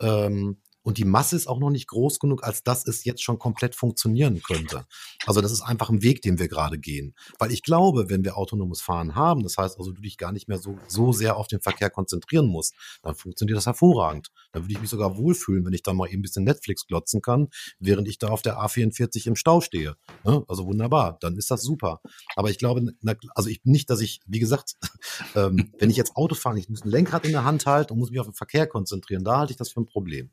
Ähm, 0.00 0.62
und 0.88 0.96
die 0.96 1.04
Masse 1.04 1.36
ist 1.36 1.46
auch 1.46 1.58
noch 1.58 1.68
nicht 1.68 1.86
groß 1.88 2.18
genug, 2.18 2.42
als 2.44 2.62
dass 2.62 2.86
es 2.86 3.04
jetzt 3.04 3.22
schon 3.22 3.38
komplett 3.38 3.74
funktionieren 3.74 4.40
könnte. 4.40 4.86
Also 5.26 5.42
das 5.42 5.52
ist 5.52 5.60
einfach 5.60 5.90
ein 5.90 6.02
Weg, 6.02 6.22
den 6.22 6.38
wir 6.38 6.48
gerade 6.48 6.78
gehen. 6.78 7.14
Weil 7.38 7.52
ich 7.52 7.62
glaube, 7.62 8.08
wenn 8.08 8.24
wir 8.24 8.38
autonomes 8.38 8.80
Fahren 8.80 9.14
haben, 9.14 9.42
das 9.42 9.58
heißt 9.58 9.78
also, 9.78 9.92
du 9.92 10.00
dich 10.00 10.16
gar 10.16 10.32
nicht 10.32 10.48
mehr 10.48 10.56
so, 10.56 10.78
so 10.88 11.12
sehr 11.12 11.36
auf 11.36 11.46
den 11.46 11.60
Verkehr 11.60 11.90
konzentrieren 11.90 12.46
musst, 12.46 12.72
dann 13.02 13.14
funktioniert 13.14 13.58
das 13.58 13.66
hervorragend. 13.66 14.28
Dann 14.52 14.62
würde 14.62 14.72
ich 14.72 14.80
mich 14.80 14.88
sogar 14.88 15.18
wohlfühlen, 15.18 15.62
wenn 15.66 15.74
ich 15.74 15.82
da 15.82 15.92
mal 15.92 16.06
eben 16.06 16.20
ein 16.20 16.22
bisschen 16.22 16.44
Netflix 16.44 16.86
glotzen 16.86 17.20
kann, 17.20 17.48
während 17.78 18.08
ich 18.08 18.16
da 18.16 18.28
auf 18.28 18.40
der 18.40 18.56
A44 18.58 19.26
im 19.26 19.36
Stau 19.36 19.60
stehe. 19.60 19.94
Also 20.24 20.64
wunderbar, 20.64 21.18
dann 21.20 21.36
ist 21.36 21.50
das 21.50 21.60
super. 21.60 22.00
Aber 22.34 22.48
ich 22.48 22.56
glaube, 22.56 22.94
also 23.34 23.50
ich 23.50 23.60
nicht, 23.64 23.90
dass 23.90 24.00
ich, 24.00 24.22
wie 24.24 24.38
gesagt, 24.38 24.76
ähm, 25.34 25.70
wenn 25.78 25.90
ich 25.90 25.98
jetzt 25.98 26.16
Auto 26.16 26.34
fahre, 26.34 26.58
ich 26.58 26.70
muss 26.70 26.82
ein 26.82 26.90
Lenkrad 26.90 27.26
in 27.26 27.32
der 27.32 27.44
Hand 27.44 27.66
halten 27.66 27.92
und 27.92 27.98
muss 27.98 28.10
mich 28.10 28.20
auf 28.20 28.26
den 28.26 28.32
Verkehr 28.32 28.66
konzentrieren, 28.66 29.22
da 29.22 29.40
halte 29.40 29.52
ich 29.52 29.58
das 29.58 29.68
für 29.68 29.82
ein 29.82 29.86
Problem. 29.86 30.30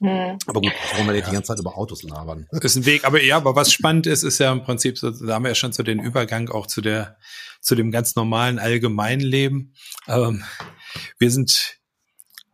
Hm. 0.00 0.38
Aber 0.46 0.60
gut, 0.60 0.72
warum 0.92 1.08
wir 1.08 1.14
ja. 1.16 1.24
die 1.24 1.32
ganze 1.32 1.48
Zeit 1.48 1.58
über 1.58 1.76
Autos 1.76 2.04
labern? 2.04 2.46
Ist 2.52 2.76
ein 2.76 2.86
Weg, 2.86 3.04
aber 3.04 3.22
ja, 3.22 3.36
aber 3.36 3.56
was 3.56 3.72
spannend 3.72 4.06
ist, 4.06 4.22
ist 4.22 4.38
ja 4.38 4.52
im 4.52 4.62
Prinzip, 4.62 4.96
so, 4.96 5.10
da 5.10 5.34
haben 5.34 5.42
wir 5.42 5.50
ja 5.50 5.54
schon 5.56 5.72
so 5.72 5.82
den 5.82 5.98
Übergang 5.98 6.48
auch 6.50 6.66
zu 6.66 6.80
der, 6.80 7.16
zu 7.60 7.74
dem 7.74 7.90
ganz 7.90 8.14
normalen 8.14 8.60
allgemeinen 8.60 9.20
Leben. 9.20 9.74
Ähm, 10.06 10.44
wir 11.18 11.30
sind, 11.32 11.80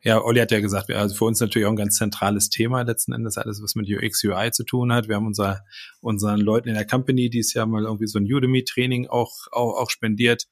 ja, 0.02 0.22
Olli 0.22 0.40
hat 0.40 0.52
ja 0.52 0.60
gesagt, 0.60 0.90
also 0.90 1.14
für 1.14 1.26
uns 1.26 1.38
natürlich 1.38 1.66
auch 1.66 1.72
ein 1.72 1.76
ganz 1.76 1.96
zentrales 1.96 2.48
Thema 2.48 2.80
letzten 2.80 3.12
Endes, 3.12 3.36
alles, 3.36 3.62
was 3.62 3.74
mit 3.74 3.88
UX, 3.90 4.24
UI 4.24 4.50
zu 4.50 4.64
tun 4.64 4.90
hat. 4.90 5.08
Wir 5.08 5.16
haben 5.16 5.26
unser, 5.26 5.64
unseren 6.00 6.40
Leuten 6.40 6.68
in 6.68 6.74
der 6.74 6.86
Company, 6.86 7.28
die 7.28 7.40
es 7.40 7.52
ja 7.52 7.66
mal 7.66 7.84
irgendwie 7.84 8.06
so 8.06 8.18
ein 8.18 8.24
Udemy-Training 8.24 9.08
auch, 9.08 9.32
auch, 9.52 9.76
auch 9.78 9.90
spendiert. 9.90 10.44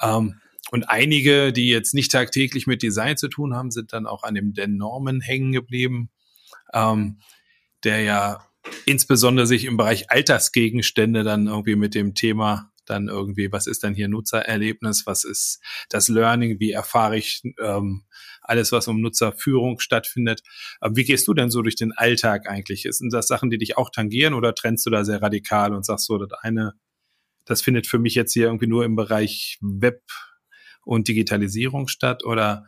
Ähm, 0.00 0.40
und 0.70 0.84
einige, 0.84 1.52
die 1.52 1.68
jetzt 1.68 1.94
nicht 1.94 2.12
tagtäglich 2.12 2.68
mit 2.68 2.82
Design 2.82 3.16
zu 3.16 3.28
tun 3.28 3.54
haben, 3.54 3.72
sind 3.72 3.92
dann 3.92 4.06
auch 4.06 4.22
an 4.22 4.34
dem 4.34 4.52
den 4.52 4.76
Normen 4.76 5.20
hängen 5.20 5.50
geblieben 5.52 6.10
ähm, 6.72 7.20
der 7.84 8.00
ja 8.02 8.46
insbesondere 8.84 9.46
sich 9.46 9.64
im 9.64 9.76
Bereich 9.76 10.10
Altersgegenstände 10.10 11.22
dann 11.22 11.46
irgendwie 11.46 11.76
mit 11.76 11.94
dem 11.94 12.14
Thema 12.14 12.72
dann 12.86 13.08
irgendwie, 13.08 13.52
was 13.52 13.66
ist 13.66 13.84
dann 13.84 13.94
hier 13.94 14.08
Nutzererlebnis, 14.08 15.06
was 15.06 15.24
ist 15.24 15.60
das 15.88 16.08
Learning, 16.08 16.60
wie 16.60 16.70
erfahre 16.70 17.16
ich 17.16 17.42
ähm, 17.60 18.04
alles, 18.42 18.72
was 18.72 18.88
um 18.88 19.00
Nutzerführung 19.00 19.80
stattfindet. 19.80 20.42
Aber 20.80 20.96
wie 20.96 21.04
gehst 21.04 21.26
du 21.28 21.34
denn 21.34 21.50
so 21.50 21.62
durch 21.62 21.76
den 21.76 21.92
Alltag 21.92 22.48
eigentlich? 22.48 22.86
Sind 22.88 23.12
das 23.12 23.26
Sachen, 23.26 23.50
die 23.50 23.58
dich 23.58 23.76
auch 23.76 23.90
tangieren 23.90 24.34
oder 24.34 24.54
trennst 24.54 24.86
du 24.86 24.90
da 24.90 25.04
sehr 25.04 25.20
radikal 25.20 25.74
und 25.74 25.84
sagst 25.84 26.06
so, 26.06 26.16
das 26.18 26.30
eine, 26.40 26.74
das 27.44 27.62
findet 27.62 27.86
für 27.86 27.98
mich 27.98 28.14
jetzt 28.14 28.32
hier 28.32 28.46
irgendwie 28.46 28.68
nur 28.68 28.84
im 28.84 28.96
Bereich 28.96 29.58
Web 29.60 30.02
und 30.84 31.08
Digitalisierung 31.08 31.88
statt 31.88 32.24
oder 32.24 32.66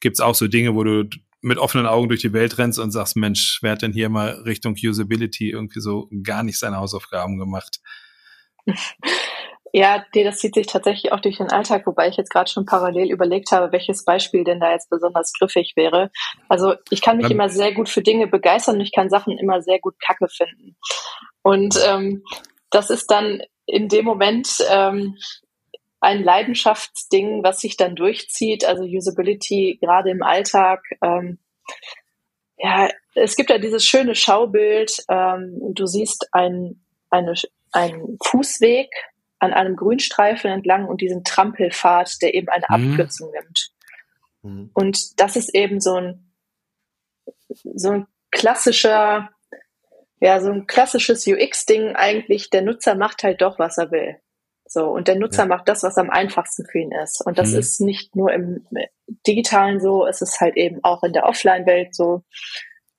gibt's 0.00 0.20
auch 0.20 0.34
so 0.34 0.46
Dinge, 0.46 0.74
wo 0.74 0.84
du 0.84 1.08
mit 1.40 1.58
offenen 1.58 1.86
Augen 1.86 2.08
durch 2.08 2.20
die 2.20 2.32
Welt 2.32 2.58
rennst 2.58 2.78
und 2.78 2.90
sagst, 2.90 3.16
Mensch, 3.16 3.58
wer 3.62 3.72
hat 3.72 3.82
denn 3.82 3.92
hier 3.92 4.08
mal 4.08 4.30
Richtung 4.44 4.74
Usability 4.74 5.50
irgendwie 5.50 5.80
so 5.80 6.08
gar 6.22 6.42
nicht 6.42 6.58
seine 6.58 6.78
Hausaufgaben 6.78 7.38
gemacht? 7.38 7.80
Ja, 9.72 10.04
das 10.12 10.38
zieht 10.38 10.54
sich 10.54 10.66
tatsächlich 10.66 11.12
auch 11.12 11.20
durch 11.20 11.36
den 11.36 11.50
Alltag, 11.50 11.86
wobei 11.86 12.08
ich 12.08 12.16
jetzt 12.16 12.30
gerade 12.30 12.50
schon 12.50 12.64
parallel 12.64 13.10
überlegt 13.10 13.52
habe, 13.52 13.70
welches 13.70 14.04
Beispiel 14.04 14.44
denn 14.44 14.60
da 14.60 14.72
jetzt 14.72 14.88
besonders 14.88 15.32
griffig 15.32 15.74
wäre. 15.76 16.10
Also 16.48 16.74
ich 16.90 17.02
kann 17.02 17.18
mich 17.18 17.24
Dann, 17.24 17.32
immer 17.32 17.48
sehr 17.48 17.72
gut 17.74 17.88
für 17.88 18.02
Dinge 18.02 18.26
begeistern 18.26 18.76
und 18.76 18.80
ich 18.80 18.92
kann 18.92 19.10
Sachen 19.10 19.36
immer 19.38 19.60
sehr 19.60 19.78
gut 19.78 19.94
kacke 20.00 20.28
finden. 20.28 20.76
Und 21.42 21.78
ähm, 21.86 22.24
das 22.70 22.90
ist 22.90 23.10
dann 23.10 23.42
in 23.66 23.88
dem 23.88 24.04
Moment 24.04 24.64
ähm, 24.70 25.16
ein 26.00 26.22
Leidenschaftsding, 26.22 27.42
was 27.42 27.60
sich 27.60 27.76
dann 27.76 27.96
durchzieht, 27.96 28.64
also 28.64 28.84
Usability 28.84 29.78
gerade 29.80 30.10
im 30.10 30.22
Alltag. 30.22 30.82
Ähm, 31.02 31.38
ja, 32.56 32.88
es 33.14 33.36
gibt 33.36 33.50
ja 33.50 33.58
dieses 33.58 33.84
schöne 33.84 34.14
Schaubild. 34.14 35.04
Ähm, 35.08 35.58
du 35.74 35.86
siehst 35.86 36.28
ein, 36.32 36.80
eine, 37.10 37.34
einen 37.72 38.18
Fußweg 38.24 38.88
an 39.38 39.52
einem 39.52 39.76
Grünstreifen 39.76 40.50
entlang 40.50 40.86
und 40.86 41.00
diesen 41.00 41.24
Trampelpfad, 41.24 42.20
der 42.22 42.34
eben 42.34 42.48
eine 42.48 42.66
mhm. 42.68 42.90
Abkürzung 42.90 43.30
nimmt. 43.30 43.70
Mhm. 44.42 44.70
Und 44.74 45.20
das 45.20 45.36
ist 45.36 45.54
eben 45.54 45.80
so 45.80 45.94
ein, 45.94 46.32
so 47.48 47.90
ein 47.90 48.06
klassischer, 48.30 49.30
ja, 50.20 50.40
so 50.40 50.50
ein 50.50 50.66
klassisches 50.66 51.26
UX-Ding 51.26 51.94
eigentlich. 51.94 52.50
Der 52.50 52.62
Nutzer 52.62 52.94
macht 52.94 53.22
halt 53.22 53.40
doch, 53.40 53.58
was 53.58 53.78
er 53.78 53.90
will. 53.90 54.16
So, 54.70 54.86
und 54.86 55.08
der 55.08 55.16
Nutzer 55.16 55.42
ja. 55.42 55.48
macht 55.48 55.68
das, 55.68 55.82
was 55.82 55.98
am 55.98 56.10
einfachsten 56.10 56.66
für 56.66 56.78
ihn 56.78 56.92
ist. 56.92 57.24
Und 57.24 57.38
das 57.38 57.52
mhm. 57.52 57.58
ist 57.58 57.80
nicht 57.80 58.16
nur 58.16 58.32
im 58.32 58.66
Digitalen 59.26 59.80
so, 59.80 60.06
es 60.06 60.22
ist 60.22 60.40
halt 60.40 60.56
eben 60.56 60.82
auch 60.82 61.02
in 61.02 61.12
der 61.12 61.26
Offline-Welt 61.26 61.94
so. 61.94 62.22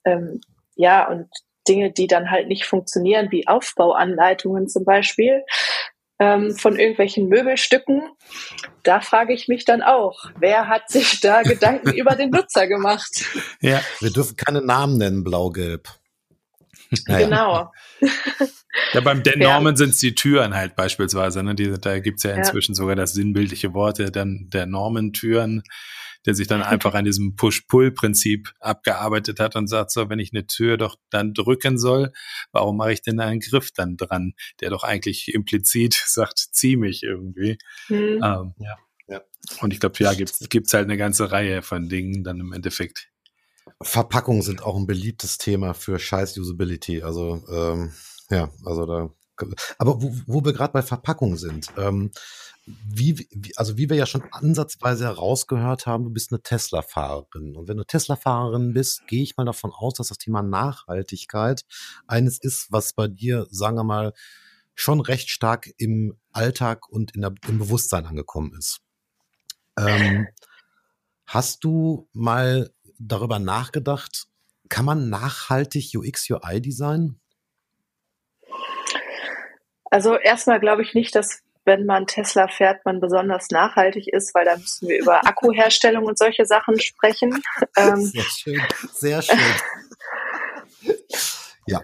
Ähm, 0.05 0.41
ja, 0.75 1.07
und 1.07 1.27
Dinge, 1.67 1.91
die 1.91 2.07
dann 2.07 2.31
halt 2.31 2.47
nicht 2.47 2.65
funktionieren, 2.65 3.27
wie 3.31 3.47
Aufbauanleitungen 3.47 4.67
zum 4.67 4.85
Beispiel 4.85 5.43
ähm, 6.19 6.55
von 6.55 6.77
irgendwelchen 6.77 7.27
Möbelstücken, 7.27 8.03
da 8.83 8.99
frage 9.01 9.33
ich 9.33 9.47
mich 9.47 9.65
dann 9.65 9.81
auch, 9.81 10.25
wer 10.39 10.67
hat 10.67 10.89
sich 10.89 11.21
da 11.21 11.41
Gedanken 11.43 11.93
über 11.93 12.15
den 12.15 12.29
Nutzer 12.29 12.67
gemacht? 12.67 13.25
Ja, 13.61 13.81
wir 13.99 14.11
dürfen 14.11 14.35
keine 14.35 14.61
Namen 14.61 14.97
nennen, 14.97 15.23
blau-gelb. 15.23 15.87
Naja. 17.05 17.25
Genau. 17.27 17.71
Ja, 18.93 19.01
beim 19.01 19.23
Den 19.23 19.39
Norman 19.39 19.75
sind 19.75 19.89
es 19.89 19.97
die 19.97 20.15
Türen 20.15 20.53
halt 20.53 20.75
beispielsweise. 20.75 21.43
Ne? 21.43 21.55
Die, 21.55 21.71
da 21.79 21.99
gibt's 21.99 22.23
ja 22.23 22.35
inzwischen 22.35 22.73
ja. 22.73 22.77
sogar 22.77 22.95
das 22.95 23.13
sinnbildliche 23.13 23.73
Wort 23.73 23.99
der, 23.99 24.11
der 24.11 24.65
Norman-Türen, 24.65 25.63
der 26.25 26.35
sich 26.35 26.47
dann 26.47 26.61
einfach 26.61 26.93
an 26.93 27.05
diesem 27.05 27.35
Push-Pull-Prinzip 27.35 28.53
abgearbeitet 28.59 29.39
hat 29.39 29.55
und 29.55 29.67
sagt, 29.67 29.91
so, 29.91 30.09
wenn 30.09 30.19
ich 30.19 30.33
eine 30.33 30.45
Tür 30.45 30.77
doch 30.77 30.97
dann 31.09 31.33
drücken 31.33 31.77
soll, 31.77 32.11
warum 32.51 32.77
mache 32.77 32.93
ich 32.93 33.01
denn 33.01 33.19
einen 33.19 33.39
Griff 33.39 33.71
dann 33.71 33.97
dran, 33.97 34.33
der 34.59 34.69
doch 34.69 34.83
eigentlich 34.83 35.33
implizit 35.33 35.93
sagt, 36.05 36.39
zieh 36.51 36.75
mich 36.75 37.03
irgendwie. 37.03 37.57
Mhm. 37.87 38.21
Ähm, 38.23 38.53
ja. 38.59 38.77
Ja. 39.07 39.21
Und 39.61 39.73
ich 39.73 39.79
glaube, 39.79 39.95
ja, 39.99 40.13
gibt's 40.13 40.47
gibt's 40.49 40.73
halt 40.73 40.83
eine 40.83 40.97
ganze 40.97 41.31
Reihe 41.31 41.63
von 41.63 41.89
Dingen 41.89 42.23
dann 42.23 42.39
im 42.39 42.53
Endeffekt. 42.53 43.09
Verpackungen 43.81 44.41
sind 44.41 44.61
auch 44.61 44.75
ein 44.75 44.87
beliebtes 44.87 45.37
Thema 45.37 45.73
für 45.73 45.97
scheiß 45.97 46.37
Usability. 46.37 47.01
Also 47.01 47.43
ähm, 47.51 47.93
ja, 48.29 48.49
also 48.65 48.85
da. 48.85 49.09
Aber 49.77 50.01
wo, 50.01 50.13
wo 50.27 50.43
wir 50.43 50.51
gerade 50.51 50.73
bei 50.73 50.81
Verpackungen 50.81 51.37
sind, 51.37 51.67
ähm, 51.77 52.11
wie, 52.65 53.27
wie, 53.31 53.55
also 53.57 53.77
wie 53.77 53.89
wir 53.89 53.95
ja 53.95 54.05
schon 54.05 54.23
ansatzweise 54.31 55.05
herausgehört 55.05 55.85
haben, 55.85 56.03
du 56.03 56.09
bist 56.09 56.31
eine 56.31 56.41
Tesla-Fahrerin. 56.41 57.55
Und 57.55 57.67
wenn 57.67 57.77
du 57.77 57.85
Tesla-Fahrerin 57.85 58.73
bist, 58.73 59.07
gehe 59.07 59.23
ich 59.23 59.37
mal 59.37 59.45
davon 59.45 59.71
aus, 59.71 59.93
dass 59.93 60.09
das 60.09 60.17
Thema 60.17 60.41
Nachhaltigkeit 60.41 61.63
eines 62.05 62.37
ist, 62.37 62.71
was 62.71 62.93
bei 62.93 63.07
dir, 63.07 63.47
sagen 63.49 63.77
wir 63.77 63.83
mal, 63.83 64.13
schon 64.75 65.01
recht 65.01 65.29
stark 65.29 65.69
im 65.77 66.17
Alltag 66.31 66.89
und 66.89 67.15
in 67.15 67.21
der, 67.21 67.33
im 67.47 67.59
Bewusstsein 67.59 68.05
angekommen 68.05 68.53
ist. 68.57 68.81
Ähm, 69.77 70.27
hast 71.25 71.63
du 71.63 72.07
mal 72.13 72.71
darüber 72.97 73.39
nachgedacht, 73.39 74.27
kann 74.69 74.85
man 74.85 75.09
nachhaltig 75.09 75.91
UX, 75.95 76.29
UI 76.29 76.61
designen? 76.61 77.19
Also 79.89 80.15
erstmal 80.15 80.59
glaube 80.59 80.81
ich 80.81 80.93
nicht, 80.93 81.15
dass 81.15 81.41
wenn 81.65 81.85
man 81.85 82.07
Tesla 82.07 82.47
fährt, 82.47 82.83
man 82.85 82.99
besonders 82.99 83.49
nachhaltig 83.51 84.07
ist, 84.07 84.33
weil 84.33 84.45
da 84.45 84.55
müssen 84.55 84.87
wir 84.87 84.99
über 84.99 85.25
Akkuherstellung 85.27 86.05
und 86.05 86.17
solche 86.17 86.45
Sachen 86.45 86.79
sprechen. 86.79 87.41
Ähm, 87.77 88.01
sehr 88.01 88.23
schön, 88.23 88.61
sehr 88.93 89.21
schön. 89.21 89.37
ja. 91.67 91.81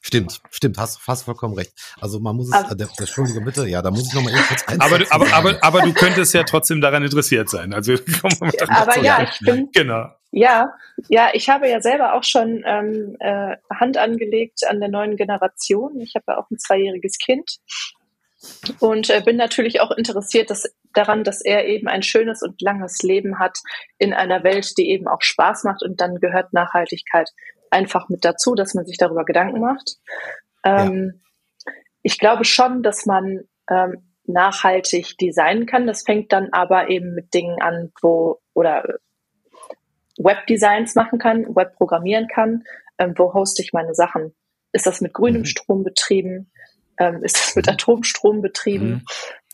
Stimmt, 0.00 0.40
stimmt, 0.50 0.78
hast 0.78 1.00
fast 1.00 1.24
vollkommen 1.24 1.54
recht. 1.54 1.72
Also 2.00 2.20
man 2.20 2.36
muss 2.36 2.48
es, 2.48 2.52
also, 2.52 2.74
der, 2.74 2.88
Entschuldige 2.98 3.40
bitte, 3.40 3.66
ja, 3.66 3.82
da 3.82 3.90
muss 3.90 4.08
ich 4.08 4.14
nochmal 4.14 4.32
eben 4.32 4.42
kurz 4.42 4.62
aber, 4.66 4.98
du, 4.98 5.10
aber, 5.10 5.32
aber, 5.32 5.58
aber 5.62 5.82
du 5.82 5.92
könntest 5.92 6.34
ja 6.34 6.44
trotzdem 6.44 6.80
daran 6.80 7.02
interessiert 7.02 7.48
sein. 7.48 7.72
Also 7.72 7.94
aber 8.68 8.98
ja, 9.02 9.22
ich 9.22 9.38
bin, 9.40 9.70
genau. 9.72 10.10
Ja, 10.34 10.72
ja, 11.08 11.28
ich 11.34 11.50
habe 11.50 11.68
ja 11.68 11.82
selber 11.82 12.14
auch 12.14 12.24
schon 12.24 12.64
ähm, 12.66 13.16
äh, 13.20 13.56
Hand 13.70 13.98
angelegt 13.98 14.66
an 14.66 14.80
der 14.80 14.88
neuen 14.88 15.16
Generation. 15.16 16.00
Ich 16.00 16.14
habe 16.14 16.24
ja 16.28 16.38
auch 16.38 16.50
ein 16.50 16.58
zweijähriges 16.58 17.18
Kind 17.18 17.58
und 18.80 19.10
äh, 19.10 19.20
bin 19.20 19.36
natürlich 19.36 19.80
auch 19.82 19.90
interessiert 19.90 20.50
dass, 20.50 20.74
daran, 20.94 21.22
dass 21.22 21.42
er 21.42 21.66
eben 21.66 21.86
ein 21.86 22.02
schönes 22.02 22.42
und 22.42 22.60
langes 22.62 23.02
Leben 23.02 23.38
hat 23.38 23.58
in 23.98 24.14
einer 24.14 24.42
Welt, 24.42 24.76
die 24.78 24.88
eben 24.90 25.06
auch 25.06 25.20
Spaß 25.20 25.64
macht. 25.64 25.82
Und 25.82 26.00
dann 26.00 26.16
gehört 26.16 26.54
Nachhaltigkeit 26.54 27.30
einfach 27.70 28.08
mit 28.08 28.24
dazu, 28.24 28.54
dass 28.54 28.74
man 28.74 28.86
sich 28.86 28.96
darüber 28.96 29.24
Gedanken 29.24 29.60
macht. 29.60 29.96
Ähm, 30.64 31.22
ja. 31.66 31.72
Ich 32.02 32.18
glaube 32.18 32.44
schon, 32.44 32.82
dass 32.82 33.06
man 33.06 33.42
ähm, 33.70 34.08
nachhaltig 34.24 35.18
designen 35.18 35.66
kann. 35.66 35.86
Das 35.86 36.02
fängt 36.02 36.32
dann 36.32 36.48
aber 36.52 36.88
eben 36.88 37.14
mit 37.14 37.34
Dingen 37.34 37.60
an, 37.60 37.92
wo 38.00 38.40
oder 38.54 38.98
Webdesigns 40.18 40.94
machen 40.94 41.18
kann, 41.18 41.54
Web 41.54 41.76
programmieren 41.76 42.28
kann. 42.28 42.64
Ähm, 42.98 43.14
wo 43.16 43.32
hoste 43.32 43.62
ich 43.62 43.72
meine 43.72 43.94
Sachen? 43.94 44.34
Ist 44.72 44.86
das 44.86 45.00
mit 45.00 45.12
grünem 45.12 45.42
mhm. 45.42 45.46
Strom 45.46 45.84
betrieben? 45.84 46.50
Ähm, 46.98 47.22
ist 47.24 47.36
das 47.36 47.56
mit 47.56 47.66
mhm. 47.66 47.72
Atomstrom 47.72 48.42
betrieben? 48.42 48.88
Mhm. 48.88 49.04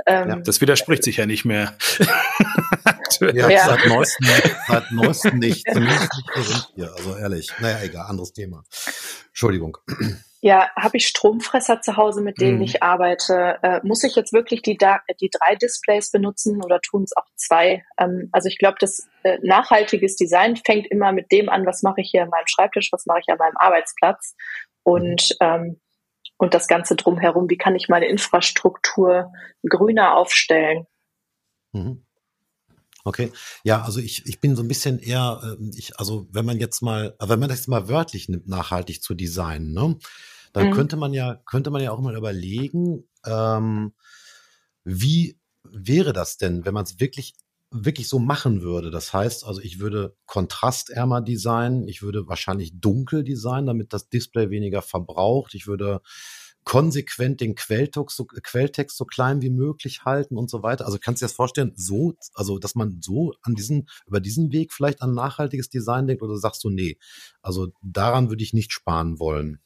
Ähm, 0.07 0.29
ja, 0.29 0.37
das 0.37 0.61
widerspricht 0.61 1.05
sich 1.05 1.19
ja 1.19 1.27
nicht 1.27 1.45
mehr. 1.45 1.77
ja, 3.21 3.49
ja, 3.49 3.67
seit 3.67 3.87
neuestem, 3.87 4.27
seit 4.67 4.91
neuestem 4.91 5.39
nicht. 5.39 5.67
Zumindest 5.73 6.09
nicht 6.37 6.69
hier, 6.75 6.93
also 6.97 7.17
ehrlich. 7.17 7.51
Naja, 7.61 7.79
egal, 7.83 8.07
anderes 8.07 8.33
Thema. 8.33 8.65
Entschuldigung. 9.29 9.79
Ja, 10.41 10.71
habe 10.77 10.99
ich 10.99 11.09
Stromfresser 11.09 11.81
zu 11.81 11.97
Hause, 11.97 12.23
mit 12.23 12.41
denen 12.41 12.59
mhm. 12.59 12.63
ich 12.63 12.83
arbeite? 12.83 13.59
Äh, 13.63 13.81
muss 13.83 14.05
ich 14.05 14.15
jetzt 14.15 14.33
wirklich 14.33 14.63
die, 14.63 14.79
die 14.79 15.31
drei 15.31 15.57
Displays 15.57 16.13
benutzen 16.13 16.63
oder 16.63 16.81
tun 16.81 17.03
es 17.03 17.17
auch 17.17 17.27
zwei? 17.35 17.85
Ähm, 17.99 18.29
also 18.31 18.49
ich 18.49 18.59
glaube, 18.59 18.77
das 18.79 19.09
äh, 19.25 19.39
nachhaltiges 19.43 20.15
Design 20.15 20.55
fängt 20.57 20.87
immer 20.87 21.11
mit 21.11 21.33
dem 21.33 21.49
an, 21.49 21.67
was 21.67 21.83
mache 21.83 22.03
ich 22.03 22.11
hier 22.11 22.23
an 22.23 22.29
meinem 22.29 22.47
Schreibtisch, 22.47 22.93
was 22.93 23.05
mache 23.07 23.19
ich 23.21 23.29
an 23.33 23.39
meinem 23.39 23.57
Arbeitsplatz. 23.57 24.37
Und 24.85 25.37
ähm, 25.41 25.81
und 26.39 26.55
das 26.55 26.69
Ganze 26.69 26.97
drumherum. 26.97 27.51
Wie 27.51 27.59
kann 27.59 27.75
ich 27.75 27.89
meine 27.89 28.07
Infrastruktur 28.07 29.33
grüner 29.69 30.17
aufstellen? 30.17 30.87
Mhm. 31.73 32.07
Okay, 33.05 33.33
ja, 33.65 33.83
also 33.83 34.01
ich, 34.01 34.27
ich 34.27 34.41
bin 34.41 34.57
so 34.57 34.63
ein 34.63 34.69
bisschen 34.69 34.99
eher, 34.99 35.41
ähm, 35.43 35.71
ich, 35.75 35.99
also 35.99 36.27
wenn 36.31 36.45
man 36.45 36.59
jetzt 36.59 36.83
mal, 36.83 37.17
wenn 37.21 37.39
man 37.39 37.49
das 37.49 37.69
mal 37.69 37.89
wörtlich 37.89 38.29
nimmt, 38.29 38.49
nachhaltig 38.49 39.03
zu 39.03 39.15
designen, 39.15 39.73
ne, 39.73 39.97
dann 40.53 40.69
mhm. 40.69 40.73
könnte 40.73 40.97
man 40.97 41.15
ja, 41.15 41.37
könnte 41.47 41.71
man 41.71 41.83
ja 41.83 41.93
auch 41.93 42.01
mal 42.01 42.17
überlegen, 42.17 43.05
ähm, 43.25 43.95
wie 44.85 45.39
wäre 45.63 46.13
das 46.13 46.39
denn, 46.39 46.65
wenn 46.65 46.75
man 46.75 46.85
es 46.85 47.01
wirklich 47.01 47.35
wirklich 47.71 48.09
so 48.09 48.19
machen 48.19 48.63
würde. 48.63 48.91
Das 48.91 49.13
heißt 49.13 49.45
also, 49.45 49.61
ich 49.61 49.79
würde 49.79 50.17
kontrastärmer 50.27 51.21
designen, 51.21 51.87
ich 51.87 52.03
würde 52.03 52.27
wahrscheinlich 52.27 52.81
dunkel 52.81 53.25
designen, 53.25 53.67
damit 53.67 53.93
das 53.93 54.09
Display 54.09 54.51
weniger 54.51 54.83
verbraucht. 54.83 55.55
Ich 55.55 55.67
würde 55.67 56.01
konsequent 56.69 57.41
den 57.41 57.55
Quelltext 57.55 58.15
so, 58.15 58.27
Quelltext 58.27 58.99
so 58.99 59.07
klein 59.07 59.41
wie 59.41 59.49
möglich 59.49 60.05
halten 60.05 60.37
und 60.37 60.51
so 60.51 60.63
weiter. 60.63 60.85
Also 60.85 60.99
kannst 61.03 61.23
du 61.23 61.25
dir 61.25 61.29
das 61.29 61.37
vorstellen, 61.37 61.73
so, 61.77 62.13
also 62.35 62.59
dass 62.59 62.75
man 62.75 63.01
so 63.01 63.33
an 63.41 63.55
diesen, 63.55 63.89
über 64.07 64.21
diesen 64.21 64.53
Weg 64.53 64.75
vielleicht 64.75 65.01
an 65.01 65.15
nachhaltiges 65.15 65.71
Design 65.71 66.07
denkt 66.07 66.23
oder 66.23 66.37
sagst 66.37 66.63
du, 66.63 66.69
nee, 66.69 66.99
also 67.41 67.69
daran 67.81 68.29
würde 68.29 68.43
ich 68.43 68.53
nicht 68.53 68.71
sparen 68.71 69.19
wollen. 69.19 69.63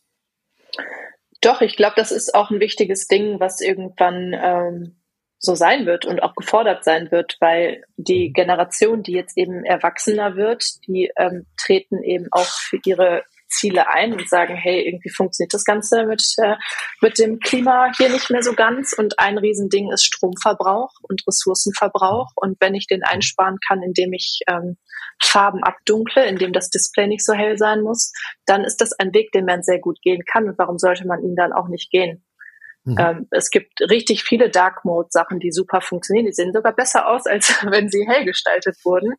Doch, 1.40 1.60
ich 1.60 1.74
glaube, 1.74 1.94
das 1.96 2.12
ist 2.12 2.36
auch 2.36 2.52
ein 2.52 2.60
wichtiges 2.60 3.08
Ding, 3.08 3.40
was 3.40 3.60
irgendwann 3.60 4.32
ähm, 4.32 5.02
so 5.40 5.56
sein 5.56 5.86
wird 5.86 6.04
und 6.04 6.22
auch 6.22 6.36
gefordert 6.36 6.84
sein 6.84 7.10
wird, 7.10 7.36
weil 7.40 7.82
die 7.96 8.28
mhm. 8.28 8.32
Generation, 8.32 9.02
die 9.02 9.12
jetzt 9.12 9.36
eben 9.36 9.64
erwachsener 9.64 10.36
wird, 10.36 10.86
die 10.86 11.10
ähm, 11.16 11.46
treten 11.56 12.04
eben 12.04 12.28
auch 12.30 12.46
für 12.46 12.78
ihre 12.86 13.24
Ziele 13.52 13.88
ein 13.88 14.12
und 14.12 14.28
sagen, 14.28 14.54
hey, 14.54 14.86
irgendwie 14.86 15.10
funktioniert 15.10 15.54
das 15.54 15.64
Ganze 15.64 16.04
mit, 16.06 16.22
äh, 16.38 16.56
mit 17.00 17.18
dem 17.18 17.38
Klima 17.38 17.92
hier 17.96 18.08
nicht 18.08 18.30
mehr 18.30 18.42
so 18.42 18.54
ganz. 18.54 18.92
Und 18.92 19.18
ein 19.18 19.38
Riesending 19.38 19.92
ist 19.92 20.04
Stromverbrauch 20.04 20.92
und 21.02 21.22
Ressourcenverbrauch. 21.26 22.32
Und 22.36 22.60
wenn 22.60 22.74
ich 22.74 22.86
den 22.86 23.02
einsparen 23.02 23.58
kann, 23.66 23.82
indem 23.82 24.12
ich 24.12 24.40
ähm, 24.48 24.76
Farben 25.22 25.62
abdunkle, 25.62 26.26
indem 26.26 26.52
das 26.52 26.70
Display 26.70 27.06
nicht 27.06 27.24
so 27.24 27.32
hell 27.32 27.56
sein 27.56 27.82
muss, 27.82 28.12
dann 28.46 28.64
ist 28.64 28.80
das 28.80 28.92
ein 28.92 29.14
Weg, 29.14 29.32
den 29.32 29.44
man 29.44 29.62
sehr 29.62 29.78
gut 29.78 30.00
gehen 30.02 30.22
kann. 30.24 30.48
Und 30.48 30.58
warum 30.58 30.78
sollte 30.78 31.06
man 31.06 31.22
ihn 31.22 31.36
dann 31.36 31.52
auch 31.52 31.68
nicht 31.68 31.90
gehen? 31.90 32.24
Mhm. 32.84 32.96
Ähm, 32.98 33.28
es 33.30 33.50
gibt 33.50 33.80
richtig 33.80 34.24
viele 34.24 34.50
Dark 34.50 34.84
Mode 34.84 35.08
Sachen, 35.10 35.38
die 35.38 35.52
super 35.52 35.80
funktionieren. 35.80 36.26
Die 36.26 36.32
sehen 36.32 36.52
sogar 36.52 36.74
besser 36.74 37.06
aus, 37.08 37.26
als 37.26 37.48
wenn 37.70 37.88
sie 37.88 38.06
hell 38.08 38.24
gestaltet 38.24 38.76
wurden. 38.84 39.14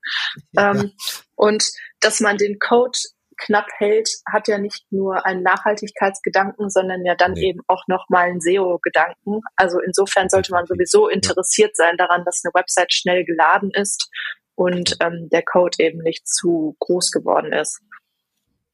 Ja. 0.51 0.71
Ähm, 0.71 0.91
und 1.35 1.63
dass 2.01 2.19
man 2.19 2.37
den 2.37 2.59
Code 2.59 2.97
knapp 3.37 3.67
hält, 3.77 4.09
hat 4.31 4.47
ja 4.47 4.57
nicht 4.57 4.85
nur 4.91 5.25
einen 5.25 5.43
Nachhaltigkeitsgedanken, 5.43 6.69
sondern 6.69 7.05
ja 7.05 7.15
dann 7.15 7.33
nee. 7.33 7.49
eben 7.49 7.61
auch 7.67 7.83
nochmal 7.87 8.29
einen 8.29 8.41
SEO-Gedanken. 8.41 9.41
Also 9.55 9.79
insofern 9.79 10.29
sollte 10.29 10.51
man 10.51 10.65
sowieso 10.65 11.07
interessiert 11.07 11.75
sein 11.75 11.97
daran, 11.97 12.23
dass 12.25 12.41
eine 12.43 12.53
Website 12.53 12.93
schnell 12.93 13.25
geladen 13.25 13.71
ist 13.73 14.09
und 14.55 14.97
ähm, 15.01 15.29
der 15.31 15.43
Code 15.43 15.77
eben 15.79 15.99
nicht 15.99 16.27
zu 16.27 16.75
groß 16.79 17.11
geworden 17.11 17.53
ist. 17.53 17.81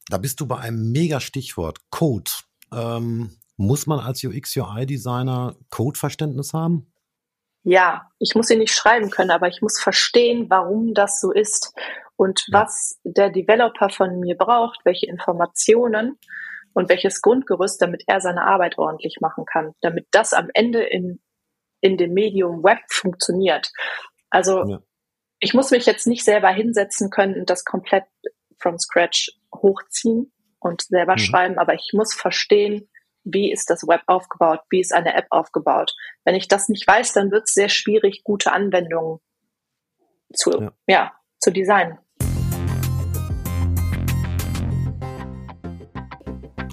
Da 0.10 0.18
bist 0.18 0.40
du 0.40 0.48
bei 0.48 0.58
einem 0.58 0.92
mega 0.92 1.20
Stichwort, 1.20 1.80
Code. 1.92 2.32
Ähm, 2.74 3.38
muss 3.58 3.88
man 3.88 4.00
als 4.00 4.24
UX-UI-Designer 4.24 5.56
Codeverständnis 5.70 6.54
haben? 6.54 6.89
Ja, 7.70 8.10
ich 8.18 8.34
muss 8.34 8.50
ihn 8.50 8.58
nicht 8.58 8.74
schreiben 8.74 9.12
können, 9.12 9.30
aber 9.30 9.48
ich 9.48 9.62
muss 9.62 9.80
verstehen, 9.80 10.50
warum 10.50 10.96
das 10.96 11.22
so 11.22 11.32
ist 11.32 11.72
und 12.16 12.48
was 12.52 13.00
der 13.04 13.30
Developer 13.30 13.90
von 13.90 14.20
mir 14.20 14.36
braucht, 14.36 14.80
welche 14.86 15.06
Informationen 15.06 16.18
und 16.74 16.90
welches 16.90 17.22
Grundgerüst, 17.22 17.80
damit 17.80 18.02
er 18.08 18.22
seine 18.22 18.42
Arbeit 18.42 18.80
ordentlich 18.80 19.18
machen 19.22 19.46
kann, 19.46 19.76
damit 19.82 20.08
das 20.10 20.34
am 20.34 20.50
Ende 20.56 20.82
in, 20.82 21.22
in 21.80 21.98
dem 21.98 22.14
Medium 22.16 22.64
Web 22.64 22.80
funktioniert. 22.90 23.72
Also 24.32 24.66
ja. 24.66 24.80
ich 25.40 25.54
muss 25.54 25.70
mich 25.70 25.86
jetzt 25.86 26.08
nicht 26.08 26.26
selber 26.26 26.50
hinsetzen 26.50 27.12
können 27.12 27.36
und 27.36 27.52
das 27.52 27.66
komplett 27.66 28.06
from 28.58 28.80
scratch 28.80 29.30
hochziehen 29.54 30.32
und 30.58 30.82
selber 30.82 31.14
mhm. 31.14 31.20
schreiben, 31.20 31.60
aber 31.60 31.76
ich 31.76 31.92
muss 31.94 32.16
verstehen, 32.16 32.90
wie 33.34 33.52
ist 33.52 33.70
das 33.70 33.84
Web 33.84 34.02
aufgebaut, 34.08 34.62
wie 34.70 34.80
ist 34.80 34.94
eine 34.94 35.14
App 35.16 35.28
aufgebaut. 35.30 35.96
Wenn 36.24 36.36
ich 36.36 36.48
das 36.48 36.70
nicht 36.70 36.88
weiß, 36.88 37.14
dann 37.14 37.32
wird 37.32 37.44
es 37.46 37.54
sehr 37.54 37.70
schwierig, 37.70 38.24
gute 38.24 38.52
Anwendungen 38.52 39.20
zu, 40.34 40.52
ja. 40.52 40.72
ja, 40.88 41.12
zu 41.40 41.52
designen. 41.52 41.98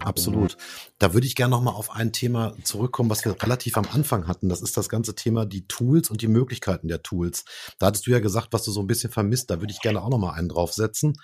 Absolut. 0.01 0.57
Da 0.99 1.15
würde 1.15 1.27
ich 1.27 1.35
gerne 1.35 1.51
noch 1.51 1.63
mal 1.63 1.73
auf 1.73 1.91
ein 1.91 2.13
Thema 2.13 2.55
zurückkommen, 2.63 3.11
was 3.11 3.25
wir 3.25 3.43
relativ 3.43 3.77
am 3.77 3.89
Anfang 3.91 4.29
hatten. 4.29 4.49
Das 4.49 4.63
ist 4.63 4.77
das 4.77 4.89
ganze 4.89 5.17
Thema 5.17 5.47
die 5.47 5.67
Tools 5.67 6.11
und 6.11 6.23
die 6.23 6.29
Möglichkeiten 6.29 6.87
der 6.87 7.03
Tools. 7.03 7.45
Da 7.81 7.87
hattest 7.87 8.07
du 8.07 8.13
ja 8.13 8.21
gesagt, 8.21 8.53
was 8.53 8.63
du 8.63 8.71
so 8.71 8.81
ein 8.81 8.87
bisschen 8.87 9.11
vermisst. 9.11 9.51
Da 9.51 9.61
würde 9.61 9.73
ich 9.73 9.81
gerne 9.81 10.01
auch 10.01 10.09
noch 10.09 10.19
mal 10.19 10.35
einen 10.35 10.49
draufsetzen. 10.49 11.15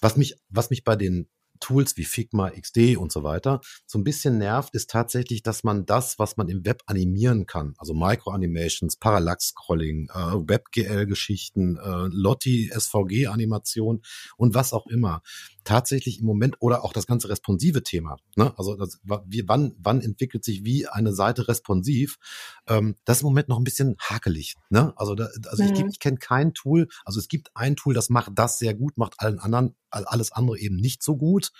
Was 0.00 0.16
mich, 0.16 0.38
was 0.48 0.70
mich 0.70 0.82
bei 0.82 0.96
den 0.96 1.28
Tools 1.62 1.96
wie 1.96 2.04
Figma, 2.04 2.50
XD 2.50 2.96
und 2.96 3.12
so 3.12 3.22
weiter. 3.22 3.60
So 3.86 3.98
ein 3.98 4.04
bisschen 4.04 4.38
nervt, 4.38 4.74
ist 4.74 4.90
tatsächlich, 4.90 5.42
dass 5.42 5.64
man 5.64 5.86
das, 5.86 6.18
was 6.18 6.36
man 6.36 6.48
im 6.48 6.66
Web 6.66 6.82
animieren 6.86 7.46
kann, 7.46 7.74
also 7.78 7.94
Micro-Animations, 7.94 8.96
Parallax-Scrolling, 8.96 10.08
äh, 10.12 10.48
WebGL-Geschichten, 10.48 11.76
äh, 11.76 12.08
Lotti, 12.10 12.70
SVG-Animation 12.74 14.02
und 14.36 14.54
was 14.54 14.72
auch 14.72 14.86
immer, 14.88 15.22
tatsächlich 15.64 16.20
im 16.20 16.26
Moment 16.26 16.56
oder 16.60 16.84
auch 16.84 16.92
das 16.92 17.06
ganze 17.06 17.28
responsive 17.28 17.82
Thema. 17.82 18.16
Ne? 18.36 18.52
Also 18.58 18.76
das, 18.76 19.00
wie, 19.26 19.46
wann, 19.46 19.74
wann 19.78 20.00
entwickelt 20.00 20.44
sich 20.44 20.64
wie 20.64 20.86
eine 20.86 21.12
Seite 21.12 21.48
responsiv? 21.48 22.18
Ähm, 22.66 22.96
das 23.04 23.18
ist 23.18 23.22
im 23.22 23.28
Moment 23.28 23.48
noch 23.48 23.58
ein 23.58 23.64
bisschen 23.64 23.96
hakelig. 23.98 24.54
Ne? 24.70 24.92
Also, 24.96 25.14
da, 25.14 25.28
also 25.46 25.62
mhm. 25.62 25.72
ich, 25.72 25.80
ich 25.80 25.98
kenne 25.98 26.18
kein 26.18 26.54
Tool. 26.54 26.88
Also 27.04 27.18
es 27.18 27.28
gibt 27.28 27.50
ein 27.54 27.76
Tool, 27.76 27.94
das 27.94 28.08
macht 28.08 28.32
das 28.34 28.58
sehr 28.58 28.74
gut, 28.74 28.96
macht 28.96 29.14
allen 29.18 29.38
anderen 29.38 29.74
alles 29.92 30.32
andere 30.32 30.58
eben 30.58 30.76
nicht 30.76 31.02
so 31.02 31.16
gut. 31.16 31.52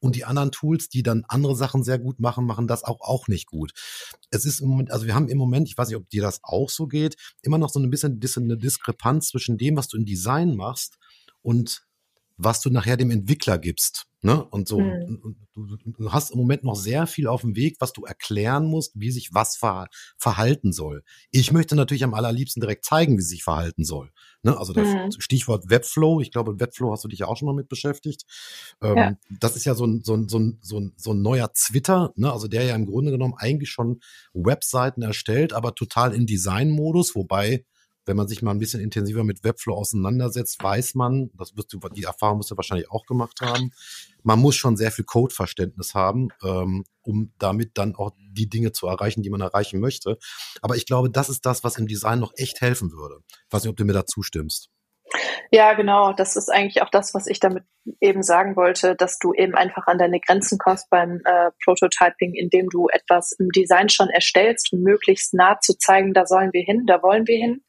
Und 0.00 0.16
die 0.16 0.26
anderen 0.26 0.52
Tools, 0.52 0.90
die 0.90 1.02
dann 1.02 1.24
andere 1.28 1.56
Sachen 1.56 1.82
sehr 1.82 1.98
gut 1.98 2.20
machen, 2.20 2.44
machen 2.44 2.66
das 2.66 2.84
auch, 2.84 3.00
auch 3.00 3.26
nicht 3.26 3.46
gut. 3.46 3.72
Es 4.30 4.44
ist 4.44 4.60
im 4.60 4.68
Moment, 4.68 4.90
also 4.90 5.06
wir 5.06 5.14
haben 5.14 5.28
im 5.28 5.38
Moment, 5.38 5.66
ich 5.66 5.78
weiß 5.78 5.88
nicht, 5.88 5.96
ob 5.96 6.10
dir 6.10 6.20
das 6.20 6.40
auch 6.42 6.68
so 6.68 6.86
geht, 6.86 7.16
immer 7.40 7.56
noch 7.56 7.70
so 7.70 7.80
ein 7.80 7.88
bisschen 7.88 8.44
eine 8.44 8.58
Diskrepanz 8.58 9.28
zwischen 9.28 9.56
dem, 9.56 9.76
was 9.78 9.88
du 9.88 9.96
in 9.96 10.04
Design 10.04 10.56
machst 10.56 10.98
und 11.40 11.86
was 12.36 12.60
du 12.60 12.70
nachher 12.70 12.96
dem 12.96 13.10
Entwickler 13.10 13.58
gibst. 13.58 14.06
Ne? 14.24 14.42
Und 14.42 14.68
so, 14.68 14.80
mhm. 14.80 15.36
du, 15.54 15.76
du, 15.84 16.10
hast 16.10 16.30
im 16.30 16.38
Moment 16.38 16.64
noch 16.64 16.76
sehr 16.76 17.06
viel 17.06 17.26
auf 17.26 17.42
dem 17.42 17.56
Weg, 17.56 17.76
was 17.80 17.92
du 17.92 18.06
erklären 18.06 18.64
musst, 18.64 18.98
wie 18.98 19.10
sich 19.10 19.34
was 19.34 19.58
ver 19.58 19.88
verhalten 20.16 20.72
soll. 20.72 21.02
Ich 21.30 21.52
möchte 21.52 21.76
natürlich 21.76 22.04
am 22.04 22.14
allerliebsten 22.14 22.62
direkt 22.62 22.86
zeigen, 22.86 23.18
wie 23.18 23.22
sich 23.22 23.44
verhalten 23.44 23.84
soll. 23.84 24.10
Ne? 24.42 24.56
Also 24.56 24.72
das 24.72 24.88
mhm. 24.88 25.20
Stichwort 25.20 25.68
Webflow, 25.68 26.22
ich 26.22 26.32
glaube, 26.32 26.58
Webflow 26.58 26.90
hast 26.90 27.04
du 27.04 27.08
dich 27.08 27.18
ja 27.18 27.26
auch 27.26 27.36
schon 27.36 27.44
mal 27.44 27.54
mit 27.54 27.68
beschäftigt. 27.68 28.24
Ähm, 28.80 28.96
ja. 28.96 29.12
Das 29.40 29.56
ist 29.56 29.66
ja 29.66 29.74
so 29.74 29.86
ein, 29.86 30.02
so 30.02 30.14
ein, 30.14 30.26
so 30.30 30.38
ein, 30.38 30.58
so 30.62 30.80
ein, 30.80 30.94
so 30.96 31.12
ein 31.12 31.20
neuer 31.20 31.52
Twitter, 31.52 32.14
ne? 32.16 32.32
also 32.32 32.48
der 32.48 32.64
ja 32.64 32.74
im 32.74 32.86
Grunde 32.86 33.10
genommen 33.10 33.34
eigentlich 33.36 33.68
schon 33.68 34.00
Webseiten 34.32 35.02
erstellt, 35.02 35.52
aber 35.52 35.74
total 35.74 36.14
in 36.14 36.24
Design-Modus, 36.24 37.14
wobei 37.14 37.66
wenn 38.06 38.16
man 38.16 38.28
sich 38.28 38.42
mal 38.42 38.50
ein 38.50 38.58
bisschen 38.58 38.80
intensiver 38.80 39.24
mit 39.24 39.44
Webflow 39.44 39.74
auseinandersetzt, 39.74 40.62
weiß 40.62 40.94
man, 40.94 41.30
das 41.38 41.56
wirst 41.56 41.72
du, 41.72 41.78
die 41.94 42.04
Erfahrung 42.04 42.38
musst 42.38 42.50
du 42.50 42.56
wahrscheinlich 42.56 42.90
auch 42.90 43.06
gemacht 43.06 43.40
haben, 43.40 43.72
man 44.22 44.40
muss 44.40 44.56
schon 44.56 44.76
sehr 44.76 44.90
viel 44.90 45.04
Codeverständnis 45.04 45.94
haben, 45.94 46.28
ähm, 46.42 46.84
um 47.02 47.32
damit 47.38 47.72
dann 47.74 47.94
auch 47.94 48.12
die 48.30 48.48
Dinge 48.48 48.72
zu 48.72 48.86
erreichen, 48.86 49.22
die 49.22 49.30
man 49.30 49.40
erreichen 49.40 49.80
möchte. 49.80 50.18
Aber 50.62 50.76
ich 50.76 50.86
glaube, 50.86 51.10
das 51.10 51.28
ist 51.28 51.44
das, 51.46 51.62
was 51.62 51.78
im 51.78 51.86
Design 51.86 52.20
noch 52.20 52.32
echt 52.36 52.60
helfen 52.60 52.92
würde. 52.92 53.20
Ich 53.28 53.52
weiß 53.52 53.62
nicht, 53.62 53.70
ob 53.70 53.76
du 53.76 53.84
mir 53.84 53.92
da 53.92 54.06
zustimmst. 54.06 54.70
Ja, 55.50 55.74
genau. 55.74 56.12
Das 56.12 56.36
ist 56.36 56.50
eigentlich 56.50 56.82
auch 56.82 56.90
das, 56.90 57.14
was 57.14 57.26
ich 57.26 57.40
damit 57.40 57.64
eben 58.00 58.22
sagen 58.22 58.56
wollte, 58.56 58.94
dass 58.96 59.18
du 59.18 59.32
eben 59.34 59.54
einfach 59.54 59.86
an 59.86 59.98
deine 59.98 60.20
Grenzen 60.20 60.58
kommst 60.58 60.88
beim 60.90 61.20
äh, 61.24 61.50
Prototyping, 61.64 62.34
indem 62.34 62.68
du 62.68 62.88
etwas 62.88 63.32
im 63.32 63.50
Design 63.50 63.88
schon 63.88 64.08
erstellst, 64.08 64.72
um 64.72 64.80
möglichst 64.80 65.34
nah 65.34 65.58
zu 65.60 65.76
zeigen, 65.76 66.14
da 66.14 66.26
sollen 66.26 66.52
wir 66.52 66.62
hin, 66.62 66.84
da 66.86 67.02
wollen 67.02 67.26
wir 67.26 67.38
hin. 67.38 67.62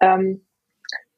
Ähm, 0.00 0.46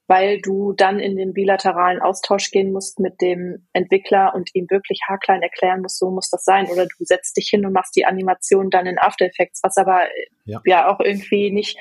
weil 0.09 0.41
du 0.41 0.73
dann 0.73 1.01
in 1.01 1.17
den 1.17 1.35
bilateralen 1.35 2.01
Austausch 2.01 2.51
gehen 2.51 2.73
musst 2.73 2.99
mit 2.99 3.21
dem 3.21 3.69
Entwickler 3.75 4.35
und 4.35 4.49
ihm 4.55 4.67
wirklich 4.71 5.01
haarklein 5.07 5.43
erklären 5.43 5.83
musst, 5.83 5.99
so 5.99 6.11
muss 6.11 6.31
das 6.31 6.45
sein. 6.45 6.67
Oder 6.71 6.87
du 6.87 7.05
setzt 7.05 7.37
dich 7.37 7.49
hin 7.51 7.67
und 7.67 7.75
machst 7.75 7.95
die 7.95 8.07
Animation 8.07 8.71
dann 8.71 8.87
in 8.87 8.99
After 8.99 9.27
Effects, 9.27 9.61
was 9.63 9.77
aber 9.77 10.01
ja, 10.47 10.63
ja 10.65 10.89
auch 10.89 11.01
irgendwie 11.01 11.51
nicht 11.51 11.79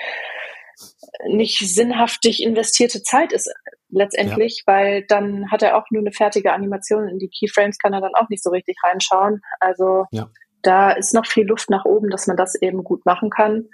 nicht 1.28 1.60
sinnhaftig 1.60 2.44
investierte 2.44 3.02
Zeit 3.04 3.34
ist 3.34 3.52
letztendlich, 3.90 4.64
ja. 4.66 4.74
weil 4.74 5.06
dann 5.08 5.50
hat 5.52 5.64
er 5.64 5.78
auch 5.78 5.86
nur 5.92 6.02
eine 6.02 6.12
fertige 6.12 6.54
Animation. 6.54 7.08
In 7.08 7.20
die 7.20 7.30
Keyframes 7.30 7.78
kann 7.80 7.94
er 7.94 8.02
dann 8.02 8.16
auch 8.16 8.30
nicht 8.30 8.44
so 8.44 8.50
richtig 8.50 8.78
reinschauen. 8.84 9.42
Also 9.60 10.06
ja. 10.12 10.30
da 10.62 10.92
ist 10.92 11.14
noch 11.14 11.26
viel 11.26 11.46
Luft 11.46 11.70
nach 11.70 11.86
oben, 11.86 12.10
dass 12.10 12.28
man 12.28 12.38
das 12.38 12.56
eben 12.56 12.84
gut 12.84 13.06
machen 13.06 13.30
kann. 13.30 13.70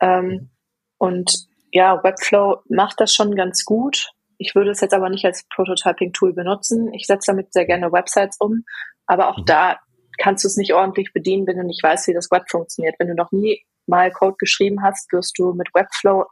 Ähm, 0.00 0.26
mhm. 0.26 0.50
Und 0.98 1.46
ja, 1.72 2.02
Webflow 2.02 2.62
macht 2.68 3.00
das 3.00 3.14
schon 3.14 3.34
ganz 3.34 3.64
gut. 3.64 4.12
Ich 4.38 4.54
würde 4.54 4.70
es 4.70 4.80
jetzt 4.80 4.94
aber 4.94 5.08
nicht 5.08 5.24
als 5.24 5.46
Prototyping-Tool 5.54 6.32
benutzen. 6.32 6.92
Ich 6.92 7.06
setze 7.06 7.32
damit 7.32 7.52
sehr 7.52 7.66
gerne 7.66 7.92
Websites 7.92 8.36
um, 8.38 8.64
aber 9.06 9.28
auch 9.28 9.38
mhm. 9.38 9.46
da 9.46 9.78
kannst 10.18 10.44
du 10.44 10.48
es 10.48 10.56
nicht 10.56 10.72
ordentlich 10.72 11.12
bedienen, 11.12 11.46
wenn 11.46 11.58
du 11.58 11.64
nicht 11.64 11.82
weißt, 11.82 12.08
wie 12.08 12.14
das 12.14 12.30
Web 12.30 12.44
funktioniert. 12.48 12.94
Wenn 12.98 13.08
du 13.08 13.14
noch 13.14 13.32
nie 13.32 13.62
mal 13.86 14.10
Code 14.10 14.36
geschrieben 14.38 14.82
hast, 14.82 15.12
wirst 15.12 15.38
du 15.38 15.52
mit 15.52 15.68
Webflow 15.74 16.24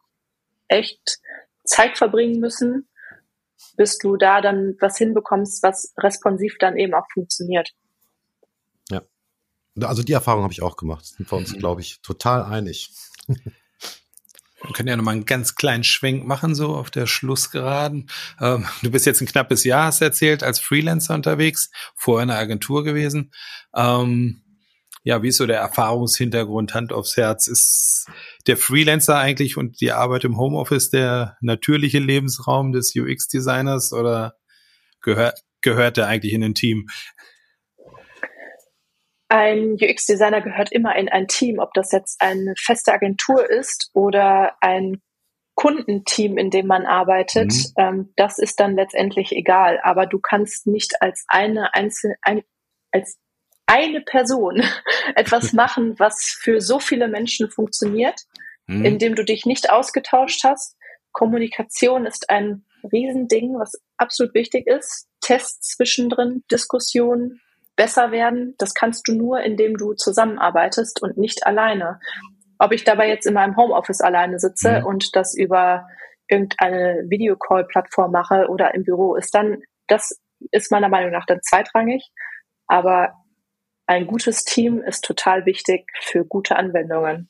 echt 0.68 1.18
Zeit 1.64 1.98
verbringen 1.98 2.40
müssen, 2.40 2.88
bis 3.76 3.98
du 3.98 4.16
da 4.16 4.40
dann 4.40 4.76
was 4.80 4.98
hinbekommst, 4.98 5.62
was 5.62 5.94
responsiv 5.98 6.56
dann 6.58 6.76
eben 6.76 6.94
auch 6.94 7.06
funktioniert. 7.12 7.70
Ja. 8.90 9.02
Also 9.80 10.02
die 10.02 10.12
Erfahrung 10.12 10.42
habe 10.42 10.52
ich 10.52 10.62
auch 10.62 10.76
gemacht. 10.76 11.04
Sind 11.04 11.30
wir 11.30 11.36
uns, 11.36 11.52
mhm. 11.52 11.58
glaube 11.58 11.80
ich, 11.80 12.00
total 12.02 12.44
einig. 12.44 12.90
Wir 14.64 14.72
können 14.72 14.88
ja 14.88 14.96
nochmal 14.96 15.14
einen 15.14 15.26
ganz 15.26 15.56
kleinen 15.56 15.84
Schwenk 15.84 16.26
machen, 16.26 16.54
so 16.54 16.74
auf 16.74 16.90
der 16.90 17.06
Schlussgeraden. 17.06 18.08
Ähm, 18.40 18.66
du 18.82 18.90
bist 18.90 19.04
jetzt 19.04 19.20
ein 19.20 19.26
knappes 19.26 19.64
Jahr, 19.64 19.86
hast 19.86 20.00
erzählt, 20.00 20.42
als 20.42 20.58
Freelancer 20.58 21.14
unterwegs, 21.14 21.70
vorher 21.94 22.22
in 22.22 22.28
der 22.28 22.38
Agentur 22.38 22.82
gewesen. 22.82 23.32
Ähm, 23.74 24.43
ja, 25.04 25.22
wie 25.22 25.28
ist 25.28 25.36
so 25.36 25.46
der 25.46 25.58
Erfahrungshintergrund, 25.58 26.74
Hand 26.74 26.92
aufs 26.92 27.18
Herz? 27.18 27.46
Ist 27.46 28.08
der 28.46 28.56
Freelancer 28.56 29.16
eigentlich 29.18 29.58
und 29.58 29.80
die 29.82 29.92
Arbeit 29.92 30.24
im 30.24 30.38
Homeoffice 30.38 30.88
der 30.88 31.36
natürliche 31.42 31.98
Lebensraum 31.98 32.72
des 32.72 32.96
UX-Designers 32.96 33.92
oder 33.92 34.34
gehört, 35.02 35.44
gehört 35.60 35.98
der 35.98 36.08
eigentlich 36.08 36.32
in 36.32 36.42
ein 36.42 36.54
Team? 36.54 36.88
Ein 39.28 39.74
UX-Designer 39.74 40.40
gehört 40.40 40.72
immer 40.72 40.96
in 40.96 41.10
ein 41.10 41.28
Team, 41.28 41.58
ob 41.58 41.74
das 41.74 41.92
jetzt 41.92 42.20
eine 42.20 42.54
feste 42.58 42.92
Agentur 42.92 43.48
ist 43.48 43.90
oder 43.92 44.56
ein 44.62 45.02
Kundenteam, 45.54 46.38
in 46.38 46.50
dem 46.50 46.66
man 46.66 46.86
arbeitet, 46.86 47.52
mhm. 47.52 47.72
ähm, 47.76 48.12
das 48.16 48.38
ist 48.38 48.58
dann 48.58 48.74
letztendlich 48.74 49.32
egal. 49.32 49.80
Aber 49.82 50.06
du 50.06 50.18
kannst 50.18 50.66
nicht 50.66 51.00
als 51.00 51.24
eine 51.28 51.74
einzelne, 51.74 52.16
ein, 52.22 52.42
als 52.90 53.18
eine 53.66 54.00
Person 54.00 54.62
etwas 55.14 55.52
machen, 55.54 55.98
was 55.98 56.36
für 56.40 56.60
so 56.60 56.78
viele 56.78 57.08
Menschen 57.08 57.50
funktioniert, 57.50 58.20
mhm. 58.66 58.84
indem 58.84 59.14
du 59.14 59.24
dich 59.24 59.46
nicht 59.46 59.70
ausgetauscht 59.70 60.44
hast. 60.44 60.76
Kommunikation 61.12 62.06
ist 62.06 62.30
ein 62.30 62.64
Riesending, 62.92 63.58
was 63.58 63.72
absolut 63.96 64.34
wichtig 64.34 64.66
ist. 64.66 65.08
Tests 65.20 65.76
zwischendrin, 65.76 66.44
Diskussionen, 66.50 67.40
besser 67.76 68.12
werden, 68.12 68.54
das 68.58 68.74
kannst 68.74 69.08
du 69.08 69.14
nur, 69.14 69.40
indem 69.40 69.76
du 69.76 69.94
zusammenarbeitest 69.94 71.02
und 71.02 71.16
nicht 71.16 71.46
alleine. 71.46 71.98
Ob 72.58 72.72
ich 72.72 72.84
dabei 72.84 73.08
jetzt 73.08 73.26
in 73.26 73.34
meinem 73.34 73.56
Homeoffice 73.56 74.00
alleine 74.00 74.38
sitze 74.38 74.80
mhm. 74.80 74.86
und 74.86 75.16
das 75.16 75.34
über 75.34 75.86
irgendeine 76.28 77.04
Videocall-Plattform 77.08 78.12
mache 78.12 78.46
oder 78.48 78.74
im 78.74 78.84
Büro, 78.84 79.16
ist 79.16 79.34
dann, 79.34 79.62
das 79.88 80.20
ist 80.52 80.70
meiner 80.70 80.88
Meinung 80.88 81.10
nach 81.10 81.26
dann 81.26 81.40
zweitrangig. 81.42 82.10
Aber 82.66 83.12
ein 83.86 84.06
gutes 84.06 84.44
Team 84.44 84.80
ist 84.80 85.04
total 85.04 85.46
wichtig 85.46 85.90
für 86.00 86.24
gute 86.24 86.56
Anwendungen. 86.56 87.28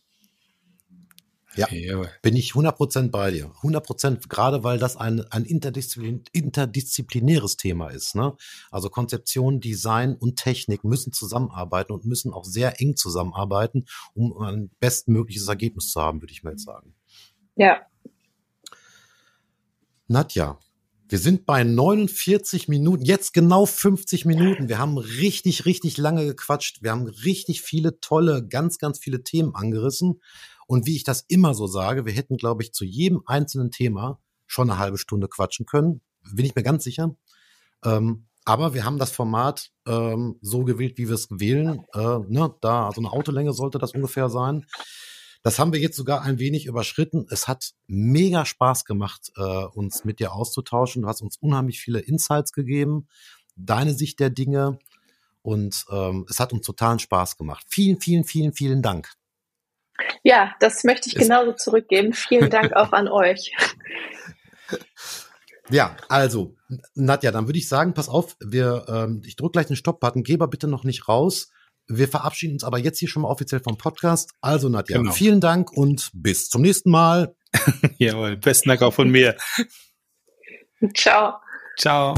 Ja, 1.56 1.68
bin 2.20 2.34
ich 2.34 2.52
100% 2.52 3.10
bei 3.10 3.30
dir. 3.30 3.46
100%, 3.62 4.28
gerade 4.28 4.64
weil 4.64 4.78
das 4.78 4.96
ein, 4.96 5.24
ein 5.30 5.44
interdisziplin 5.44 6.24
interdisziplinäres 6.32 7.56
Thema 7.56 7.90
ist. 7.90 8.16
Ne? 8.16 8.36
Also 8.72 8.90
Konzeption, 8.90 9.60
Design 9.60 10.16
und 10.16 10.36
Technik 10.36 10.82
müssen 10.82 11.12
zusammenarbeiten 11.12 11.92
und 11.92 12.04
müssen 12.04 12.32
auch 12.32 12.44
sehr 12.44 12.80
eng 12.80 12.96
zusammenarbeiten, 12.96 13.84
um 14.14 14.36
ein 14.38 14.70
bestmögliches 14.80 15.46
Ergebnis 15.46 15.90
zu 15.90 16.00
haben, 16.00 16.20
würde 16.20 16.32
ich 16.32 16.42
mal 16.42 16.50
jetzt 16.50 16.64
sagen. 16.64 16.94
Ja. 17.54 17.82
Nadja, 20.08 20.58
wir 21.14 21.20
sind 21.20 21.46
bei 21.46 21.62
49 21.62 22.66
Minuten, 22.66 23.04
jetzt 23.04 23.32
genau 23.32 23.66
50 23.66 24.24
Minuten. 24.24 24.68
Wir 24.68 24.78
haben 24.78 24.98
richtig, 24.98 25.64
richtig 25.64 25.96
lange 25.96 26.26
gequatscht. 26.26 26.82
Wir 26.82 26.90
haben 26.90 27.06
richtig 27.06 27.62
viele 27.62 28.00
tolle, 28.00 28.44
ganz, 28.44 28.78
ganz 28.78 28.98
viele 28.98 29.22
Themen 29.22 29.54
angerissen. 29.54 30.20
Und 30.66 30.86
wie 30.86 30.96
ich 30.96 31.04
das 31.04 31.24
immer 31.28 31.54
so 31.54 31.68
sage, 31.68 32.04
wir 32.04 32.12
hätten, 32.12 32.36
glaube 32.36 32.64
ich, 32.64 32.72
zu 32.72 32.84
jedem 32.84 33.22
einzelnen 33.26 33.70
Thema 33.70 34.18
schon 34.48 34.68
eine 34.68 34.80
halbe 34.80 34.98
Stunde 34.98 35.28
quatschen 35.28 35.66
können. 35.66 36.00
Bin 36.32 36.46
ich 36.46 36.56
mir 36.56 36.64
ganz 36.64 36.82
sicher. 36.82 37.14
Ähm, 37.84 38.26
aber 38.44 38.74
wir 38.74 38.84
haben 38.84 38.98
das 38.98 39.12
Format 39.12 39.70
ähm, 39.86 40.40
so 40.40 40.64
gewählt, 40.64 40.98
wie 40.98 41.06
wir 41.06 41.14
es 41.14 41.28
wählen. 41.30 41.84
Äh, 41.94 42.18
ne, 42.26 42.52
da, 42.60 42.86
also 42.86 43.00
eine 43.00 43.12
Autolänge 43.12 43.52
sollte 43.52 43.78
das 43.78 43.92
ungefähr 43.92 44.28
sein. 44.30 44.66
Das 45.44 45.58
haben 45.58 45.74
wir 45.74 45.80
jetzt 45.80 45.96
sogar 45.96 46.22
ein 46.22 46.38
wenig 46.38 46.64
überschritten. 46.64 47.26
Es 47.28 47.48
hat 47.48 47.74
mega 47.86 48.46
Spaß 48.46 48.86
gemacht, 48.86 49.30
äh, 49.36 49.42
uns 49.42 50.04
mit 50.04 50.18
dir 50.18 50.32
auszutauschen. 50.32 51.02
Du 51.02 51.08
hast 51.08 51.20
uns 51.20 51.36
unheimlich 51.36 51.80
viele 51.80 52.00
Insights 52.00 52.52
gegeben, 52.52 53.08
deine 53.54 53.92
Sicht 53.92 54.18
der 54.20 54.30
Dinge. 54.30 54.78
und 55.42 55.84
ähm, 55.90 56.24
es 56.30 56.40
hat 56.40 56.54
uns 56.54 56.64
totalen 56.64 56.98
Spaß 56.98 57.36
gemacht. 57.36 57.66
Vielen, 57.68 58.00
vielen, 58.00 58.24
vielen, 58.24 58.54
vielen 58.54 58.80
Dank. 58.80 59.10
Ja, 60.22 60.54
das 60.60 60.84
möchte 60.84 61.10
ich 61.10 61.14
genauso 61.14 61.52
zurückgeben. 61.52 62.14
Vielen 62.14 62.48
Dank 62.48 62.72
auch 62.76 62.92
an 62.92 63.08
euch. 63.08 63.52
Ja, 65.68 65.98
also, 66.08 66.56
Nadja, 66.94 67.30
dann 67.30 67.46
würde 67.46 67.58
ich 67.58 67.68
sagen, 67.68 67.92
pass 67.92 68.08
auf, 68.08 68.36
wir, 68.40 68.86
ähm, 68.88 69.20
ich 69.26 69.36
drücke 69.36 69.52
gleich 69.52 69.66
den 69.66 69.76
Stopp-Button, 69.76 70.22
geh 70.22 70.38
mal 70.38 70.46
bitte 70.46 70.68
noch 70.68 70.84
nicht 70.84 71.06
raus. 71.06 71.50
Wir 71.86 72.08
verabschieden 72.08 72.54
uns 72.54 72.64
aber 72.64 72.78
jetzt 72.78 72.98
hier 72.98 73.08
schon 73.08 73.22
mal 73.22 73.28
offiziell 73.28 73.60
vom 73.60 73.76
Podcast. 73.76 74.30
Also, 74.40 74.68
Nadja, 74.68 74.98
genau. 74.98 75.12
vielen 75.12 75.40
Dank 75.40 75.72
und 75.72 76.10
bis 76.14 76.48
zum 76.48 76.62
nächsten 76.62 76.90
Mal. 76.90 77.34
Jawohl, 77.98 78.36
besten 78.36 78.70
Dank 78.70 78.82
auch 78.82 78.94
von 78.94 79.10
mir. 79.10 79.36
Ciao. 80.94 81.34
Ciao. 81.78 82.14